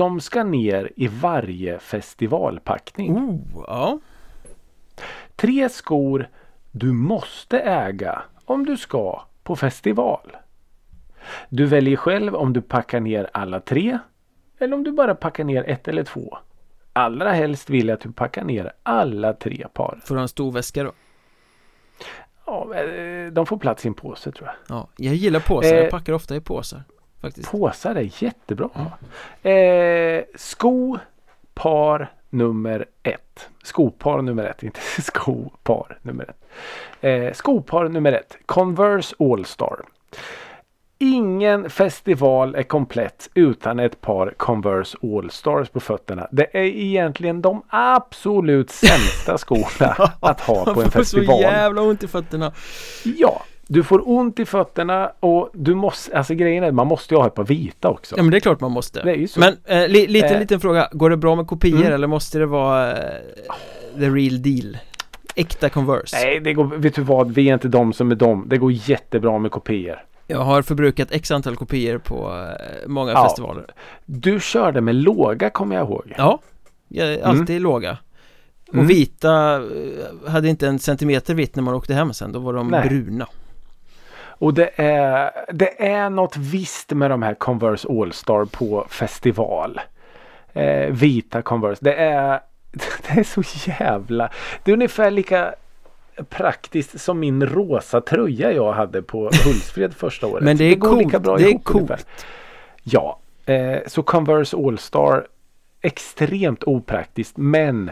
som 0.00 0.20
ska 0.20 0.44
ner 0.44 0.92
i 0.96 1.08
varje 1.08 1.78
festivalpackning. 1.78 3.16
Oh, 3.16 3.64
ja 3.66 3.98
Tre 5.36 5.68
skor 5.68 6.28
du 6.70 6.92
måste 6.92 7.60
äga 7.60 8.22
om 8.44 8.66
du 8.66 8.76
ska 8.76 9.22
på 9.42 9.56
festival. 9.56 10.36
Du 11.48 11.66
väljer 11.66 11.96
själv 11.96 12.34
om 12.34 12.52
du 12.52 12.60
packar 12.62 13.00
ner 13.00 13.30
alla 13.32 13.60
tre 13.60 13.98
eller 14.58 14.76
om 14.76 14.84
du 14.84 14.92
bara 14.92 15.14
packar 15.14 15.44
ner 15.44 15.64
ett 15.68 15.88
eller 15.88 16.04
två. 16.04 16.38
Allra 16.92 17.32
helst 17.32 17.70
vill 17.70 17.88
jag 17.88 17.94
att 17.94 18.00
du 18.00 18.12
packar 18.12 18.44
ner 18.44 18.72
alla 18.82 19.32
tre 19.32 19.66
par. 19.74 20.00
Får 20.04 20.14
du 20.14 20.20
en 20.20 20.28
stor 20.28 20.52
väska 20.52 20.84
då? 20.84 20.92
Ja, 22.46 22.74
eh, 22.74 23.32
de 23.32 23.46
får 23.46 23.56
plats 23.56 23.84
i 23.84 23.88
en 23.88 23.94
påse 23.94 24.32
tror 24.32 24.48
jag. 24.48 24.76
Ja, 24.76 24.88
jag 24.96 25.14
gillar 25.14 25.40
påsar, 25.40 25.74
Eh. 25.74 25.80
jag 25.80 25.90
packar 25.90 26.12
ofta 26.12 26.36
i 26.36 26.40
påsar 26.40 26.82
Faktiskt 27.20 27.50
Påsar 27.50 27.94
är 27.94 28.22
jättebra. 28.22 28.68
Eh, 29.50 30.24
sko 30.34 30.98
par 31.54 32.12
nummer 32.30 32.86
ett. 33.02 33.48
Skopar 33.62 34.22
nummer 34.22 34.44
ett, 34.44 34.62
inte 34.62 34.80
skopar 35.02 35.98
nummer 36.02 36.24
ett. 36.30 36.44
Eh, 37.00 37.32
skopar 37.32 37.88
nummer 37.88 38.12
ett. 38.12 38.36
Converse 38.46 39.14
All-Star. 39.18 39.76
Ingen 41.02 41.70
festival 41.70 42.54
är 42.54 42.62
komplett 42.62 43.30
utan 43.34 43.78
ett 43.80 44.00
par 44.00 44.34
Converse 44.36 44.98
All-Stars 45.02 45.68
på 45.68 45.80
fötterna. 45.80 46.28
Det 46.32 46.56
är 46.56 46.62
egentligen 46.64 47.42
de 47.42 47.62
absolut 47.68 48.70
sämsta 48.70 49.38
skorna 49.46 50.10
att 50.20 50.40
ha 50.40 50.64
på 50.64 50.70
en 50.70 50.76
Man 50.76 50.84
får 50.84 50.90
så 50.90 50.90
festival. 50.90 51.40
jävla 51.40 51.82
ont 51.82 52.02
i 52.02 52.08
fötterna 52.08 52.52
Ja, 53.04 53.42
du 53.72 53.82
får 53.82 54.08
ont 54.08 54.38
i 54.38 54.44
fötterna 54.44 55.12
och 55.20 55.50
du 55.54 55.74
måste, 55.74 56.16
alltså 56.18 56.34
grejen 56.34 56.64
är 56.64 56.72
man 56.72 56.86
måste 56.86 57.14
ju 57.14 57.20
ha 57.20 57.26
ett 57.26 57.34
par 57.34 57.44
vita 57.44 57.88
också. 57.88 58.14
Ja 58.16 58.22
men 58.22 58.30
det 58.30 58.36
är 58.38 58.40
klart 58.40 58.60
man 58.60 58.70
måste 58.72 59.02
Det 59.02 59.10
är 59.10 59.16
ju 59.16 59.28
så. 59.28 59.40
Men 59.40 59.56
eh, 59.64 59.88
li, 59.88 60.06
liten 60.06 60.32
Eh. 60.34 60.40
liten 60.40 60.60
fråga, 60.60 60.88
går 60.92 61.10
det 61.10 61.16
bra 61.16 61.34
med 61.34 61.46
kopior 61.46 61.80
Mm. 61.80 61.92
eller 61.92 62.06
måste 62.06 62.38
det 62.38 62.46
vara 62.46 62.90
eh, 62.92 62.96
the 63.98 64.08
real 64.10 64.42
deal? 64.42 64.78
Äkta 65.36 65.68
Converse? 65.68 66.16
Nej, 66.16 66.40
det 66.40 66.52
går, 66.54 66.64
vet 66.64 66.94
du 66.94 67.02
vad? 67.02 67.30
Vi 67.34 67.48
är 67.48 67.54
inte 67.54 67.68
de 67.68 67.92
som 67.92 68.10
är 68.10 68.14
de. 68.14 68.48
Det 68.48 68.58
går 68.58 68.72
jättebra 68.72 69.38
med 69.38 69.50
kopior. 69.50 70.04
Jag 70.26 70.38
har 70.38 70.62
förbrukat 70.62 71.08
x 71.10 71.30
antal 71.30 71.56
kopior 71.56 71.98
på 71.98 72.30
eh, 72.30 72.88
många 72.88 73.12
Ja. 73.12 73.24
festivaler 73.24 73.66
Du 74.04 74.40
körde 74.40 74.80
med 74.80 74.94
låga 74.94 75.50
kommer 75.50 75.76
jag 75.76 75.86
ihåg. 75.86 76.12
Ja, 76.16 76.38
jag 76.88 77.14
är 77.14 77.22
alltid 77.24 77.60
låga 77.60 77.98
Och 78.68 78.74
Mm. 78.74 78.86
vita 78.86 79.54
eh, 79.54 80.30
hade 80.30 80.48
inte 80.48 80.66
en 80.66 80.78
centimeter 80.78 81.34
vitt 81.34 81.56
när 81.56 81.62
man 81.62 81.74
åkte 81.74 81.94
hem 81.94 82.12
sen, 82.12 82.32
då 82.32 82.38
var 82.38 82.52
de 82.52 82.68
Nej. 82.68 82.88
bruna 82.88 83.26
Och 84.40 84.54
det 84.54 84.70
är, 84.76 85.30
det 85.52 85.86
är 85.86 86.10
något 86.10 86.36
visst 86.36 86.90
med 86.90 87.10
de 87.10 87.22
här 87.22 87.34
Converse 87.34 87.88
All-Star 87.88 88.44
på 88.44 88.86
festival. 88.90 89.80
Eh, 90.52 90.90
vita 90.90 91.42
Converse. 91.42 91.84
Det 91.84 91.94
är, 91.94 92.40
det 92.72 93.20
är 93.20 93.24
så 93.24 93.42
jävla... 93.70 94.30
Det 94.64 94.70
är 94.70 94.72
ungefär 94.72 95.10
lika 95.10 95.54
praktiskt 96.28 97.00
som 97.00 97.20
min 97.20 97.46
rosa 97.46 98.00
tröja 98.00 98.52
jag 98.52 98.72
hade 98.72 99.02
på 99.02 99.22
Hultsfred 99.44 99.94
första 99.94 100.26
året. 100.26 100.44
Men 100.44 100.56
det 100.56 100.64
är 100.64 100.76
går 100.76 100.88
coolt, 100.88 101.04
lika 101.04 101.18
bra 101.18 101.36
det 101.36 101.44
är 101.44 101.58
coolt. 101.58 101.68
ungefär. 101.68 102.00
Ja, 102.82 103.18
eh, 103.46 103.78
så 103.86 104.02
Converse 104.02 104.56
All-Star 104.56 105.26
extremt 105.82 106.64
opraktiskt 106.64 107.36
men 107.36 107.90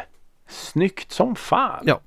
snyggt 0.48 1.12
som 1.12 1.36
fan. 1.36 1.82
Ja. 1.84 2.00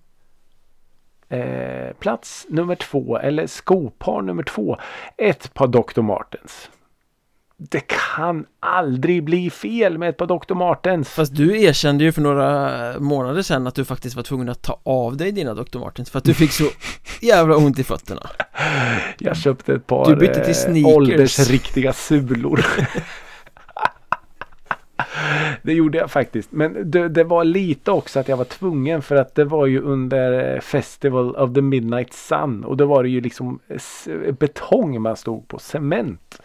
Eh, 1.31 1.93
plats 1.99 2.45
nummer 2.49 2.75
två 2.75 3.17
eller 3.17 3.47
skopar 3.47 4.21
nummer 4.21 4.43
två. 4.43 4.77
Ett 5.17 5.53
par 5.53 5.67
Dr. 5.67 6.01
Martens. 6.01 6.69
Det 7.57 7.79
kan 7.87 8.45
aldrig 8.59 9.23
bli 9.23 9.49
fel 9.49 9.97
med 9.97 10.09
ett 10.09 10.17
par 10.17 10.25
Dr. 10.27 10.53
Martens. 10.53 11.09
Fast 11.09 11.35
du 11.35 11.61
erkände 11.61 12.03
ju 12.03 12.11
för 12.11 12.21
några 12.21 12.71
månader 12.99 13.41
sedan 13.41 13.67
att 13.67 13.75
du 13.75 13.85
faktiskt 13.85 14.15
var 14.15 14.23
tvungen 14.23 14.49
att 14.49 14.61
ta 14.61 14.79
av 14.83 15.17
dig 15.17 15.31
dina 15.31 15.53
Dr. 15.53 15.79
Martens 15.79 16.09
för 16.09 16.17
att 16.17 16.23
du 16.23 16.33
fick 16.33 16.51
så 16.51 16.63
jävla 17.21 17.55
ont 17.55 17.79
i 17.79 17.83
fötterna 17.83 18.29
Jag 19.19 19.37
köpte 19.37 19.73
ett 19.73 19.87
par 19.87 20.05
Du 20.05 20.15
bytte 20.15 20.33
till 20.39 20.49
eh, 20.49 20.53
sneakers. 20.53 20.95
åldersriktiga 20.95 21.93
sulor. 21.93 22.65
det 25.61 25.73
gjorde 25.73 25.97
jag 25.97 26.11
faktiskt. 26.11 26.51
Men 26.51 26.91
det, 26.91 27.09
det, 27.09 27.23
var 27.23 27.43
lite 27.43 27.91
också 27.91 28.19
att 28.19 28.27
jag 28.27 28.37
var 28.37 28.45
tvungen 28.45 29.01
för 29.01 29.15
att 29.15 29.35
det 29.35 29.45
var 29.45 29.65
ju 29.65 29.81
under 29.81 30.53
eh, 30.55 30.59
Festival 30.59 31.35
of 31.35 31.53
the 31.53 31.61
Midnight 31.61 32.13
Sun. 32.13 32.63
Och 32.63 32.77
då 32.77 32.85
var 32.85 33.03
det 33.03 33.09
ju 33.09 33.21
liksom 33.21 33.59
eh, 33.67 34.33
betong 34.33 35.01
man 35.01 35.17
stod 35.17 35.47
på, 35.47 35.59
cement. 35.59 36.41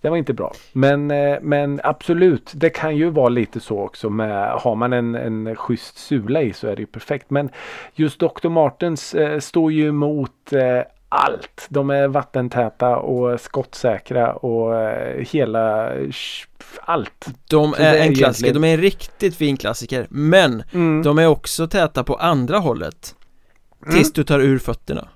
Det 0.00 0.10
var 0.10 0.16
inte 0.16 0.32
bra. 0.32 0.52
Men, 0.72 1.10
eh, 1.10 1.38
men 1.42 1.80
absolut, 1.84 2.52
det 2.54 2.70
kan 2.70 2.96
ju 2.96 3.10
vara 3.10 3.28
lite 3.28 3.60
så 3.60 3.80
också 3.80 4.10
med 4.10 4.50
har 4.50 4.74
man 4.74 4.92
en, 4.92 5.14
en 5.14 5.56
schysst 5.56 5.98
sula 5.98 6.42
i 6.42 6.52
så 6.52 6.68
är 6.68 6.76
det 6.76 6.82
ju 6.82 6.86
perfekt. 6.86 7.30
Men 7.30 7.50
just 7.94 8.20
Dr. 8.20 8.48
Martens 8.48 9.14
eh, 9.14 9.38
står 9.38 9.72
ju 9.72 9.88
emot 9.88 10.52
eh, 10.52 10.82
allt. 11.08 11.66
De 11.68 11.90
är 11.90 12.08
vattentäta 12.08 12.96
och 12.96 13.40
skottsäkra 13.40 14.32
och 14.32 14.76
eh, 14.76 15.26
hela 15.30 15.92
allt. 16.80 17.26
De 17.48 17.74
är, 17.74 17.78
är 17.78 17.98
en 17.98 18.14
klassiker, 18.14 18.46
egentligen... 18.46 18.54
de 18.54 18.68
är 18.68 18.74
en 18.74 18.80
riktigt 18.80 19.36
fin 19.36 19.56
klassiker 19.56 20.06
men 20.10 20.62
mm. 20.72 21.02
de 21.02 21.18
är 21.18 21.26
också 21.26 21.68
täta 21.68 22.04
på 22.04 22.14
andra 22.14 22.58
hållet. 22.58 23.14
Tills 23.84 24.08
mm. 24.08 24.12
du 24.14 24.24
tar 24.24 24.40
ur 24.40 24.58
fötterna. 24.58 25.08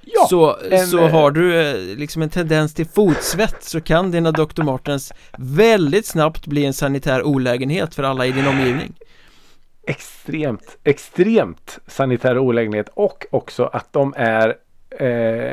Ja, 0.00 0.26
så, 0.30 0.56
en, 0.70 0.86
så 0.86 0.98
eh, 0.98 1.10
har 1.10 1.30
du 1.30 1.60
eh, 1.60 1.96
liksom 1.98 2.22
en 2.22 2.30
tendens 2.30 2.74
till 2.74 2.86
fotsvett 2.86 3.62
så 3.62 3.80
kan 3.80 4.10
dina 4.10 4.32
Dr. 4.32 4.62
Martens 4.62 5.12
väldigt 5.38 6.06
snabbt 6.06 6.46
bli 6.46 6.64
en 6.64 6.74
sanitär 6.74 7.22
olägenhet 7.22 7.94
för 7.94 8.02
alla 8.02 8.26
i 8.26 8.32
din 8.32 8.46
omgivning 8.46 8.94
Extremt, 9.88 10.78
extremt 10.84 11.78
sanitär 11.86 12.38
olägenhet 12.38 12.88
och 12.94 13.26
också 13.30 13.64
att 13.64 13.92
de 13.92 14.14
är 14.16 14.56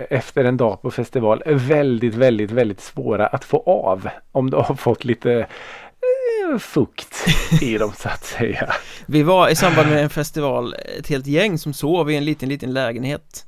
efter 0.10 0.46
en 0.46 0.58
dag 0.58 0.82
på 0.82 0.92
festival 0.92 1.44
väldigt, 1.46 2.16
väldigt, 2.16 2.52
väldigt 2.52 2.82
svåra 2.82 3.28
att 3.28 3.44
få 3.44 3.64
av 3.66 4.10
om 4.32 4.50
du 4.50 4.58
har 4.58 4.76
fått 4.76 5.06
lite 5.06 5.34
eh, 5.34 6.58
fukt 6.60 7.26
i 7.62 7.78
dem 7.78 7.92
så 7.98 8.10
att 8.10 8.24
säga. 8.24 8.74
Vi 9.06 9.24
var 9.24 9.50
i 9.50 9.56
samband 9.56 9.90
med 9.90 10.04
en 10.04 10.10
festival 10.10 10.76
ett 11.00 11.08
helt 11.08 11.28
gäng 11.28 11.58
som 11.58 11.74
sov 11.74 12.12
i 12.12 12.16
en 12.16 12.26
liten, 12.26 12.50
liten 12.50 12.74
lägenhet 12.74 13.46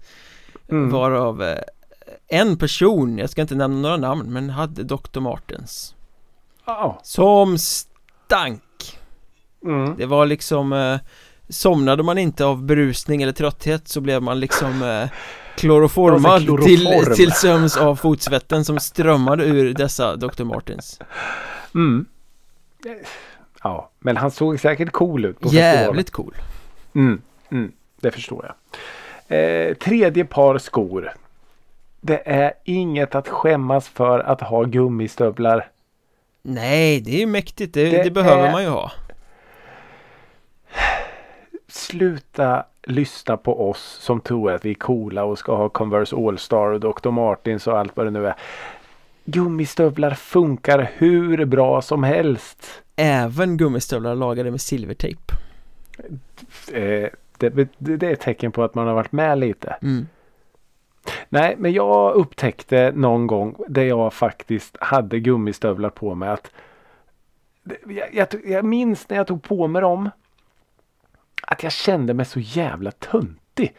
mm. 0.70 0.90
Varav 0.90 1.44
eh, 1.44 1.60
en 2.28 2.58
person, 2.58 3.18
jag 3.18 3.30
ska 3.30 3.42
inte 3.42 3.56
nämna 3.56 3.82
några 3.82 3.98
namn, 3.98 4.34
men 4.34 4.50
hade 4.50 4.84
Dr. 4.84 5.20
Martens 5.20 5.96
oh. 6.66 6.98
Som 7.04 7.58
stank 7.58 9.00
mm. 9.64 9.96
Det 9.98 10.06
var 10.06 10.26
liksom 10.26 10.74
eh, 10.74 10.98
Somnade 11.50 12.04
man 12.04 12.18
inte 12.18 12.46
av 12.46 12.64
berusning 12.64 13.22
eller 13.22 13.34
trötthet 13.34 13.88
så 13.88 14.02
blev 14.02 14.22
man 14.22 14.40
liksom 14.40 14.84
eh, 14.84 15.10
kloroformad 15.58 16.64
till, 16.64 17.16
till 17.16 17.32
söms 17.32 17.78
av 17.78 17.96
fotsvetten 17.96 18.66
som 18.66 18.80
strömmade 18.80 19.46
ur 19.46 19.74
dessa 19.74 20.16
Dr. 20.16 20.44
Martens 20.44 21.00
mm. 21.76 22.06
Ja, 23.64 23.90
men 24.00 24.18
han 24.18 24.32
såg 24.32 24.60
säkert 24.60 24.92
cool 24.92 25.26
ut 25.26 25.40
på 25.40 25.50
Jävligt 25.50 26.08
festivalen. 26.08 26.34
cool 26.34 26.34
mm, 26.94 27.22
mm, 27.50 27.72
Det 28.02 28.12
förstår 28.12 28.46
jag 28.46 28.56
Eh, 29.28 29.74
tredje 29.74 30.26
par 30.26 30.58
skor. 30.58 31.14
Det 32.02 32.22
är 32.26 32.54
inget 32.64 33.16
att 33.16 33.28
skämmas 33.28 33.88
för 33.88 34.20
att 34.20 34.42
ha 34.42 34.64
gummistövlar. 34.64 35.68
Nej, 36.42 37.02
det 37.02 37.22
är 37.24 37.28
mäktigt. 37.28 37.74
Det, 37.74 37.90
det, 37.90 38.04
det 38.04 38.12
behöver 38.12 38.48
är... 38.48 38.52
man 38.52 38.64
ju 38.64 38.70
ha. 38.70 38.92
Sluta 41.76 42.66
lyssna 42.84 43.38
på 43.38 43.70
oss 43.70 43.98
som 44.02 44.22
tror 44.22 44.52
att 44.52 44.66
vi 44.66 44.70
är 44.70 44.76
coola 44.76 45.24
och 45.24 45.40
ska 45.40 45.56
ha 45.56 45.70
Converse 45.70 46.16
All-Star 46.16 46.68
och 46.68 46.80
Dr. 46.80 47.10
Martins 47.10 47.68
och 47.68 47.80
allt 47.80 47.98
vad 47.98 48.06
det 48.06 48.12
nu 48.12 48.28
är. 48.28 48.36
Gummistövlar 49.26 50.12
funkar 50.12 50.92
hur 50.96 51.46
bra 51.46 51.82
som 51.82 52.04
helst. 52.04 52.84
Även 52.96 53.58
gummistövlar 53.58 54.16
lagade 54.16 54.52
med 54.52 54.62
silvertejp. 54.62 55.34
Eh, 56.74 57.10
det, 57.38 57.70
det, 57.78 58.04
är 58.08 58.14
ett 58.14 58.20
tecken 58.20 58.52
på 58.52 58.64
att 58.64 58.76
man 58.76 58.88
har 58.88 58.94
varit 58.94 59.12
med 59.12 59.38
lite. 59.38 59.76
Mm. 59.82 60.08
Nej, 61.30 61.56
men 61.58 61.74
jag 61.74 62.14
upptäckte 62.14 62.92
någon 62.96 63.28
gång 63.28 63.56
där 63.68 63.84
jag 63.84 64.14
faktiskt 64.14 64.78
hade 64.80 65.20
gummistövlar 65.20 65.90
på 65.90 66.16
mig 66.16 66.30
att 66.30 66.52
jag, 67.88 68.14
jag, 68.14 68.28
jag 68.46 68.66
minns 68.66 69.10
när 69.10 69.18
jag 69.18 69.28
tog 69.28 69.44
på 69.44 69.68
mig 69.68 69.82
dem 69.82 70.10
att 71.48 71.64
jag 71.64 71.72
kände 71.72 72.14
mig 72.14 72.26
så 72.26 72.40
jävla 72.40 72.92
töntig. 72.92 73.76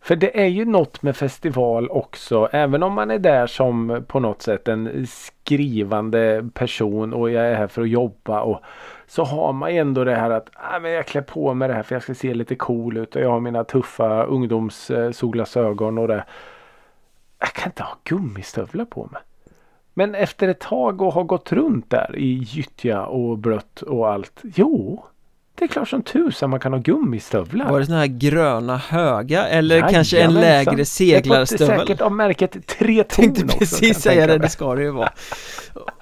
För 0.00 0.16
det 0.16 0.40
är 0.40 0.46
ju 0.46 0.64
något 0.64 1.02
med 1.02 1.16
festival 1.16 1.90
också. 1.90 2.48
Även 2.52 2.82
om 2.82 2.92
man 2.92 3.10
är 3.10 3.18
där 3.18 3.46
som 3.46 4.04
på 4.08 4.20
något 4.20 4.42
sätt 4.42 4.68
en 4.68 5.06
skrivande 5.06 6.48
person 6.54 7.14
och 7.14 7.30
jag 7.30 7.46
är 7.46 7.54
här 7.54 7.66
för 7.66 7.82
att 7.82 7.88
jobba 7.88 8.40
och 8.40 8.60
så 9.06 9.24
har 9.24 9.52
man 9.52 9.70
ändå 9.70 10.04
det 10.04 10.14
här 10.14 10.30
att 10.30 10.48
ah, 10.54 10.78
men 10.78 10.90
jag 10.90 11.06
klär 11.06 11.22
på 11.22 11.54
mig 11.54 11.68
det 11.68 11.74
här 11.74 11.82
för 11.82 11.94
jag 11.94 12.02
ska 12.02 12.14
se 12.14 12.34
lite 12.34 12.54
cool 12.54 12.96
ut 12.96 13.16
och 13.16 13.22
jag 13.22 13.30
har 13.30 13.40
mina 13.40 13.64
tuffa 13.64 14.24
ungdomssolglasögon 14.24 15.98
och 15.98 16.08
det. 16.08 16.24
Jag 17.38 17.52
kan 17.52 17.70
inte 17.70 17.82
ha 17.82 17.96
gummistövlar 18.04 18.84
på 18.84 19.08
mig. 19.12 19.22
Men 19.94 20.14
efter 20.14 20.48
ett 20.48 20.60
tag 20.60 21.02
och 21.02 21.12
ha 21.12 21.22
gått 21.22 21.52
runt 21.52 21.90
där 21.90 22.16
i 22.16 22.34
gyttja 22.34 23.06
och 23.06 23.38
blött 23.38 23.82
och 23.82 24.08
allt. 24.08 24.42
Jo, 24.42 25.04
det 25.58 25.64
är 25.64 25.68
klart 25.68 25.88
som 25.88 26.02
tusan 26.02 26.50
man 26.50 26.60
kan 26.60 26.72
ha 26.72 26.80
gummistövlar. 26.80 27.70
Var 27.70 27.80
det 27.80 27.86
sådana 27.86 28.00
här 28.00 28.08
gröna 28.08 28.76
höga 28.76 29.48
eller 29.48 29.74
Jajamensan. 29.74 29.94
kanske 29.94 30.20
en 30.20 30.34
lägre 30.34 30.84
seglarstövel? 30.84 31.68
Det 31.68 31.74
är 31.74 31.78
säkert 31.78 32.00
av 32.00 32.12
märket 32.12 32.66
Tre 32.66 33.04
Ton 33.04 33.24
Tänkte 33.24 33.58
precis 33.58 33.98
säga 33.98 34.26
det, 34.26 34.38
det 34.38 34.48
ska 34.48 34.74
det 34.74 34.82
ju 34.82 34.90
vara. 34.90 35.12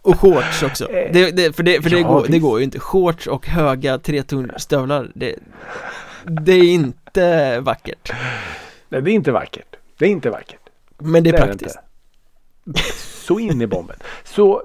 Och 0.02 0.20
shorts 0.20 0.62
också. 0.62 0.90
Eh, 0.90 1.12
det, 1.12 1.30
det, 1.30 1.56
för 1.56 1.62
det, 1.62 1.82
för 1.82 1.90
det, 1.90 2.00
ja, 2.00 2.08
går, 2.08 2.26
det 2.28 2.38
går 2.38 2.58
ju 2.58 2.64
inte. 2.64 2.78
Shorts 2.80 3.26
och 3.26 3.46
höga 3.46 3.98
tretonstövlar, 3.98 5.10
det, 5.14 5.36
det 6.24 6.52
är 6.52 6.74
inte 6.74 7.60
vackert. 7.60 8.12
Nej, 8.88 9.02
det 9.02 9.10
är 9.10 9.14
inte 9.14 9.32
vackert. 9.32 9.76
Det 9.98 10.04
är 10.04 10.08
inte 10.08 10.30
vackert. 10.30 10.60
Men 10.98 11.24
det 11.24 11.30
är 11.30 11.38
praktiskt. 11.38 11.76
Är 11.76 12.72
Så 13.26 13.38
in 13.38 13.62
i 13.62 13.66
bomben. 13.66 13.96
Så 14.24 14.62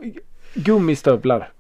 gummistövlar. 0.53 1.51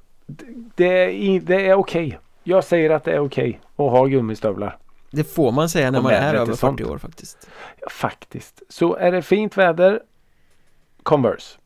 Det, 0.75 0.85
är, 0.85 1.39
det 1.39 1.67
är 1.67 1.73
okej. 1.73 2.07
Okay. 2.07 2.17
Jag 2.43 2.63
säger 2.63 2.89
att 2.89 3.03
det 3.03 3.11
är 3.11 3.19
okej 3.19 3.49
okay 3.49 3.85
att 3.85 3.91
ha 3.91 4.05
gummistövlar. 4.05 4.77
Det 5.11 5.23
får 5.23 5.51
man 5.51 5.69
säga 5.69 5.91
när 5.91 6.01
man 6.01 6.11
är 6.11 6.33
över 6.33 6.53
40 6.53 6.83
år 6.83 6.97
faktiskt. 6.97 7.49
Ja, 7.79 7.89
faktiskt. 7.89 8.63
Så 8.69 8.95
är 8.95 9.11
det 9.11 9.21
fint 9.21 9.57
väder 9.57 10.01
Converse. 11.03 11.57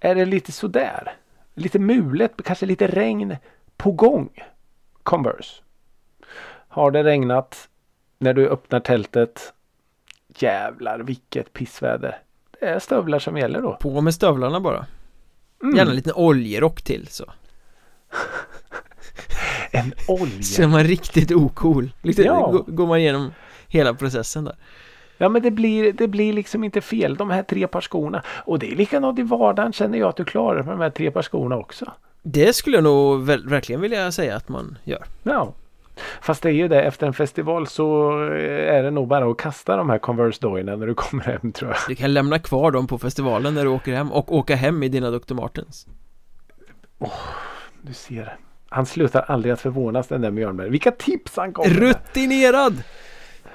Är 0.00 0.14
det 0.14 0.24
lite 0.24 0.52
sådär 0.52 1.12
lite 1.54 1.78
mulet, 1.78 2.32
kanske 2.44 2.66
lite 2.66 2.86
regn 2.86 3.36
på 3.76 3.92
gång 3.92 4.28
Converse. 5.02 5.62
Har 6.68 6.90
det 6.90 7.04
regnat 7.04 7.68
när 8.18 8.34
du 8.34 8.48
öppnar 8.48 8.80
tältet 8.80 9.52
Jävlar 10.38 10.98
vilket 10.98 11.52
pissväder. 11.52 12.18
Det 12.60 12.66
är 12.66 12.78
stövlar 12.78 13.18
som 13.18 13.36
gäller 13.36 13.62
då. 13.62 13.76
På 13.76 14.00
med 14.00 14.14
stövlarna 14.14 14.60
bara. 14.60 14.86
Mm. 15.62 15.76
Gärna 15.76 15.90
en 15.90 15.96
liten 15.96 16.12
oljerock 16.16 16.82
till 16.82 17.06
så. 17.08 17.24
en 19.72 19.92
olja. 20.08 20.42
Så 20.42 20.62
är 20.62 20.66
man 20.66 20.84
riktigt 20.84 21.32
ocool. 21.32 21.90
Lite, 22.02 22.22
ja. 22.22 22.64
Går 22.66 22.86
man 22.86 22.98
igenom 22.98 23.32
hela 23.68 23.94
processen 23.94 24.44
där. 24.44 24.56
Ja 25.18 25.28
men 25.28 25.42
det 25.42 25.50
blir, 25.50 25.92
det 25.92 26.08
blir 26.08 26.32
liksom 26.32 26.64
inte 26.64 26.80
fel 26.80 27.16
de 27.16 27.30
här 27.30 27.42
tre 27.42 27.66
par 27.66 27.80
skorna. 27.80 28.22
Och 28.44 28.58
det 28.58 28.72
är 28.72 28.76
likadant 28.76 29.18
i 29.18 29.22
vardagen 29.22 29.72
känner 29.72 29.98
jag 29.98 30.08
att 30.08 30.16
du 30.16 30.24
klarar 30.24 30.62
med 30.62 30.72
de 30.74 30.80
här 30.80 30.90
tre 30.90 31.10
par 31.10 31.22
skorna 31.22 31.56
också. 31.56 31.92
Det 32.22 32.52
skulle 32.52 32.76
jag 32.76 32.84
nog 32.84 33.22
verkligen 33.26 33.80
vilja 33.80 34.12
säga 34.12 34.36
att 34.36 34.48
man 34.48 34.78
gör. 34.84 35.04
Ja. 35.22 35.54
Fast 36.20 36.42
det 36.42 36.48
är 36.48 36.52
ju 36.52 36.68
det, 36.68 36.82
efter 36.82 37.06
en 37.06 37.12
festival 37.12 37.66
så 37.66 38.18
är 38.48 38.82
det 38.82 38.90
nog 38.90 39.08
bara 39.08 39.30
att 39.30 39.36
kasta 39.36 39.76
de 39.76 39.90
här 39.90 39.98
Converse 39.98 40.40
dojorna 40.40 40.76
när 40.76 40.86
du 40.86 40.94
kommer 40.94 41.24
hem 41.24 41.52
tror 41.52 41.70
jag. 41.70 41.78
Du 41.88 41.94
kan 41.94 42.14
lämna 42.14 42.38
kvar 42.38 42.70
dem 42.70 42.86
på 42.86 42.98
festivalen 42.98 43.54
när 43.54 43.64
du 43.64 43.68
åker 43.68 43.94
hem 43.94 44.12
och 44.12 44.34
åka 44.36 44.56
hem 44.56 44.82
i 44.82 44.88
dina 44.88 45.10
Dr. 45.10 45.34
Martens. 45.34 45.86
Oh, 46.98 47.10
du 47.82 47.92
ser. 47.94 48.36
Han 48.72 48.86
slutar 48.86 49.24
aldrig 49.28 49.52
att 49.52 49.60
förvånas 49.60 50.08
den 50.08 50.20
där 50.20 50.30
Mjölnberg. 50.30 50.70
Vilka 50.70 50.90
tips 50.90 51.36
han 51.36 51.52
kommer 51.52 51.70
Rutinerad! 51.70 52.82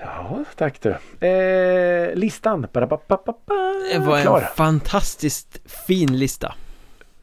Ja, 0.02 0.44
tack 0.56 0.82
du. 0.82 0.90
Eh, 1.28 2.16
listan. 2.16 2.68
Det 2.72 2.80
var 2.80 4.18
en 4.18 4.22
Klar. 4.22 4.42
fantastiskt 4.56 5.72
fin 5.88 6.18
lista. 6.20 6.54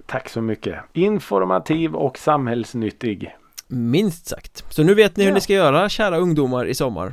Tack 0.07 0.29
så 0.29 0.41
mycket. 0.41 0.81
Informativ 0.93 1.95
och 1.95 2.19
samhällsnyttig. 2.19 3.37
Minst 3.69 4.27
sagt. 4.27 4.65
Så 4.69 4.83
nu 4.83 4.95
vet 4.95 5.17
ni 5.17 5.25
hur 5.25 5.31
ja. 5.31 5.35
ni 5.35 5.41
ska 5.41 5.53
göra, 5.53 5.89
kära 5.89 6.17
ungdomar 6.17 6.67
i 6.67 6.75
sommar. 6.75 7.13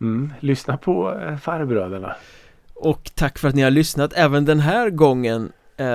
Mm, 0.00 0.32
lyssna 0.40 0.76
på 0.76 1.18
eh, 1.20 1.36
farbröderna. 1.36 2.16
Och 2.74 3.10
tack 3.14 3.38
för 3.38 3.48
att 3.48 3.54
ni 3.54 3.62
har 3.62 3.70
lyssnat 3.70 4.12
även 4.12 4.44
den 4.44 4.60
här 4.60 4.90
gången. 4.90 5.52
Eh, 5.76 5.86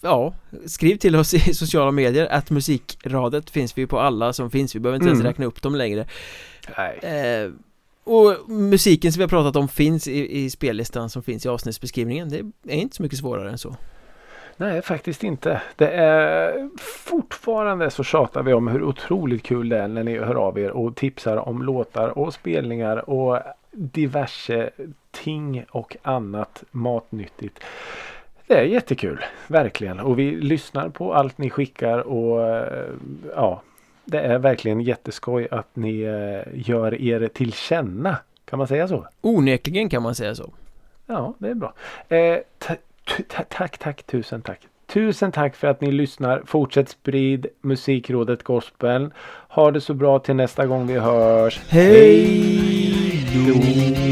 ja, 0.00 0.34
skriv 0.66 0.96
till 0.96 1.16
oss 1.16 1.34
i 1.34 1.54
sociala 1.54 1.90
medier. 1.90 2.26
Att 2.30 2.50
musikradet 2.50 3.50
finns 3.50 3.78
vi 3.78 3.86
på 3.86 4.00
alla 4.00 4.32
som 4.32 4.50
finns. 4.50 4.74
Vi 4.74 4.80
behöver 4.80 4.96
inte 4.96 5.08
mm. 5.08 5.14
ens 5.14 5.26
räkna 5.26 5.46
upp 5.46 5.62
dem 5.62 5.74
längre. 5.74 6.06
Eh, 7.02 7.50
och 8.04 8.50
musiken 8.50 9.12
som 9.12 9.18
vi 9.18 9.22
har 9.22 9.28
pratat 9.28 9.56
om 9.56 9.68
finns 9.68 10.08
i, 10.08 10.44
i 10.44 10.50
spellistan 10.50 11.10
som 11.10 11.22
finns 11.22 11.46
i 11.46 11.48
avsnittsbeskrivningen 11.48 12.28
Det 12.28 12.38
är 12.72 12.76
inte 12.76 12.96
så 12.96 13.02
mycket 13.02 13.18
svårare 13.18 13.50
än 13.50 13.58
så 13.58 13.76
Nej, 14.60 14.82
faktiskt 14.82 15.24
inte. 15.24 15.62
Det 15.76 15.88
är 15.88 16.68
fortfarande 16.80 17.90
så 17.90 18.04
tjatar 18.04 18.42
vi 18.42 18.52
om 18.52 18.68
hur 18.68 18.82
otroligt 18.82 19.42
kul 19.42 19.68
det 19.68 19.78
är 19.78 19.88
när 19.88 20.04
ni 20.04 20.18
hör 20.18 20.34
av 20.34 20.58
er 20.58 20.70
och 20.70 20.96
tipsar 20.96 21.36
om 21.36 21.62
låtar 21.62 22.18
och 22.18 22.34
spelningar 22.34 23.10
och 23.10 23.38
diverse 23.70 24.70
ting 25.10 25.64
och 25.70 25.96
annat 26.02 26.64
matnyttigt. 26.70 27.58
Det 28.48 28.54
är 28.54 28.62
jättekul, 28.62 29.24
verkligen. 29.46 30.00
Och 30.00 30.18
vi 30.18 30.30
lyssnar 30.30 30.88
på 30.88 31.14
allt 31.14 31.38
ni 31.38 31.50
skickar 31.50 31.98
och 31.98 32.46
eh, 32.46 32.88
ja, 33.34 33.62
det 34.04 34.20
är 34.20 34.38
verkligen 34.38 34.80
jätteskoj 34.80 35.48
att 35.50 35.76
ni 35.76 36.00
eh, 36.00 36.68
gör 36.68 37.02
er 37.02 37.28
till 37.28 37.52
känna. 37.52 38.16
Kan 38.44 38.58
man 38.58 38.68
säga 38.68 38.88
så? 38.88 39.06
Onekligen 39.20 39.88
kan 39.88 40.02
man 40.02 40.14
säga 40.14 40.34
så. 40.34 40.50
Ja, 41.06 41.34
det 41.38 41.48
är 41.48 41.54
bra. 41.54 41.72
Eh, 42.08 42.38
tack, 43.48 43.78
tack, 43.78 44.02
tusen 44.02 44.42
tack. 44.42 44.60
Tusen 44.86 45.32
tack 45.32 45.56
för 45.56 45.68
att 45.68 45.80
ni 45.80 45.92
lyssnar. 45.92 46.42
Fortsätt 46.46 46.88
sprid 46.88 47.46
Musikrådet 47.60 48.42
Gospel. 48.42 49.10
Ha 49.48 49.70
det 49.70 49.80
så 49.80 49.94
bra 49.94 50.18
till 50.18 50.34
nästa 50.34 50.66
gång 50.66 50.86
vi 50.86 50.98
hörs. 50.98 51.60
Hej 51.68 53.24
då! 53.46 54.07